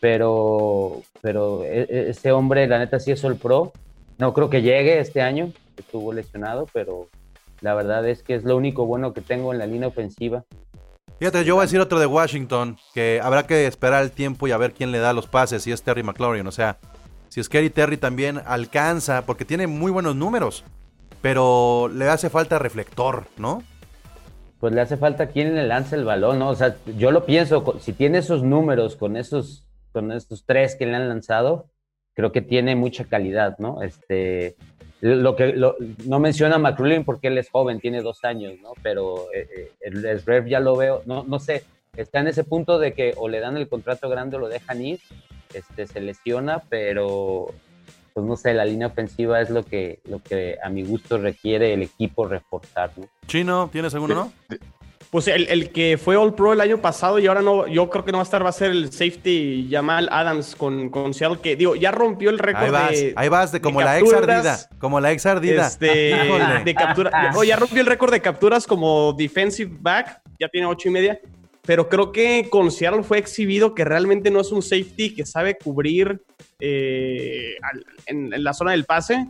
pero, 0.00 1.02
pero 1.20 1.64
e- 1.64 1.82
e- 1.88 2.10
ese 2.10 2.32
hombre, 2.32 2.66
la 2.66 2.78
neta, 2.78 2.98
sí 3.00 3.10
es 3.12 3.24
All 3.24 3.36
Pro. 3.36 3.72
No 4.18 4.32
creo 4.32 4.50
que 4.50 4.62
llegue 4.62 5.00
este 5.00 5.22
año, 5.22 5.52
estuvo 5.76 6.12
lesionado, 6.12 6.68
pero 6.72 7.08
la 7.60 7.74
verdad 7.74 8.06
es 8.08 8.22
que 8.22 8.34
es 8.34 8.44
lo 8.44 8.56
único 8.56 8.86
bueno 8.86 9.12
que 9.12 9.20
tengo 9.20 9.52
en 9.52 9.58
la 9.58 9.66
línea 9.66 9.88
ofensiva. 9.88 10.44
Fíjate, 11.18 11.44
yo 11.44 11.54
voy 11.54 11.62
a 11.62 11.66
decir 11.66 11.80
otro 11.80 12.00
de 12.00 12.06
Washington, 12.06 12.76
que 12.92 13.20
habrá 13.22 13.46
que 13.46 13.66
esperar 13.66 14.02
el 14.02 14.10
tiempo 14.10 14.48
y 14.48 14.50
a 14.50 14.58
ver 14.58 14.72
quién 14.72 14.90
le 14.90 14.98
da 14.98 15.12
los 15.12 15.28
pases, 15.28 15.62
si 15.62 15.70
es 15.70 15.82
Terry 15.82 16.02
McLaurin. 16.02 16.46
O 16.46 16.52
sea, 16.52 16.78
si 17.28 17.40
es 17.40 17.48
Kerry 17.48 17.70
Terry 17.70 17.96
también 17.96 18.40
alcanza, 18.46 19.24
porque 19.26 19.44
tiene 19.44 19.66
muy 19.66 19.92
buenos 19.92 20.16
números, 20.16 20.64
pero 21.22 21.88
le 21.92 22.08
hace 22.08 22.30
falta 22.30 22.58
reflector, 22.58 23.26
¿no? 23.38 23.62
Pues 24.58 24.72
le 24.72 24.80
hace 24.80 24.96
falta 24.96 25.28
quien 25.28 25.54
le 25.54 25.66
lance 25.66 25.94
el 25.94 26.04
balón, 26.04 26.38
¿no? 26.38 26.48
O 26.48 26.54
sea, 26.54 26.76
yo 26.96 27.10
lo 27.10 27.26
pienso, 27.26 27.78
si 27.80 27.92
tiene 27.92 28.18
esos 28.18 28.42
números 28.42 28.96
con 28.96 29.16
esos, 29.16 29.66
con 29.92 30.10
estos 30.10 30.44
tres 30.44 30.74
que 30.74 30.86
le 30.86 30.96
han 30.96 31.08
lanzado, 31.08 31.70
creo 32.14 32.32
que 32.32 32.40
tiene 32.40 32.76
mucha 32.76 33.04
calidad, 33.04 33.58
¿no? 33.58 33.82
Este, 33.82 34.56
lo 35.04 35.36
que 35.36 35.48
lo- 35.48 35.76
no 36.06 36.18
menciona 36.18 36.56
McCrullin 36.58 37.04
porque 37.04 37.28
él 37.28 37.36
es 37.38 37.50
joven, 37.50 37.78
tiene 37.80 38.00
dos 38.00 38.24
años, 38.24 38.54
¿no? 38.62 38.72
Pero 38.82 39.26
eh, 39.34 39.46
eh, 39.54 39.70
el, 39.82 40.04
el 40.04 40.22
Rev 40.22 40.46
ya 40.46 40.60
lo 40.60 40.76
veo, 40.76 41.02
no, 41.04 41.24
no 41.24 41.38
sé, 41.38 41.64
está 41.96 42.20
en 42.20 42.28
ese 42.28 42.42
punto 42.44 42.78
de 42.78 42.94
que 42.94 43.12
o 43.16 43.28
le 43.28 43.40
dan 43.40 43.56
el 43.58 43.68
contrato 43.68 44.08
grande 44.08 44.36
o 44.36 44.38
lo 44.40 44.48
dejan 44.48 44.82
ir, 44.82 45.00
este, 45.52 45.86
se 45.86 46.00
lesiona, 46.00 46.62
pero 46.70 47.46
pues 48.14 48.24
no 48.24 48.36
sé, 48.36 48.54
la 48.54 48.64
línea 48.64 48.86
ofensiva 48.86 49.40
es 49.40 49.50
lo 49.50 49.64
que, 49.64 49.98
lo 50.08 50.20
que 50.22 50.56
a 50.62 50.68
mi 50.70 50.84
gusto 50.84 51.18
requiere 51.18 51.74
el 51.74 51.82
equipo 51.82 52.26
reforzar, 52.26 52.90
¿no? 52.96 53.06
Chino, 53.26 53.68
¿tienes 53.72 53.92
alguno, 53.94 54.14
no? 54.14 54.32
Pues 55.14 55.28
el, 55.28 55.46
el, 55.46 55.70
que 55.70 55.96
fue 55.96 56.16
All 56.16 56.34
Pro 56.34 56.54
el 56.54 56.60
año 56.60 56.78
pasado 56.78 57.20
y 57.20 57.28
ahora 57.28 57.40
no, 57.40 57.68
yo 57.68 57.88
creo 57.88 58.04
que 58.04 58.10
no 58.10 58.18
va 58.18 58.22
a 58.22 58.24
estar, 58.24 58.44
va 58.44 58.48
a 58.48 58.52
ser 58.52 58.72
el 58.72 58.90
safety 58.90 59.68
Jamal 59.70 60.08
Adams 60.10 60.56
con, 60.56 60.90
con 60.90 61.14
Seattle, 61.14 61.38
que 61.40 61.54
digo, 61.54 61.76
ya 61.76 61.92
rompió 61.92 62.30
el 62.30 62.38
récord 62.40 62.64
Ahí 62.64 62.70
vas, 62.72 62.90
de. 62.90 63.12
ahí 63.14 63.28
vas, 63.28 63.52
de 63.52 63.60
como 63.60 63.78
de 63.78 63.84
la 63.84 64.00
ex 64.00 64.12
ardida. 64.12 64.58
Como 64.80 64.98
la 64.98 65.12
ex 65.12 65.24
ardida. 65.24 65.68
Este, 65.68 65.86
de 66.64 66.74
captura. 66.74 67.30
oh, 67.36 67.44
ya 67.44 67.54
rompió 67.54 67.80
el 67.80 67.86
récord 67.86 68.10
de 68.10 68.20
capturas 68.20 68.66
como 68.66 69.12
defensive 69.12 69.70
back, 69.78 70.20
ya 70.40 70.48
tiene 70.48 70.66
ocho 70.66 70.88
y 70.88 70.90
media. 70.90 71.20
Pero 71.62 71.88
creo 71.88 72.10
que 72.10 72.48
con 72.50 72.72
Seattle 72.72 73.04
fue 73.04 73.18
exhibido 73.18 73.72
que 73.72 73.84
realmente 73.84 74.32
no 74.32 74.40
es 74.40 74.50
un 74.50 74.62
safety 74.62 75.14
que 75.14 75.24
sabe 75.24 75.56
cubrir 75.56 76.22
eh, 76.58 77.54
en 78.06 78.42
la 78.42 78.52
zona 78.52 78.72
del 78.72 78.84
pase. 78.84 79.28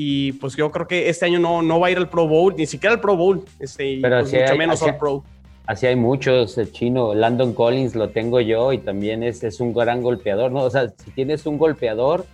Y 0.00 0.30
pues 0.34 0.54
yo 0.54 0.70
creo 0.70 0.86
que 0.86 1.08
este 1.08 1.26
año 1.26 1.40
no, 1.40 1.60
no 1.60 1.80
va 1.80 1.88
a 1.88 1.90
ir 1.90 1.98
al 1.98 2.08
Pro 2.08 2.28
Bowl, 2.28 2.54
ni 2.56 2.66
siquiera 2.66 2.94
al 2.94 3.00
Pro 3.00 3.16
Bowl. 3.16 3.44
Este, 3.58 3.94
y, 3.94 4.00
Pero 4.00 4.20
pues, 4.20 4.32
mucho 4.32 4.52
hay- 4.52 4.58
menos 4.58 4.80
All 4.82 4.96
Pro. 4.96 5.24
Así 5.66 5.86
hay 5.86 5.96
muchos, 5.96 6.56
el 6.56 6.70
chino, 6.70 7.14
Landon 7.14 7.52
Collins 7.52 7.96
lo 7.96 8.08
tengo 8.10 8.40
yo 8.40 8.72
y 8.72 8.78
también 8.78 9.24
es, 9.24 9.42
es 9.42 9.58
un 9.58 9.74
gran 9.74 10.00
golpeador, 10.00 10.52
¿no? 10.52 10.60
O 10.62 10.70
sea, 10.70 10.88
si 10.90 11.10
tienes 11.10 11.44
un 11.46 11.58
golpeador, 11.58 12.26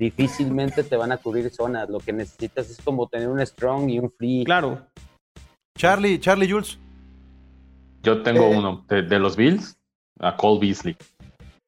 difícilmente 0.00 0.82
te 0.82 0.96
van 0.96 1.12
a 1.12 1.16
cubrir 1.16 1.48
zonas. 1.50 1.88
Lo 1.88 2.00
que 2.00 2.12
necesitas 2.12 2.68
es 2.68 2.78
como 2.82 3.06
tener 3.06 3.28
un 3.28 3.38
strong 3.46 3.88
y 3.88 4.00
un 4.00 4.10
free. 4.10 4.42
Claro. 4.44 4.80
Charlie, 5.78 6.18
Charlie 6.18 6.50
Jules. 6.50 6.76
Yo 8.02 8.22
tengo 8.22 8.46
Eh. 8.46 8.56
uno 8.58 8.84
de, 8.88 9.02
de 9.02 9.18
los 9.20 9.36
Bills, 9.36 9.78
a 10.18 10.36
Cole 10.36 10.58
Beasley. 10.60 10.96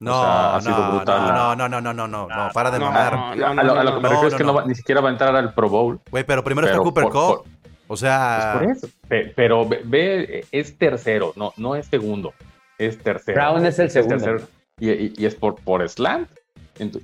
No, 0.05 0.19
O 0.19 0.23
sea, 0.23 0.55
ha 0.55 0.61
sido 0.61 0.77
no, 0.77 0.91
brutal 0.95 1.21
no, 1.21 1.27
la- 1.27 1.33
no, 1.33 1.55
no, 1.55 1.81
no, 1.81 1.93
no, 1.93 2.07
no, 2.07 2.27
no, 2.27 2.49
para 2.53 2.71
de 2.71 2.79
mamar. 2.79 3.13
no, 3.13 3.35
no, 3.53 3.61
a, 3.61 3.63
lo, 3.63 3.79
a 3.79 3.83
lo 3.83 3.95
que 3.95 4.01
me 4.01 4.03
no, 4.03 4.09
refiero 4.09 4.27
es 4.27 4.33
que 4.35 4.43
no. 4.43 4.47
no 4.53 4.53
va- 4.59 4.65
ni 4.65 4.75
siquiera 4.75 5.01
va 5.01 5.09
a 5.09 5.11
entrar 5.11 5.35
al 5.35 5.53
Pro 5.53 5.67
Bowl. 5.69 5.99
Güey, 6.11 6.23
pero 6.23 6.43
primero 6.43 6.67
Pero 6.67 6.77
está 6.81 6.83
Cooper 6.83 7.03
Cup. 7.05 7.47
o 7.87 7.97
sea, 7.97 8.55
Pues 8.59 8.63
por 8.67 8.77
eso. 8.77 8.87
Pe- 9.07 9.33
Pero 9.35 9.67
ve, 9.67 9.81
ve, 9.83 10.45
es 10.51 10.77
tercero, 10.77 11.33
no, 11.35 11.53
no 11.57 11.75
es 11.75 11.87
segundo, 11.87 12.33
es 12.77 12.97
tercero. 12.99 13.35
Brown 13.41 13.65
es 13.65 13.79
el 13.79 13.89
segundo. 13.91 14.15
tercero. 14.17 14.47
Y, 14.79 14.89
y- 14.91 15.13
y 15.17 15.25
es 15.25 15.35
por, 15.35 15.55
por 15.55 15.87
slant. 15.89 16.29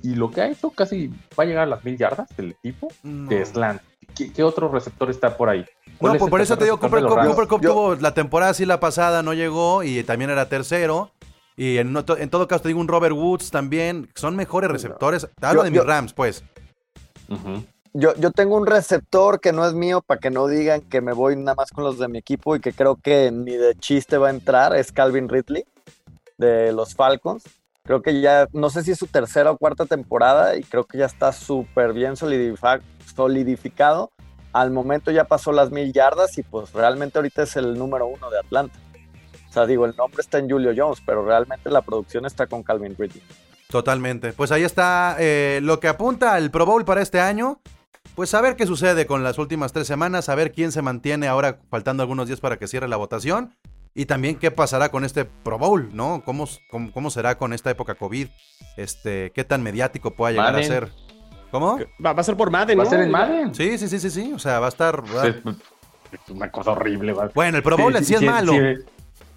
Y 0.02 0.14
lo 0.16 0.30
que 0.30 0.42
ha 0.42 0.48
hecho 0.48 0.70
casi 0.70 1.08
va 1.08 1.44
a 1.44 1.46
llegar 1.46 1.62
a 1.62 1.66
las 1.66 1.82
mil 1.82 1.96
yardas 1.96 2.28
del 2.36 2.54
tipo 2.62 2.88
no. 3.02 3.28
de 3.30 3.44
slant. 3.46 3.80
¿Qué, 4.14 4.30
qué 4.30 4.42
otro 4.42 4.68
receptor 4.68 5.08
está 5.10 5.34
por 5.38 5.48
ahí? 5.48 5.64
¿Cuál 5.96 6.12
No, 6.12 6.18
por, 6.18 6.28
por 6.28 6.40
eso 6.42 6.58
te 6.58 6.64
digo, 6.64 6.78
Cooper 6.78 7.02
Cup? 7.04 7.18
Cooper 7.24 7.48
Cup 7.48 7.60
tuvo 7.62 7.94
la 7.94 8.12
temporada 8.12 8.50
así 8.50 8.66
la 8.66 8.78
pasada, 8.80 9.22
no 9.22 9.32
llegó 9.32 9.82
y 9.82 10.02
también 10.04 10.30
era 10.30 10.50
tercero. 10.50 11.10
Y 11.56 11.78
en, 11.78 11.94
otro- 11.96 12.16
en 12.16 12.30
todo 12.30 12.48
caso 12.48 12.62
te 12.62 12.68
digo 12.68 12.80
un 12.80 12.88
Robert 12.88 13.14
Woods 13.14 13.50
también, 13.50 14.08
son 14.14 14.36
mejores 14.36 14.70
receptores. 14.70 15.28
Te 15.38 15.46
hablo 15.46 15.60
Yo- 15.60 15.64
de 15.64 15.70
mis 15.70 15.80
yo- 15.80 15.84
Rams, 15.86 16.12
pues. 16.14 16.44
Yo, 17.94 18.14
yo 18.16 18.30
tengo 18.30 18.56
un 18.56 18.66
receptor 18.66 19.38
que 19.40 19.52
no 19.52 19.66
es 19.66 19.74
mío 19.74 20.00
para 20.00 20.18
que 20.18 20.30
no 20.30 20.46
digan 20.46 20.80
que 20.80 21.00
me 21.02 21.12
voy 21.12 21.36
nada 21.36 21.54
más 21.54 21.70
con 21.70 21.84
los 21.84 21.98
de 21.98 22.08
mi 22.08 22.18
equipo 22.18 22.56
y 22.56 22.60
que 22.60 22.72
creo 22.72 22.96
que 22.96 23.30
ni 23.30 23.52
de 23.54 23.74
chiste 23.74 24.16
va 24.16 24.28
a 24.28 24.30
entrar. 24.30 24.74
Es 24.74 24.92
Calvin 24.92 25.28
Ridley 25.28 25.64
de 26.38 26.72
los 26.72 26.94
Falcons. 26.94 27.44
Creo 27.84 28.00
que 28.00 28.20
ya, 28.22 28.48
no 28.52 28.70
sé 28.70 28.82
si 28.82 28.92
es 28.92 28.98
su 28.98 29.08
tercera 29.08 29.50
o 29.50 29.58
cuarta 29.58 29.84
temporada 29.86 30.56
y 30.56 30.62
creo 30.62 30.84
que 30.84 30.98
ya 30.98 31.06
está 31.06 31.32
súper 31.32 31.92
bien 31.92 32.14
solidificado. 33.14 34.10
Al 34.52 34.70
momento 34.70 35.10
ya 35.10 35.24
pasó 35.24 35.52
las 35.52 35.70
mil 35.70 35.92
yardas 35.92 36.36
y 36.38 36.42
pues 36.42 36.72
realmente 36.72 37.18
ahorita 37.18 37.42
es 37.42 37.56
el 37.56 37.76
número 37.78 38.06
uno 38.06 38.30
de 38.30 38.38
Atlanta. 38.38 38.78
O 39.52 39.54
sea, 39.54 39.66
digo, 39.66 39.84
el 39.84 39.94
nombre 39.94 40.22
está 40.22 40.38
en 40.38 40.48
Julio 40.48 40.72
Jones, 40.74 41.02
pero 41.04 41.22
realmente 41.26 41.68
la 41.68 41.82
producción 41.82 42.24
está 42.24 42.46
con 42.46 42.62
Calvin 42.62 42.96
Ridley. 42.98 43.22
Totalmente. 43.68 44.32
Pues 44.32 44.50
ahí 44.50 44.62
está 44.62 45.16
eh, 45.18 45.60
lo 45.62 45.78
que 45.78 45.88
apunta 45.88 46.32
al 46.32 46.50
Pro 46.50 46.64
Bowl 46.64 46.86
para 46.86 47.02
este 47.02 47.20
año. 47.20 47.60
Pues 48.14 48.32
a 48.32 48.40
ver 48.40 48.56
qué 48.56 48.64
sucede 48.64 49.04
con 49.04 49.22
las 49.22 49.36
últimas 49.36 49.74
tres 49.74 49.86
semanas, 49.86 50.30
a 50.30 50.34
ver 50.36 50.52
quién 50.52 50.72
se 50.72 50.80
mantiene 50.80 51.28
ahora 51.28 51.58
faltando 51.68 52.02
algunos 52.02 52.28
días 52.28 52.40
para 52.40 52.56
que 52.56 52.66
cierre 52.66 52.88
la 52.88 52.96
votación. 52.96 53.54
Y 53.94 54.06
también 54.06 54.36
qué 54.36 54.50
pasará 54.50 54.88
con 54.88 55.04
este 55.04 55.26
Pro 55.26 55.58
Bowl, 55.58 55.90
¿no? 55.92 56.22
¿Cómo, 56.24 56.48
cómo, 56.70 56.90
cómo 56.90 57.10
será 57.10 57.36
con 57.36 57.52
esta 57.52 57.70
época 57.70 57.94
COVID? 57.94 58.28
Este, 58.78 59.32
¿Qué 59.34 59.44
tan 59.44 59.62
mediático 59.62 60.12
pueda 60.12 60.32
llegar 60.32 60.54
Madden. 60.54 60.64
a 60.64 60.66
ser? 60.66 60.92
¿Cómo? 61.50 61.78
Va, 62.02 62.14
va 62.14 62.20
a 62.22 62.24
ser 62.24 62.38
por 62.38 62.50
Madden, 62.50 62.78
Va 62.78 62.84
a 62.84 62.86
ser 62.86 63.00
en 63.00 63.10
Madden. 63.10 63.54
Sí, 63.54 63.76
sí, 63.76 63.86
sí, 63.86 63.98
sí, 63.98 64.08
sí. 64.08 64.32
O 64.32 64.38
sea, 64.38 64.60
va 64.60 64.66
a 64.66 64.70
estar... 64.70 65.02
Es, 65.24 65.34
es 66.12 66.30
una 66.30 66.50
cosa 66.50 66.72
horrible. 66.72 67.12
va. 67.12 67.30
Bueno, 67.34 67.58
el 67.58 67.62
Pro 67.62 67.76
Bowl 67.76 67.94
en 67.94 68.04
sí, 68.06 68.14
es 68.14 68.22
malo. 68.22 68.54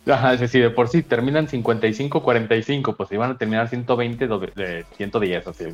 Sí, 0.05 0.11
Ajá, 0.11 0.33
es 0.35 0.39
decir, 0.39 0.61
de 0.63 0.69
por 0.69 0.87
sí 0.87 1.01
terminan 1.03 1.47
55-45, 1.47 2.95
pues 2.95 3.11
iban 3.11 3.31
a 3.31 3.37
terminar 3.37 3.67
120 3.69 4.27
do- 4.27 4.39
de 4.39 4.85
110, 4.97 5.47
así, 5.47 5.65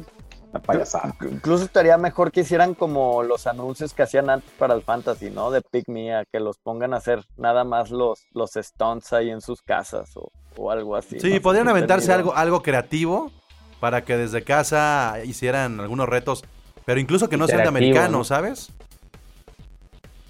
una 0.52 0.62
payasada. 0.62 1.14
Incluso 1.30 1.66
estaría 1.66 1.98
mejor 1.98 2.32
que 2.32 2.40
hicieran 2.42 2.74
como 2.74 3.24
los 3.24 3.46
anuncios 3.46 3.94
que 3.94 4.04
hacían 4.04 4.30
antes 4.30 4.50
para 4.58 4.74
el 4.74 4.84
Fantasy, 4.84 5.30
¿no? 5.32 5.52
De 5.52 5.62
Pick 5.62 5.90
Me, 5.90 6.16
a 6.16 6.24
que 6.32 6.40
los 6.40 6.58
pongan 6.60 6.94
a 6.94 6.98
hacer 6.98 7.24
nada 7.38 7.64
más 7.66 7.92
los, 7.92 8.24
los 8.34 8.52
stunts 8.54 9.12
ahí 9.14 9.30
en 9.32 9.42
sus 9.42 9.62
casas 9.62 10.16
o, 10.16 10.32
o 10.56 10.72
algo 10.72 10.96
así. 10.96 11.20
Sí, 11.20 11.34
¿no? 11.36 11.42
podrían 11.42 11.68
aventarse 11.68 12.14
algo, 12.14 12.34
algo 12.34 12.62
creativo 12.64 13.32
para 13.82 14.04
que 14.06 14.16
desde 14.16 14.44
casa 14.44 15.16
hicieran 15.26 15.80
algunos 15.82 16.08
retos, 16.08 16.44
pero 16.86 17.00
incluso 17.02 17.28
que 17.28 17.36
no 17.36 17.48
sean 17.48 17.64
de 17.64 17.68
Interactivo, 17.68 17.98
americanos, 17.98 18.12
¿no? 18.20 18.24
¿sabes? 18.24 18.72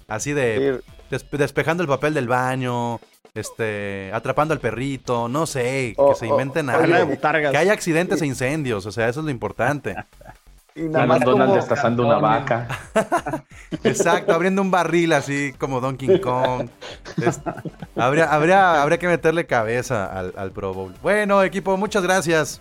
Así 0.08 0.32
de 0.32 0.80
Sí, 0.82 0.92
des- 1.10 1.26
despejando 1.30 1.82
el 1.82 1.88
papel 1.88 2.14
del 2.14 2.28
baño, 2.28 2.98
este, 3.34 4.10
atrapando 4.12 4.54
al 4.54 4.60
perrito, 4.60 5.28
no 5.28 5.46
sé, 5.46 5.94
que 5.96 6.14
se 6.14 6.26
inventen 6.26 6.66
de 6.66 6.72
algo. 6.72 7.10
Que 7.20 7.56
haya 7.56 7.72
accidentes 7.72 8.20
e 8.22 8.26
incendios, 8.26 8.84
o 8.86 8.92
sea, 8.92 9.08
eso 9.08 9.20
es 9.20 9.24
lo 9.24 9.30
importante. 9.30 9.96
y 10.74 10.82
nada 10.82 11.06
Donald 11.06 11.08
más 11.08 11.20
Donald 11.20 11.54
destazando 11.54 12.06
una 12.06 12.18
vaca. 12.18 12.68
Exacto, 13.84 14.34
abriendo 14.34 14.62
un 14.62 14.70
barril 14.70 15.12
así 15.12 15.52
como 15.58 15.80
Donkey 15.80 16.20
Kong. 16.20 16.68
Es- 17.24 17.40
habría, 17.96 18.32
habría, 18.32 18.82
habría 18.82 18.98
que 18.98 19.08
meterle 19.08 19.46
cabeza 19.46 20.06
al, 20.06 20.34
al 20.36 20.50
Pro 20.52 20.74
Bowl. 20.74 20.94
Bueno, 21.02 21.42
equipo, 21.42 21.76
muchas 21.76 22.02
gracias. 22.02 22.60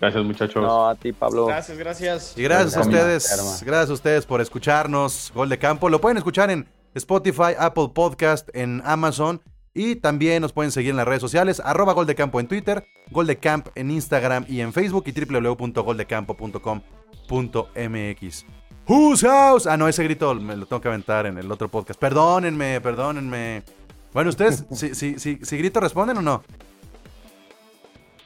Gracias, 0.00 0.24
muchachos. 0.24 0.62
no, 0.62 0.88
a 0.88 0.96
ti, 0.96 1.12
Pablo. 1.12 1.46
Gracias, 1.46 1.78
gracias. 1.78 2.34
Y 2.36 2.42
gracias 2.42 2.76
a 2.76 2.80
ustedes, 2.80 3.62
gracias 3.64 3.90
a 3.90 3.92
ustedes 3.92 4.26
por 4.26 4.40
escucharnos. 4.40 5.30
Gol 5.32 5.48
de 5.48 5.58
Campo. 5.58 5.88
Lo 5.88 6.00
pueden 6.00 6.16
escuchar 6.18 6.50
en 6.50 6.66
Spotify, 6.94 7.54
Apple 7.58 7.90
Podcast, 7.94 8.48
en 8.54 8.82
Amazon. 8.84 9.40
Y 9.74 9.96
también 9.96 10.42
nos 10.42 10.52
pueden 10.52 10.70
seguir 10.70 10.90
en 10.90 10.96
las 10.98 11.08
redes 11.08 11.22
sociales, 11.22 11.58
arroba 11.64 11.94
Gol 11.94 12.06
de 12.06 12.14
Campo 12.14 12.38
en 12.40 12.46
Twitter, 12.46 12.84
Gol 13.10 13.26
de 13.26 13.38
Camp 13.38 13.68
en 13.74 13.90
Instagram 13.90 14.44
y 14.46 14.60
en 14.60 14.74
Facebook 14.74 15.04
y 15.06 15.12
www.goldecampo.com.mx. 17.30 18.46
Whose 18.86 19.26
house? 19.26 19.66
Ah, 19.66 19.76
no, 19.76 19.86
ese 19.88 20.02
grito 20.04 20.34
me 20.34 20.56
lo 20.56 20.66
tengo 20.66 20.82
que 20.82 20.88
aventar 20.88 21.24
en 21.26 21.38
el 21.38 21.50
otro 21.50 21.68
podcast. 21.68 21.98
Perdónenme, 21.98 22.80
perdónenme. 22.80 23.62
Bueno, 24.12 24.28
ustedes, 24.30 24.64
si, 24.72 24.94
si, 24.94 25.18
si, 25.18 25.38
si 25.42 25.56
grito, 25.56 25.80
¿responden 25.80 26.18
o 26.18 26.22
no. 26.22 26.42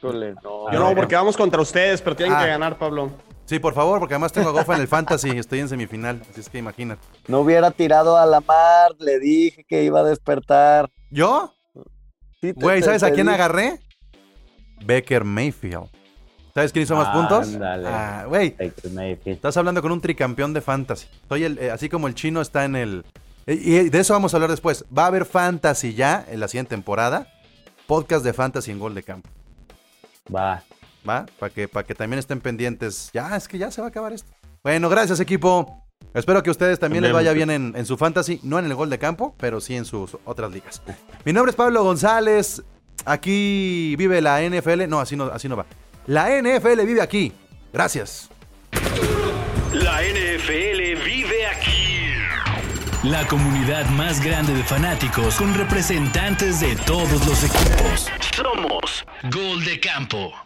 Yo 0.03 0.13
no, 0.79 0.95
porque 0.95 1.15
vamos 1.17 1.37
contra 1.37 1.61
ustedes, 1.61 2.01
pero 2.03 2.15
tienen 2.17 2.37
Ah. 2.37 2.41
que 2.43 2.49
ganar, 2.49 2.79
Pablo. 2.79 3.11
Sí, 3.47 3.59
por 3.61 3.75
favor, 3.75 3.99
porque 4.01 4.15
además 4.15 4.33
tengo 4.33 4.49
a 4.49 4.53
Gofa 4.53 4.75
en 4.75 4.81
el 4.83 4.89
Fantasy 4.89 5.31
y 5.35 5.39
estoy 5.39 5.61
en 5.61 5.69
semifinal. 5.69 6.21
Así 6.31 6.41
es 6.41 6.49
que 6.49 6.59
imagínate. 6.59 7.01
No 7.29 7.41
hubiera 7.41 7.71
tirado 7.71 8.17
a 8.19 8.27
la 8.27 8.41
mar, 8.41 8.93
le 8.99 9.19
dije 9.21 9.65
que 9.65 9.85
iba 9.85 10.01
a 10.01 10.03
despertar. 10.05 10.91
¿Yo? 11.11 11.55
Sí, 12.41 12.53
te- 12.53 12.61
Güey, 12.61 12.81
te- 12.81 12.87
¿sabes 12.87 13.03
a 13.05 13.13
quién 13.13 13.27
dije. 13.27 13.35
agarré? 13.37 13.81
Becker 14.85 15.25
Mayfield. 15.25 15.87
¿Sabes 16.55 16.73
quién 16.73 16.83
hizo 16.85 16.97
más 16.97 17.09
puntos? 17.11 17.49
Ándale. 17.55 17.87
Ah, 17.89 18.25
güey, 18.27 18.57
estás 19.27 19.57
hablando 19.59 19.83
con 19.83 19.93
un 19.93 20.01
tricampeón 20.01 20.53
de 20.55 20.61
fantasy. 20.63 21.07
Soy 21.29 21.45
el, 21.45 21.59
eh, 21.59 21.71
así 21.71 21.89
como 21.89 22.09
el 22.09 22.15
chino 22.15 22.41
está 22.41 22.65
en 22.65 22.77
el. 22.77 23.05
eh, 23.47 23.55
Y 23.63 23.89
de 23.91 23.99
eso 24.01 24.15
vamos 24.15 24.33
a 24.33 24.39
hablar 24.39 24.51
después. 24.51 24.85
Va 24.97 25.05
a 25.05 25.07
haber 25.09 25.27
fantasy 25.27 25.95
ya 25.95 26.25
en 26.29 26.41
la 26.41 26.49
siguiente 26.49 26.71
temporada. 26.71 27.29
Podcast 27.87 28.25
de 28.25 28.33
fantasy 28.33 28.71
en 28.73 28.79
gol 28.79 28.95
de 28.95 29.03
campo. 29.03 29.29
Va. 30.35 30.63
¿Va? 31.09 31.27
Para 31.39 31.53
que, 31.53 31.69
para 31.69 31.87
que 31.87 31.95
también 31.95 32.19
estén 32.19 32.41
pendientes. 32.41 33.11
Ya, 33.13 33.37
es 33.37 33.49
que 33.49 33.59
ya 33.59 33.71
se 33.71 33.81
va 33.81 33.89
a 33.89 33.91
acabar 33.91 34.13
esto. 34.13 34.31
Bueno, 34.63 34.89
gracias, 34.89 35.21
equipo. 35.21 35.83
Espero 36.15 36.43
que 36.43 36.51
a 36.51 36.53
ustedes 36.53 36.79
también 36.79 37.03
les 37.03 37.13
vaya 37.13 37.33
bien 37.33 37.51
en, 37.51 37.75
en 37.77 37.87
su 37.87 37.97
fantasy. 37.97 38.41
No 38.43 38.59
en 38.59 38.65
el 38.65 38.75
gol 38.75 38.91
de 38.91 38.99
campo, 38.99 39.35
pero 39.39 39.61
sí 39.61 39.77
en 39.77 39.85
sus 39.85 40.17
otras 40.25 40.51
ligas. 40.51 40.83
Mi 41.25 41.33
nombre 41.33 41.51
es 41.51 41.57
Pablo 41.57 41.83
González. 41.85 42.63
Aquí 43.05 43.95
vive 43.97 44.21
la 44.21 44.41
NFL. 44.43 44.89
No, 44.89 45.01
así 45.01 45.17
no, 45.17 45.25
así 45.27 45.49
no 45.49 45.57
va. 45.57 45.67
La 46.07 46.29
NFL 46.41 46.81
vive 46.85 47.03
aquí. 47.03 47.33
Gracias. 47.73 48.31
La 49.73 50.01
NFL 50.03 51.05
vive 51.05 51.47
aquí. 51.47 52.15
La 53.03 53.27
comunidad 53.29 53.89
más 53.91 54.25
grande 54.25 54.55
de 54.55 54.65
fanáticos 54.65 55.37
con 55.37 55.55
representantes 55.55 56.61
de 56.61 56.75
todos 56.77 57.27
los 57.27 57.45
equipos. 57.45 58.11
Somos 58.35 59.05
Gol 59.31 59.65
de 59.65 59.79
Campo. 59.79 60.46